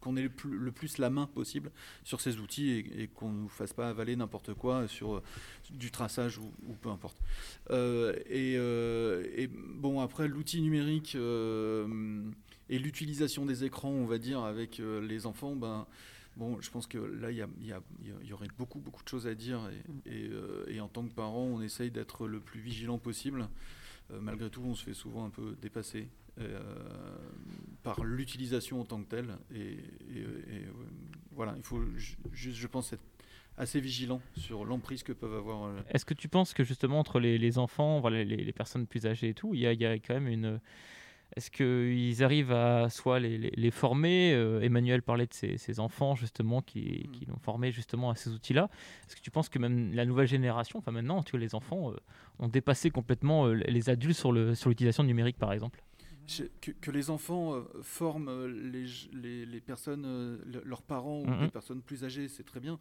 [0.01, 1.71] qu'on ait le plus, la main possible
[2.03, 5.23] sur ces outils et, qu'on ne nous fasse pas avaler n'importe quoi sur
[5.69, 7.17] du traçage ou, peu importe.
[8.29, 11.15] Et, bon, après, l'outil numérique
[12.71, 15.85] et l'utilisation des écrans, on va dire, avec les enfants, ben,
[16.37, 19.69] Bon, je pense que là, il y, aurait beaucoup, beaucoup de choses à dire.
[20.07, 23.47] Euh, et, en tant que parent, on essaye d'être le plus vigilant possible.
[24.11, 26.07] Euh, malgré tout, on se fait souvent un peu dépasser
[26.39, 26.59] euh,
[27.83, 29.37] par l'utilisation en tant que telle.
[29.53, 29.77] Et,
[31.33, 31.81] voilà, il faut
[32.31, 33.03] juste, je pense, être
[33.57, 35.69] assez vigilant sur l'emprise que peuvent avoir.
[35.89, 39.33] Est-ce que tu penses que justement entre les, enfants, voilà, les, personnes plus âgées et
[39.33, 40.61] tout, il y a, quand même une
[41.35, 47.05] est-ce qu'ils arrivent à soit les, former euh, Emmanuel parlait de ses, enfants justement qui,
[47.07, 47.11] mm.
[47.11, 48.69] qui l'ont formé justement à ces outils-là.
[49.07, 51.91] Est-ce que tu penses que même la nouvelle génération, enfin maintenant, tu vois, les enfants
[51.91, 51.95] euh,
[52.39, 55.81] ont dépassé complètement euh, les adultes sur l'utilisation numérique par exemple?
[56.81, 58.85] Que, les enfants forment les,
[59.45, 61.41] les, personnes, leurs parents ou mm-hmm.
[61.41, 62.79] les personnes plus âgées, c'est très bien.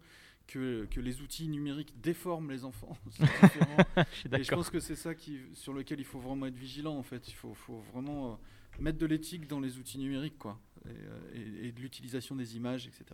[0.51, 2.97] Que, que, les outils numériques déforment les enfants.
[3.15, 6.97] je, Et je pense que c'est ça qui, sur lequel il faut vraiment être vigilant
[6.97, 7.29] en fait.
[7.29, 8.35] Il faut, faut vraiment euh,
[8.79, 12.85] mettre de l'éthique dans les outils numériques quoi, et, euh, et, de l'utilisation des images,
[12.85, 13.05] etc.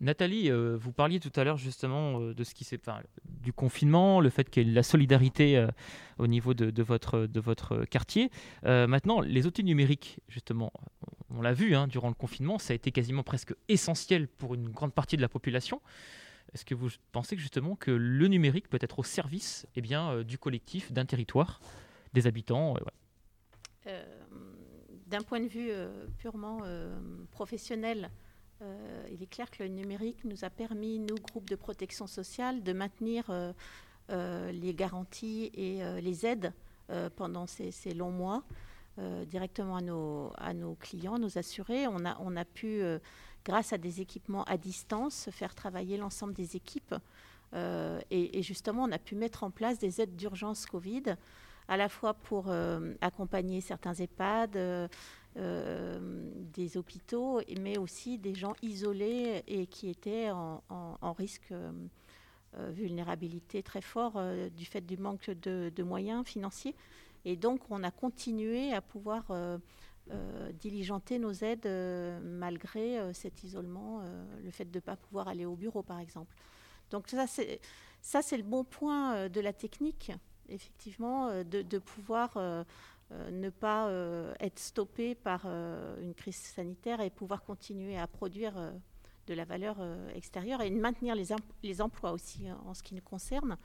[0.00, 4.20] Nathalie, euh, vous parliez tout à l'heure justement de ce qui s'est, enfin, du confinement,
[4.20, 5.66] le fait qu'il y ait la solidarité
[6.18, 8.30] au niveau de, de, votre, de votre quartier.
[8.62, 10.72] maintenant, les outils numériques, justement,
[11.30, 14.68] on l'a vu hein, durant le confinement, ça a été quasiment presque essentiel pour une
[14.68, 15.80] grande partie de la population.
[16.54, 20.10] Est-ce que vous pensez que justement que le numérique peut être au service eh bien,
[20.10, 21.60] euh, du collectif, d'un territoire,
[22.12, 22.80] des habitants euh,
[23.88, 24.04] euh,
[25.08, 25.70] D'un point de vue
[26.18, 26.60] purement
[27.32, 28.10] professionnel,
[29.10, 32.72] il est clair que le numérique nous a permis, nous, groupes de protection sociale, de
[32.72, 33.30] maintenir
[34.08, 36.52] les garanties et les aides
[37.16, 38.44] pendant ces, longs mois.
[39.26, 41.86] directement à nos, à nos clients, nos assurés.
[41.88, 42.82] On a, on a pu
[43.44, 46.94] grâce à des équipements à distance, faire travailler l'ensemble des équipes.
[47.54, 51.16] Euh, et, justement, on a pu mettre en place des aides d'urgence Covid,
[51.68, 54.88] à la fois pour euh, accompagner certains EHPAD, euh,
[56.52, 61.52] des hôpitaux, mais aussi des gens isolés et qui étaient en, risque
[62.70, 64.20] vulnérabilité très fort
[64.56, 66.74] du fait du manque de, de, moyens financiers.
[67.24, 69.24] Et donc, on a continué à pouvoir
[70.10, 74.02] euh, diligenter nos aides euh, malgré euh, cet isolement,
[74.42, 76.36] le fait de ne pas pouvoir aller au bureau par exemple.
[76.90, 80.12] Donc ça c'est, le bon point de la technique,
[80.50, 82.36] effectivement, de, pouvoir
[83.10, 83.90] ne pas
[84.40, 88.74] être stoppé par une crise sanitaire et pouvoir continuer à produire
[89.26, 89.78] de la valeur
[90.14, 91.28] extérieure et maintenir les,
[91.62, 93.56] les emplois aussi hein, en ce qui nous concerne.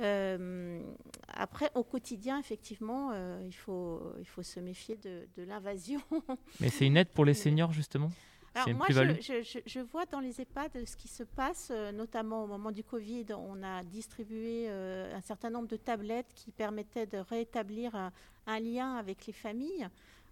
[0.00, 0.80] Euh,
[1.28, 6.00] après, au quotidien, effectivement, euh, il, faut, il faut se méfier de, l'invasion.
[6.60, 8.10] Mais c'est une aide pour les seniors, justement
[8.58, 12.46] alors moi, je, je, vois dans les EHPAD ce qui se passe, euh, notamment au
[12.46, 13.26] moment du Covid.
[13.36, 19.26] On a distribué un certain nombre de tablettes qui permettaient de rétablir un, lien avec
[19.26, 19.86] les familles.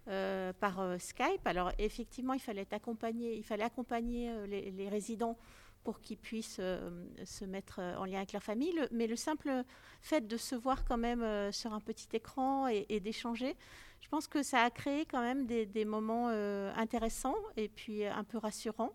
[0.07, 1.45] par Skype.
[1.45, 5.37] Alors effectivement, il fallait accompagner, il fallait accompagner les, les résidents
[5.85, 6.89] pour qu'ils puissent euh,
[7.23, 8.73] se mettre euh, en lien avec leur famille.
[8.91, 9.63] mais le simple
[10.01, 13.55] fait de se voir quand même euh, sur un petit écran et, d'échanger,
[14.01, 16.29] je pense que ça a créé quand même des, moments
[16.75, 18.93] intéressants et puis un peu rassurants.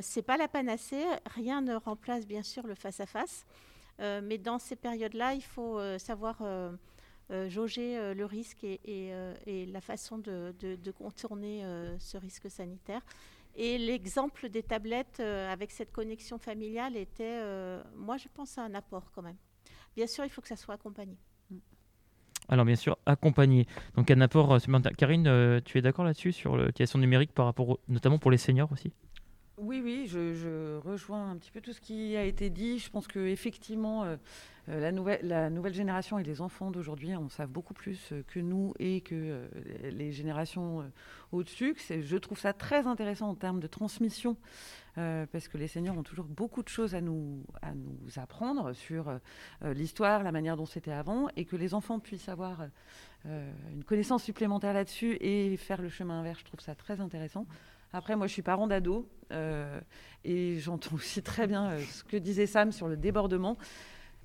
[0.00, 1.04] c'est pas la panacée,
[1.34, 3.44] rien ne remplace bien sûr le face-à-face,
[3.98, 6.42] mais dans ces périodes-là, il faut savoir
[7.48, 9.12] jauger le risque et,
[9.46, 11.64] la façon de contourner
[11.98, 13.02] ce risque sanitaire.
[13.56, 18.74] Et l'exemple des tablettes euh, avec cette connexion familiale était, euh, moi je pense, un
[18.74, 19.36] apport quand même.
[19.96, 21.16] Bien sûr, il faut que ça soit accompagné.
[21.50, 21.56] Mm.
[22.50, 23.66] Alors bien sûr, accompagné.
[23.96, 28.18] Donc un apport euh, Karine, tu es d'accord là-dessus sur l'utilisation numérique par rapport, notamment
[28.18, 28.92] pour les seniors aussi?
[29.58, 32.78] Oui, oui, je, rejoins un petit peu tout ce qui a été dit.
[32.78, 34.16] Je pense qu'effectivement, euh,
[34.68, 34.92] euh, la,
[35.50, 39.48] nouvelle, génération et les enfants d'aujourd'hui en savent beaucoup plus euh, que nous et que
[39.82, 40.84] les générations
[41.32, 41.74] au-dessus.
[41.88, 44.36] Je trouve ça très intéressant en termes de transmission,
[44.94, 49.10] parce que les seniors ont toujours beaucoup de choses à nous, à nous apprendre sur
[49.62, 52.66] l'histoire, la manière dont c'était avant, et que les enfants puissent avoir
[53.24, 56.40] une connaissance supplémentaire là-dessus et faire le chemin inverse.
[56.40, 57.46] Je trouve ça très intéressant.
[57.92, 59.80] Après, moi, je suis parent d'ado euh,
[60.24, 63.56] et j'entends aussi très bien euh, ce que disait Sam sur le débordement.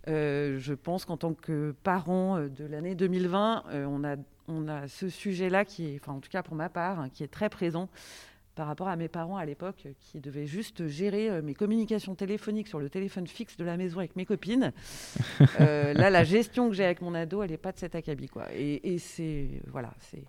[0.07, 4.15] Euh, je pense qu'en tant que parent de l'année 2020, on, a,
[4.47, 7.23] on a ce sujet-là qui est, enfin en tout cas pour ma part, hein, qui
[7.23, 7.87] est très présent
[8.55, 12.79] par rapport à mes parents à l'époque qui devaient juste gérer mes communications téléphoniques sur
[12.79, 14.73] le téléphone fixe de la maison avec mes copines.
[15.59, 18.27] là, la gestion que j'ai avec mon ado, elle n'est pas de cet acabit.
[18.27, 18.47] Quoi.
[18.53, 20.25] Et, et c'est voilà, c'est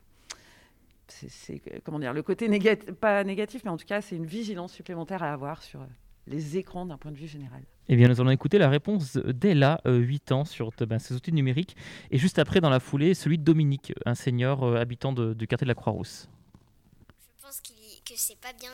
[1.29, 4.73] c'est comment dire le côté négatif, pas négatif, mais en tout cas, c'est une vigilance
[4.73, 5.81] supplémentaire à avoir sur
[6.27, 7.63] les écrans d'un point de vue général.
[7.89, 11.77] Eh bien, nous allons écouter la réponse d'Ella, 8 ans, sur ben, ces outils numériques.
[12.11, 15.71] Et juste après, dans la foulée, celui de Dominique, un senior habitant du quartier de
[15.71, 16.29] la Croix-Rousse.
[17.39, 17.73] Je pense que
[18.15, 18.71] c'est pas bien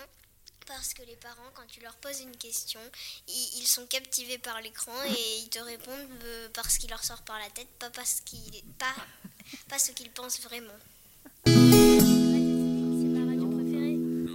[0.68, 2.80] parce que les parents, quand tu leur poses une question,
[3.26, 7.38] ils, sont captivés par l'écran et ils te répondent euh, parce qu'il leur sort par
[7.38, 8.94] la tête, pas parce qu'il pas,
[9.68, 11.77] pas ce qu'ils pensent vraiment.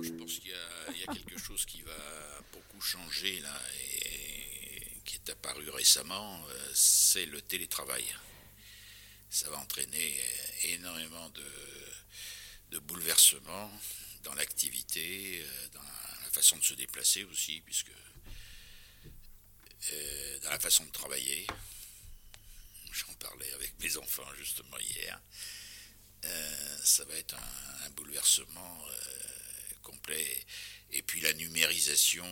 [0.03, 3.61] Je pense qu'il y, a quelque chose qui va beaucoup changer là
[3.95, 8.03] et qui est apparu récemment, euh, c'est le télétravail.
[9.29, 10.19] Ça va entraîner
[10.63, 13.71] énormément de, bouleversements
[14.23, 15.81] dans l'activité, euh, dans
[16.31, 17.91] façon de se déplacer aussi, puisque
[19.91, 21.45] euh, dans la façon de travailler,
[22.91, 25.21] j'en parlais avec mes enfants justement hier,
[26.83, 28.85] ça va être un, bouleversement
[29.83, 30.45] complet.
[30.91, 32.25] Et puis la numérisation,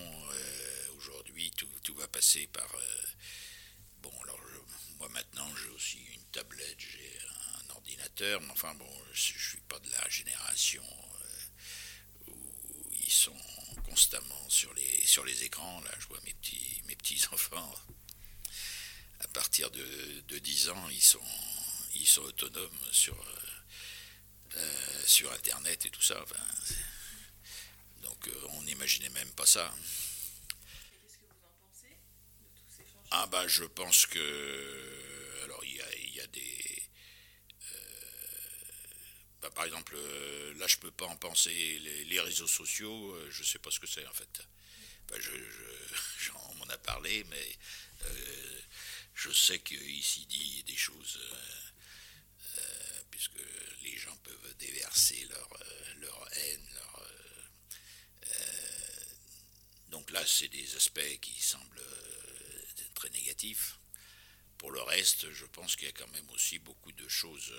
[0.97, 2.69] aujourd'hui, tout, tout, va passer par...
[4.01, 4.39] bon, alors
[5.01, 7.17] moi maintenant, j'ai aussi une tablette, j'ai
[7.65, 10.83] un ordinateur, mais enfin bon, je ne suis pas de la génération
[12.27, 13.35] où ils sont
[13.85, 15.81] constamment sur les, sur les écrans.
[15.81, 17.75] Là, je vois mes petits, mes petits enfants.
[19.21, 21.19] À partir de, de 10 ans, ils sont,
[21.95, 23.17] ils sont autonomes sur,
[24.57, 26.15] euh, sur Internet et tout ça.
[26.15, 26.73] euh,
[28.49, 29.73] on n'imaginait même pas ça.
[33.11, 35.75] Ah bah je pense que alors il
[36.15, 36.71] y a, des
[39.41, 41.79] bah, par exemple, euh, là, je peux pas en penser.
[42.07, 44.41] Les, réseaux sociaux, euh, je sais pas ce que c'est en fait.
[45.19, 45.31] je,
[46.19, 47.57] j'en m'en a parlé, mais
[48.05, 48.61] euh,
[49.15, 51.19] je sais qu'ici dit des choses,
[53.09, 53.41] puisque
[53.83, 55.49] les gens peuvent déverser leur,
[55.97, 56.90] leur haine, leur,
[59.91, 61.81] donc là, c'est des aspects qui semblent
[62.95, 63.77] très négatifs.
[64.57, 67.53] Pour le reste, je pense qu'il y a quand même aussi beaucoup de choses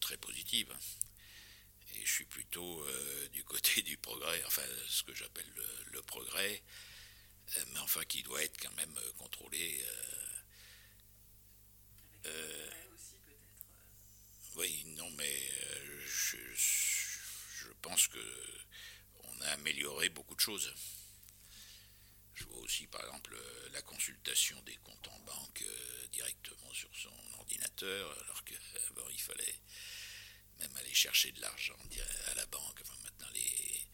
[0.00, 0.72] très positive.
[1.94, 5.50] Et je suis plutôt euh, du côté du progrès, enfin ce que j'appelle
[5.86, 6.62] le, progrès,
[7.56, 9.84] euh, mais enfin qui doit être quand même euh, contrôlé.
[14.56, 15.50] oui, non, mais
[16.06, 18.18] je, je, pense que
[19.24, 20.74] on a amélioré beaucoup de choses.
[22.66, 23.36] Aussi, par exemple,
[23.72, 25.64] la consultation des comptes en banque
[26.10, 28.54] directement sur son ordinateur, alors que
[29.12, 29.60] il fallait
[30.58, 31.76] même aller chercher de l'argent
[32.32, 32.80] à la banque.
[32.82, 33.88] Enfin, maintenant, les,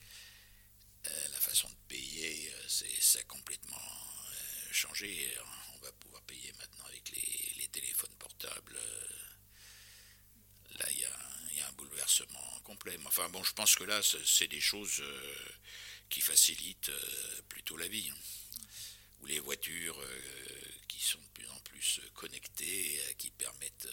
[1.07, 5.37] euh, la façon de payer, euh, c'est, ça complètement euh, changé.
[5.75, 8.79] On va pouvoir payer maintenant avec les, téléphones portables.
[10.79, 12.99] Là, il y, y a, un bouleversement complet.
[13.07, 15.03] Enfin, bon, je pense que là, c'est des choses
[16.11, 16.93] qui facilitent
[17.49, 18.13] plutôt la vie.
[19.27, 19.99] Les voitures
[20.89, 23.89] qui sont de plus en plus connectées, qui permettent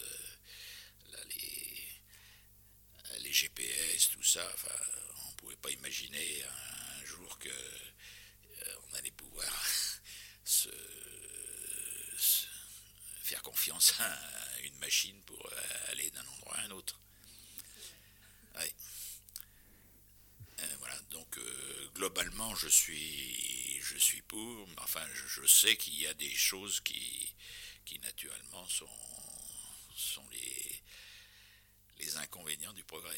[3.23, 4.75] les GPS, tout ça, enfin,
[5.25, 9.51] on ne pouvait pas imaginer un, jour que euh, on allait pouvoir
[10.43, 10.69] se,
[13.23, 16.99] faire confiance à une machine pour euh, aller d'un endroit à un autre.
[18.55, 18.67] Euh,
[20.79, 21.39] voilà, donc
[21.93, 23.58] globalement, je suis,
[23.93, 27.33] je suis pour, mais enfin, je, sais qu'il y a des choses qui,
[27.85, 28.85] qui naturellement sont,
[29.95, 30.81] sont les,
[31.99, 33.17] les inconvénients du progrès.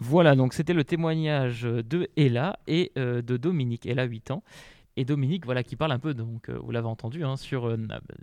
[0.00, 3.84] Voilà, donc c'était le témoignage de Ella et euh, de Dominique.
[3.84, 4.44] Elle a 8 ans.
[4.98, 7.76] Et Dominique, voilà, qui parle un peu, donc euh, vous l'avez entendu, hein, sur euh,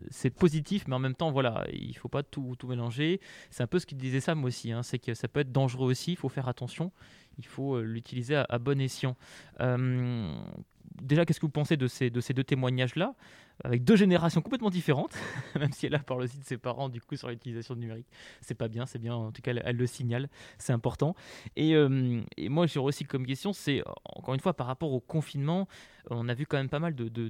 [0.10, 3.22] c'est positif, mais en même temps, voilà, il faut pas tout, mélanger.
[3.50, 5.90] C'est un peu ce qu'il disait Sam aussi, hein, c'est que ça peut être dangereux
[5.90, 6.12] aussi.
[6.12, 6.92] Il faut faire attention.
[7.38, 9.16] Il faut l'utiliser à, bon escient
[11.02, 13.16] déjà, qu'est-ce que vous pensez de ces, de ces deux témoignages-là,
[13.64, 15.16] avec deux générations complètement différentes,
[15.60, 18.08] même si elle a parlé aussi de ses parents, du coup, sur l'utilisation du numérique.
[18.42, 21.16] C'est pas bien, c'est bien, en tout cas, elle, le signale, c'est important.
[21.56, 25.00] Et, euh, et moi, j'ai aussi comme question, c'est, encore une fois, par rapport au
[25.00, 25.68] confinement,
[26.10, 27.30] on a vu quand même pas mal de, de,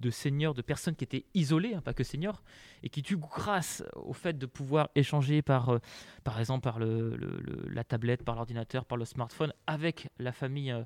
[0.00, 2.42] de seniors, de personnes qui étaient isolées, hein, pas que seniors,
[2.82, 5.78] et qui, du grâce au fait de pouvoir échanger par, euh,
[6.24, 10.84] par exemple, par la tablette, par l'ordinateur, par le smartphone, avec la famille euh,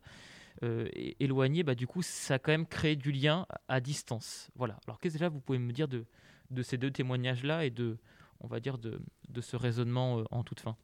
[0.62, 4.50] euh, éloigné, bah, du coup, ça a quand même créé du lien à distance.
[4.54, 4.78] Voilà.
[4.86, 6.06] Alors, qu'est-ce que déjà vous pouvez me dire de,
[6.50, 7.98] de ces deux témoignages-là et de,
[8.40, 10.76] on va dire, de, de ce raisonnement euh, en toute fin?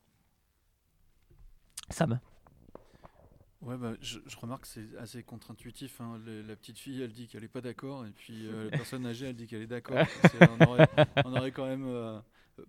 [1.90, 2.20] Sam
[3.62, 6.00] Ouais, bah, je, remarque que c'est assez contre-intuitif.
[6.00, 6.18] Hein.
[6.24, 9.36] la petite fille, elle dit qu'elle n'est pas d'accord, et puis la personne âgée, elle
[9.36, 9.98] dit qu'elle est d'accord.
[11.24, 12.22] on, aurait quand même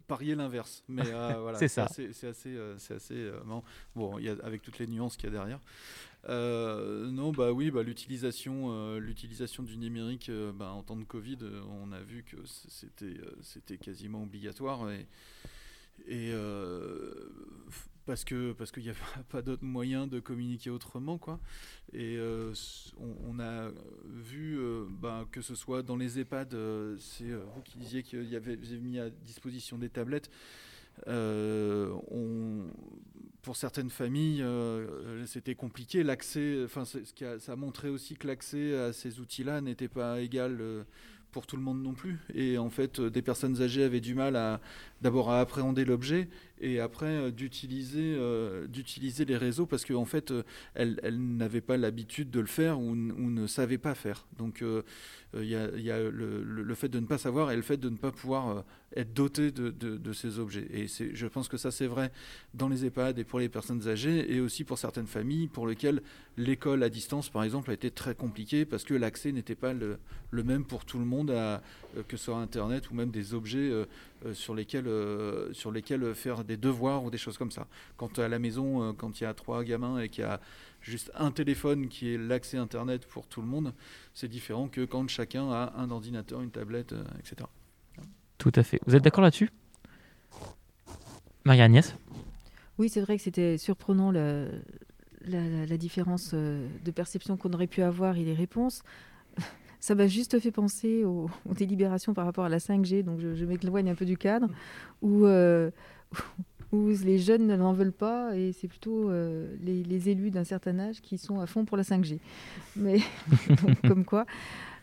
[0.08, 0.84] parier l'inverse.
[0.88, 1.88] Mais euh, voilà, c'est ça.
[1.90, 3.62] C'est assez, c'est assez euh, euh,
[3.96, 4.18] bon.
[4.20, 5.60] y a, avec toutes les nuances qu'il y a derrière.
[6.28, 11.40] non, bah oui, bah, l'utilisation, l'utilisation du numérique bah, en temps de Covid,
[11.82, 15.08] on a vu que c'était, c'était quasiment obligatoire et,
[16.08, 16.34] et
[18.12, 18.94] parce que parce qu'il n'y a
[19.30, 21.40] pas d'autre moyen de communiquer autrement quoi
[21.94, 22.52] et euh,
[23.26, 23.70] on, a
[24.06, 28.28] vu euh, ben, que ce soit dans les EHPAD euh, c'est vous qui disiez qu'il
[28.30, 30.30] y avait mis à disposition des tablettes
[33.42, 34.44] pour certaines familles
[35.26, 39.88] c'était compliqué l'accès enfin ça a montré aussi que l'accès à ces outils là n'était
[39.88, 40.86] pas égal
[41.32, 42.20] pour tout le monde non plus.
[42.34, 44.60] Et en fait, des personnes âgées avaient du mal à
[45.02, 46.28] d'abord à appréhender l'objet
[46.62, 50.44] et après euh, d'utiliser euh, d'utiliser les réseaux parce qu'en en fait euh,
[50.76, 54.28] elles, n'avaient pas l'habitude de le faire ou, ne savaient pas faire.
[54.38, 54.64] Donc
[55.34, 58.12] il y a, le, fait de ne pas savoir et le fait de ne pas
[58.12, 58.64] pouvoir
[58.96, 60.68] être doté de, ces objets.
[60.72, 62.12] Et je pense que ça c'est vrai
[62.54, 66.02] dans les EHPAD et pour les personnes âgées et aussi pour certaines familles pour lesquelles
[66.38, 69.98] l'école à distance par exemple a été très compliquée parce que l'accès n'était pas le,
[70.32, 71.32] même pour tout le monde
[72.08, 73.72] que ce soit internet ou même des objets
[74.26, 77.68] euh, sur, lesquels, euh, sur lesquels faire des devoirs ou des choses comme ça.
[77.98, 80.40] Quand à la maison, euh, quand il y a trois gamins et qu'il y a
[80.82, 83.74] juste un téléphone qui est l'accès Internet pour tout le monde,
[84.14, 87.48] c'est différent que quand chacun a un ordinateur, une tablette, etc.
[88.38, 88.80] Tout à fait.
[88.86, 89.50] Vous êtes d'accord là-dessus?
[91.46, 91.96] Marie-Agnès?
[92.78, 94.46] Oui, c'est vrai que c'était surprenant la,
[95.26, 98.84] la, différence de perception qu'on aurait pu avoir et les réponses
[99.82, 103.90] ça m'a juste fait penser aux, délibérations par rapport à la 5G, donc je, m'éloigne
[103.90, 104.48] un peu du cadre,
[105.02, 105.72] où, euh,
[106.72, 111.02] où les jeunes n'en veulent pas et c'est plutôt euh, les, élus d'un certain âge
[111.02, 112.20] qui sont à fond pour la 5G.
[112.78, 113.00] Mais
[113.88, 114.26] comme quoi.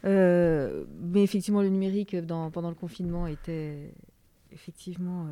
[0.04, 3.94] Euh, mais effectivement, le numérique pendant le confinement était
[4.52, 5.26] effectivement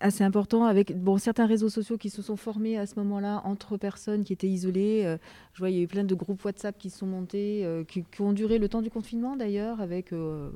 [0.00, 3.76] assez important avec bon, certains réseaux sociaux qui se sont formés à ce moment-là entre
[3.76, 5.02] personnes qui étaient isolées.
[5.04, 5.16] Euh,
[5.54, 8.04] je vois, il y a eu plein de groupes WhatsApp qui sont montés, euh, qui,
[8.20, 10.12] ont duré le temps du confinement d'ailleurs, avec.
[10.12, 10.50] Euh,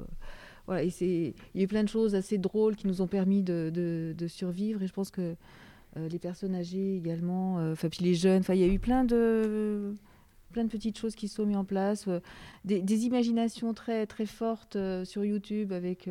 [0.66, 3.42] voilà, et il y a eu plein de choses assez drôles qui nous ont permis
[3.42, 4.82] de, de, survivre.
[4.82, 5.34] Et je pense que
[5.96, 9.92] les personnes âgées également, enfin puis les jeunes, enfin il y a eu plein de
[10.52, 12.09] plein de petites choses qui sont mises en place,
[12.64, 16.09] des, des, imaginations très très fortes sur YouTube avec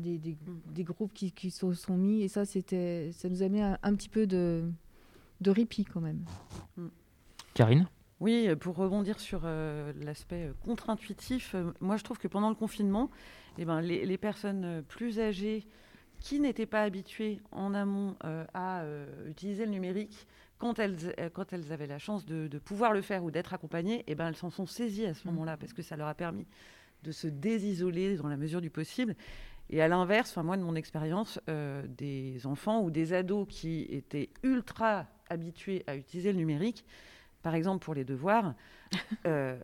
[0.00, 2.22] des, des, groupes qui, qui se sont mis.
[2.22, 4.70] Et ça, c'était, ça nous a mis un, petit peu de,
[5.40, 6.24] de répit quand même.
[6.76, 6.86] Mm.
[7.54, 7.86] Karine?
[8.20, 13.10] Oui, pour rebondir sur euh, l'aspect contre-intuitif, euh, moi je trouve que pendant le confinement,
[13.58, 15.66] eh ben, les, les personnes plus âgées
[16.20, 18.84] qui n'étaient pas habituées en amont euh, à
[19.26, 20.26] utiliser le numérique,
[20.58, 20.96] quand elles,
[21.34, 24.28] quand elles avaient la chance de, de pouvoir le faire ou d'être accompagnées, eh ben,
[24.28, 25.32] elles s'en sont saisies à ce mm.
[25.32, 26.46] moment-là parce que ça leur a permis
[27.02, 29.14] de se désisoler dans la mesure du possible.
[29.70, 34.30] Et à l'inverse, moi de mon expérience, euh, des enfants ou des ados qui étaient
[34.42, 36.84] ultra habitués à utiliser le numérique,
[37.42, 38.54] par exemple pour les devoirs,
[39.26, 39.58] euh,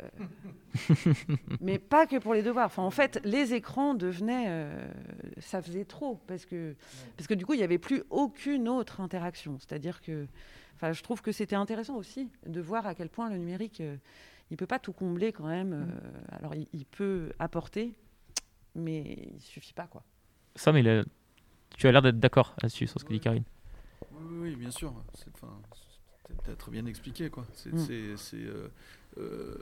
[1.61, 2.67] mais pas que pour les devoirs.
[2.67, 4.91] Enfin, en fait, les écrans devenaient, euh,
[5.39, 6.75] ça faisait trop parce que
[7.17, 9.59] parce que du coup, il n'y avait plus aucune autre interaction.
[9.59, 10.27] C'est-à-dire que,
[10.77, 13.83] enfin, je trouve que c'était intéressant aussi de voir à quel point le numérique,
[14.51, 15.75] il peut pas tout combler quand même.
[15.75, 16.01] Mm.
[16.33, 17.95] alors, il, peut apporter,
[18.75, 20.03] mais il suffit pas quoi.
[20.55, 20.83] Ça, mais
[21.77, 23.45] tu as l'air d'être d'accord là-dessus sur ce que dit Karine.
[24.13, 24.93] Oui, bien sûr.
[26.45, 27.47] Tu as très bien expliqué quoi.
[27.55, 27.89] C'est, mm.
[28.35, 28.69] euh,
[29.19, 29.57] euh,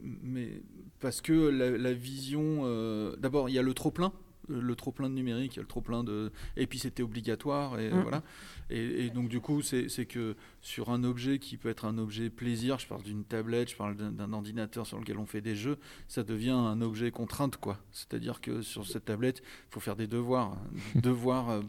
[0.00, 0.62] mais
[1.00, 4.12] parce que la, vision, euh, d'abord il y a le trop plein
[4.48, 6.32] le trop plein de numérique, il y a le trop plein de.
[6.56, 8.00] Et puis c'était obligatoire, et mm.
[8.02, 8.22] voilà.
[8.70, 12.78] Et, donc du coup, c'est que sur un objet qui peut être un objet plaisir,
[12.78, 15.78] je parle d'une tablette, je parle d'un ordinateur sur lequel on fait des jeux,
[16.08, 17.78] ça devient un objet contrainte, quoi.
[17.92, 20.56] C'est-à-dire que sur cette tablette, il faut faire des devoirs.
[20.96, 21.62] devoirs, euh,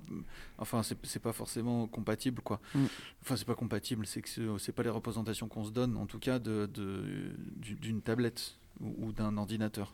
[0.58, 2.60] enfin, c'est pas forcément compatible, quoi.
[2.74, 2.86] Mm.
[3.22, 6.20] Enfin, c'est pas compatible, c'est que c'est pas les représentations qu'on se donne, en tout
[6.20, 9.94] cas, d'une de, tablette ou d'un ordinateur.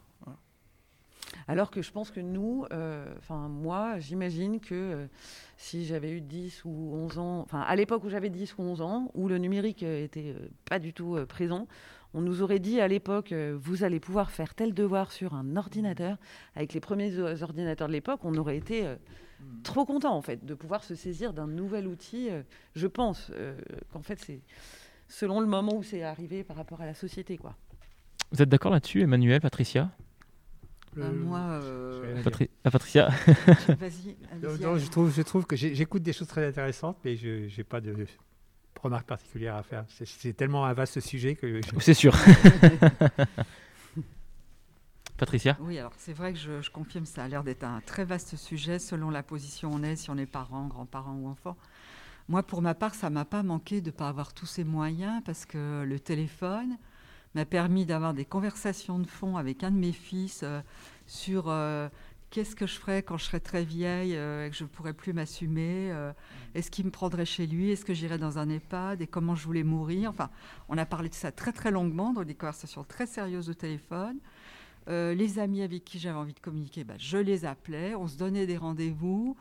[1.48, 5.08] Alors que je pense que nous, euh, enfin moi, j'imagine que euh,
[5.58, 8.82] si j'avais eu 10 ou 11 ans, enfin à l'époque où j'avais 10 ou 11
[8.82, 10.36] ans, où le numérique euh, était
[10.66, 11.68] pas du tout présent,
[12.14, 16.18] on nous aurait dit à l'époque, vous allez pouvoir faire tel devoir sur un ordinateur.
[16.56, 18.86] Avec les premiers ordinateurs de l'époque, on aurait été
[19.64, 22.30] trop content en fait de pouvoir se saisir d'un nouvel outil.
[22.76, 23.32] je pense
[23.92, 24.42] qu'en fait c'est
[25.08, 27.56] selon le moment où c'est arrivé par rapport à la société, quoi.
[28.32, 29.90] Vous êtes d'accord là-dessus, Emmanuel, Patricia?
[30.96, 32.22] Bah, moi, euh...
[32.64, 33.10] Ah, Patricia.
[33.80, 34.16] Vas-y.
[34.42, 38.06] je trouve, je trouve que j'écoute des choses très intéressantes, mais je n'ai pas de
[38.82, 39.86] remarque particulière à faire.
[39.90, 41.62] C'est tellement un vaste sujet que.
[41.80, 42.16] C'est sûr.
[45.18, 48.04] Patricia Oui, alors c'est vrai que je, je, confirme, ça a l'air d'être un très
[48.04, 51.56] vaste sujet selon la position où on est, si on est parent, grand-parent ou enfant.
[52.30, 55.22] Moi, pour ma part, ça m'a pas manqué de ne pas avoir tous ces moyens
[55.26, 56.78] parce que le téléphone
[57.36, 60.62] m'a permis d'avoir des conversations de fond avec un de mes fils euh,
[61.08, 61.90] sur euh,
[62.30, 64.94] qu'est-ce que je ferais quand je serais très vieille euh, et que je ne pourrais
[64.94, 65.92] plus m'assumer
[66.56, 69.46] Est-ce qu'il me prendrait chez lui Est-ce que j'irais dans un EHPAD Et comment je
[69.46, 70.30] voulais mourir Enfin,
[70.70, 74.18] on a parlé de ça très très longuement dans des conversations très sérieuses au téléphone.
[74.88, 78.46] Les amis avec qui j'avais envie de communiquer, bah, je les appelais, on se donnait
[78.46, 79.38] des rendez-vous.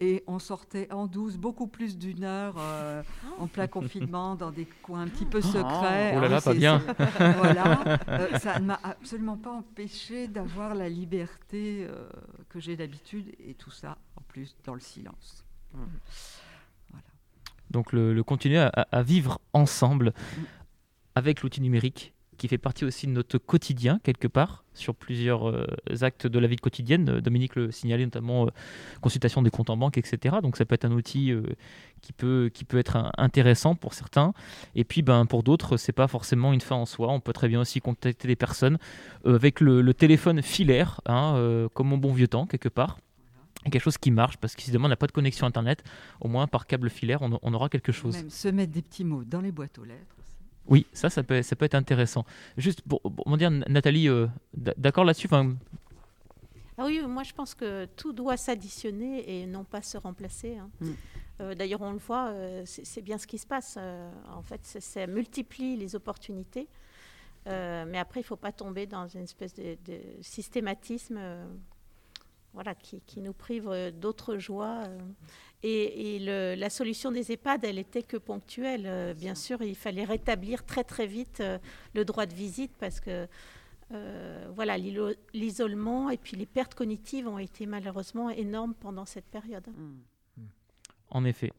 [0.00, 3.02] Et on sortait en douce beaucoup plus d'une heure euh,
[3.38, 6.14] en plein confinement dans des coins un petit peu secrets.
[6.16, 6.78] Oh là là, pas bien.
[7.38, 7.98] voilà.
[8.08, 12.08] Euh, ça ne m'a absolument pas empêché d'avoir la liberté euh,
[12.48, 15.44] que j'ai d'habitude et tout ça en plus dans le silence.
[15.72, 17.06] Voilà.
[17.70, 20.42] Donc le, le continuer à, à, vivre ensemble mm.
[21.14, 25.66] avec l'outil numérique qui fait partie aussi de notre quotidien quelque part sur plusieurs euh,
[26.02, 27.20] actes de la vie quotidienne.
[27.20, 28.50] Dominique le signalait notamment euh,
[29.00, 30.36] consultation des comptes en banque, etc.
[30.42, 31.42] Donc ça peut être un outil euh,
[32.04, 34.34] qui, peut, qui peut être intéressant pour certains.
[34.74, 37.08] Et puis ben, pour d'autres, c'est pas forcément une fin en soi.
[37.10, 38.78] On peut très bien aussi contacter des personnes
[39.26, 42.98] euh, avec le, téléphone filaire, hein, euh, comme au bon vieux temps quelque part.
[43.64, 45.82] Quelque chose qui marche, parce qu'évidemment, on n'a pas de connexion Internet,
[46.20, 48.14] au moins par câble filaire, on, on aura quelque chose.
[48.14, 50.16] Même se mettre des petits mots dans les boîtes aux lettres.
[50.66, 52.24] Oui, ça, ça peut, ça peut être intéressant.
[52.56, 55.54] Juste pour, pour dire, Nathalie, euh, d'accord là-dessus enfin...
[56.78, 60.56] ah Oui, moi je pense que tout doit s'additionner et non pas se remplacer.
[60.56, 60.70] Hein.
[60.80, 60.90] Mm.
[61.40, 63.76] Euh, D'ailleurs, on le voit, euh, c'est bien ce qui se passe.
[63.78, 66.68] Euh, en fait, ça multiplie les opportunités.
[67.46, 71.18] Euh, mais après, il ne faut pas tomber dans une espèce de, de systématisme
[72.54, 74.84] voilà, qui, qui, nous prive d'autres joies.
[75.66, 78.84] Et, et le, la solution des EHPAD, elle était que ponctuelle.
[78.84, 81.58] Euh, bien sûr, il fallait rétablir très très vite euh,
[81.94, 83.26] le droit de visite parce que
[83.92, 84.76] euh, voilà,
[85.32, 89.66] l'isolement et puis les pertes cognitives ont été malheureusement énormes pendant cette période.
[89.68, 90.42] Mmh.
[91.08, 91.50] En effet.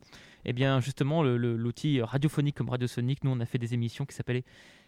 [0.44, 4.44] Eh bien, justement, l'outil radiophonique comme radiosonique, nous, on a fait des émissions qui s'appelaient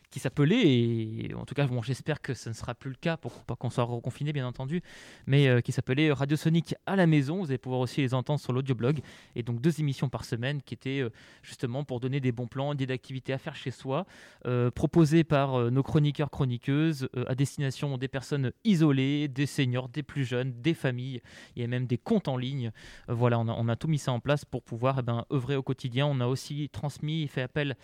[0.09, 3.17] qui s'appelait, et en tout cas, bon, j'espère que ce ne sera plus le cas
[3.17, 4.81] pour pas qu'on soit reconfiné, bien entendu,
[5.25, 7.39] mais euh, qui s'appelait Radio Sonic à la maison.
[7.39, 8.99] Vous allez pouvoir aussi les entendre sur l'audioblog.
[9.35, 11.09] Et donc, deux émissions par semaine qui étaient euh,
[11.43, 14.05] justement pour donner des bons plans, des activités à faire chez soi,
[14.45, 20.23] euh, proposées par nos chroniqueurs, chroniqueuses, à destination des personnes isolées, des seniors, des plus
[20.23, 21.21] jeunes, des familles.
[21.55, 22.71] Il y a même des comptes en ligne.
[23.09, 25.57] Voilà, on a, on a, tout mis ça en place pour pouvoir eh ben, œuvrer
[25.57, 26.07] au quotidien.
[26.07, 27.75] On a aussi transmis et fait appel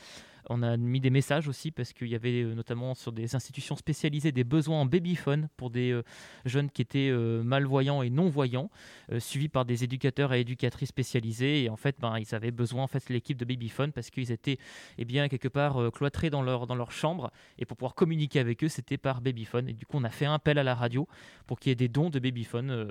[0.49, 3.75] on a mis des messages aussi parce qu'il y avait euh, notamment sur des institutions
[3.75, 6.03] spécialisées des besoins en babyphone pour des euh,
[6.45, 8.69] jeunes qui étaient euh, malvoyants et non-voyants,
[9.19, 11.63] suivis par des éducateurs et éducatrices spécialisés.
[11.63, 14.57] Et en fait, ben, ils avaient besoin, en fait, l'équipe de babyphone parce qu'ils étaient
[14.97, 17.31] eh bien, quelque part cloîtrés dans leur, dans leur chambre.
[17.57, 19.69] Et pour pouvoir communiquer avec eux, c'était par babyphone.
[19.69, 21.07] Et du coup, on a fait un appel à la radio
[21.47, 22.89] pour qu'il y ait des dons de babyphone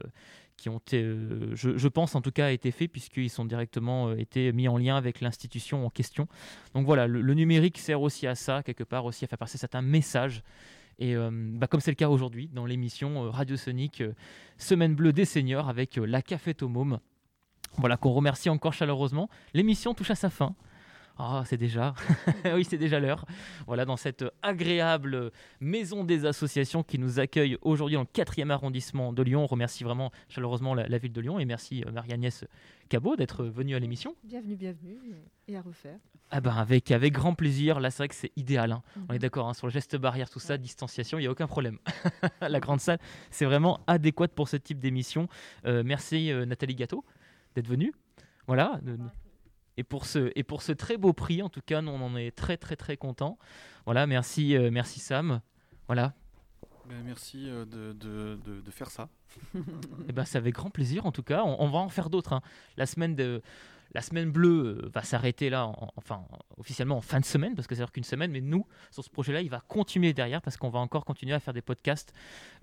[0.56, 4.52] qui ont, euh, je, pense en tout cas, été faits puisqu'ils sont directement euh, été
[4.52, 6.28] mis en lien avec l'institution en question.
[6.74, 9.82] Donc voilà, le, numérique sert aussi à ça, quelque part aussi à faire passer certains
[9.82, 10.42] messages.
[10.98, 14.02] Et euh, bah, comme c'est le cas aujourd'hui dans l'émission Radio Sonic
[14.58, 17.00] Semaine Bleue des Seniors avec la Café au Môme.
[17.78, 19.28] Voilà, qu'on remercie encore chaleureusement.
[19.54, 20.54] L'émission touche à sa fin.
[21.24, 21.94] Ah, oh, c'est déjà,
[22.52, 23.26] oui, c'est déjà l'heure.
[23.68, 25.30] Voilà, dans cette agréable
[25.60, 29.44] maison des associations qui nous accueille aujourd'hui dans le 4e arrondissement de Lyon.
[29.44, 32.44] On remercie vraiment chaleureusement la, la ville de Lyon et merci euh, Marie-Agnès
[32.88, 34.16] Cabot d'être venue à l'émission.
[34.24, 34.98] Bienvenue, bienvenue
[35.46, 36.00] et à refaire.
[36.32, 37.78] Ah ben avec, avec grand plaisir.
[37.78, 38.72] Là, c'est vrai que c'est idéal.
[38.72, 38.82] Hein.
[38.96, 39.06] Mm -hmm.
[39.08, 41.46] On est d'accord hein, sur le geste barrière, tout ça, distanciation, il n'y a aucun
[41.46, 41.78] problème.
[42.40, 42.98] la grande salle,
[43.30, 45.28] c'est vraiment adéquat pour ce type d'émission.
[45.66, 47.04] Euh, merci euh, Nathalie Gâteau
[47.54, 47.92] d'être venue.
[48.48, 48.80] Voilà.
[49.76, 52.16] Et pour ce et pour ce très beau prix en tout cas nous on en
[52.16, 53.38] est très très très content
[53.84, 55.40] voilà merci euh, merci Sam
[55.86, 56.14] voilà
[56.88, 59.08] ben, merci euh, de, de, de, de, faire ça
[60.08, 62.32] et ben c'est avec grand plaisir en tout cas on, on va en faire d'autres
[62.32, 62.42] hein.
[62.76, 63.42] la semaine de
[63.94, 66.24] la semaine bleue euh, va s'arrêter là, en, enfin
[66.56, 69.40] officiellement en fin de semaine, parce que c'est qu'une semaine, mais nous, sur ce projet-là,
[69.40, 72.12] il va continuer derrière, parce qu'on va encore continuer à faire des podcasts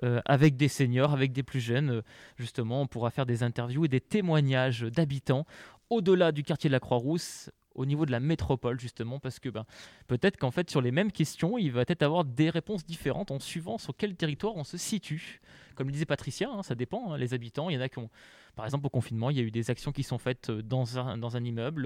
[0.03, 2.01] euh, avec des seniors, avec des plus jeunes.
[2.37, 5.45] Justement, on pourra faire des interviews et des témoignages d'habitants
[5.89, 7.49] au-delà du quartier de la Croix-Rousse,
[7.79, 9.65] au niveau de la métropole justement parce que ben,
[10.07, 13.39] peut-être qu'en fait sur les mêmes questions il va peut-être avoir des réponses différentes en
[13.39, 15.39] suivant sur quel territoire on se situe.
[15.75, 17.99] Comme le disait Patricia hein, ça dépend hein, les habitants il y en a qui
[17.99, 18.09] ont
[18.55, 21.17] par exemple au confinement il y a eu des actions qui sont faites dans un,
[21.17, 21.85] dans un immeuble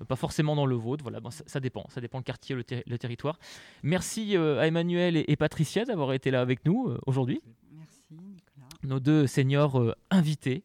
[0.00, 2.56] euh, pas forcément dans le vôtre voilà bon, ça, ça, dépend ça dépend le quartier
[2.56, 3.38] le, ter le territoire.
[3.82, 7.42] Merci euh, à Emmanuel et, et Patricia d'avoir été là avec nous euh, aujourd'hui.
[7.70, 8.68] Merci Nicolas.
[8.82, 10.64] Nos deux seniors euh, invités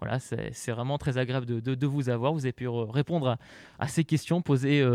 [0.00, 2.32] voilà, c'est vraiment très agréable de, vous avoir.
[2.32, 3.38] Vous avez pu répondre
[3.78, 4.86] à, ces questions posées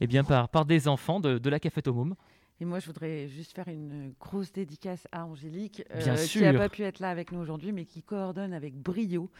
[0.00, 2.14] eh bien, par, par des enfants de, la Café Tomum.
[2.60, 5.82] Et moi, je voudrais juste faire une grosse dédicace à Angélique,
[6.28, 9.30] qui n'a pas pu être là avec nous aujourd'hui, mais qui coordonne avec brio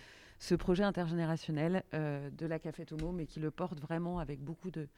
[0.41, 4.89] ce projet intergénérationnel de la Café Tomum et qui le porte vraiment avec beaucoup de,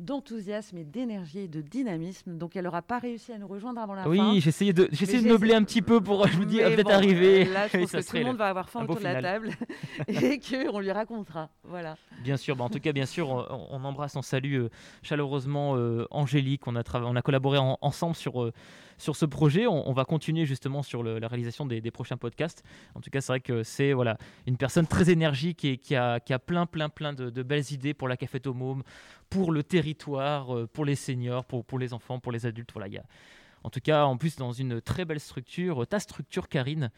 [0.00, 2.36] d'enthousiasme et d'énergie et de dynamisme.
[2.36, 4.10] Donc elle n'aura pas réussi à nous rejoindre avant la fin.
[4.10, 7.44] Oui, essayé de, j'ai de meubler un petit peu pour, je vous dis, peut-être arriver.
[7.44, 9.50] Là, je pense que tout le monde va avoir faim autour de la table
[10.08, 11.50] et qu'on lui racontera.
[11.62, 11.96] Voilà.
[12.22, 14.68] Bien sûr, bah en tout cas, bien sûr, on, embrasse, on salue euh,
[15.02, 16.66] chaleureusement euh, Angélique.
[16.66, 18.52] On a, on a collaboré ensemble sur, euh,
[18.98, 19.66] sur ce projet.
[19.66, 22.64] On, va continuer justement sur la réalisation des, prochains podcasts.
[22.94, 26.20] En tout cas, c'est vrai que c'est voilà, une personne très énergique et qui a,
[26.20, 28.82] qui a plein, plein, plein de, belles idées pour la Café Tomome,
[29.30, 32.70] pour le territoire, euh, pour les seniors, pour, les enfants, pour les adultes.
[32.72, 32.88] Voilà,
[33.64, 36.90] en tout cas, en plus, dans une très belle structure, ta structure, Karine.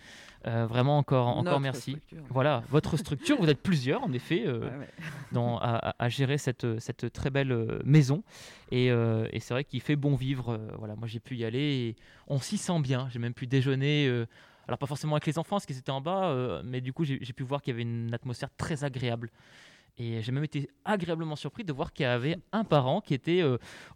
[0.49, 1.97] Euh, vraiment, encore, encore merci.
[2.29, 4.69] Voilà, votre structure, vous êtes plusieurs, en effet, euh,
[5.33, 8.25] Dans, à, gérer cette, cette très belle euh, maison.
[8.73, 10.59] Et, et c'est vrai qu'il fait bon vivre.
[10.77, 13.09] voilà, moi, j'ai pu y aller et on s'y sent bien.
[13.11, 14.09] J'ai même pu déjeuner.
[14.67, 17.33] alors, pas forcément avec les enfants, parce qu'ils étaient en bas, mais du coup, j'ai
[17.33, 19.31] pu voir qu'il y avait une atmosphère très agréable.
[19.99, 23.45] Et j'ai même été agréablement surpris de voir qu'il y avait un parent qui était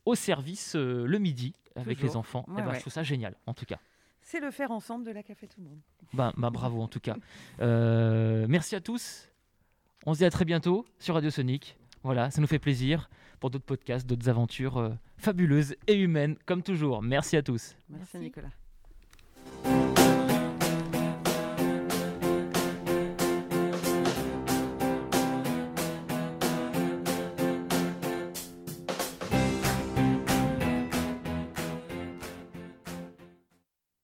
[0.04, 2.44] au service le midi avec les enfants.
[2.48, 3.78] et eh ben, Je trouve ça génial, en tout cas.
[4.22, 5.80] C'est le faire ensemble de la Café Tout le Monde.
[6.12, 7.16] Bah, bah, bravo, en tout cas.
[7.60, 9.28] Euh, merci à tous.
[10.06, 11.76] On se dit à très bientôt sur Radio Sonic.
[12.02, 13.10] Voilà, ça nous fait plaisir
[13.40, 17.02] pour d'autres podcasts, d'autres aventures euh, fabuleuses et humaines, comme toujours.
[17.02, 17.76] Merci à tous.
[17.88, 18.18] Merci.
[18.18, 18.50] Nicolas.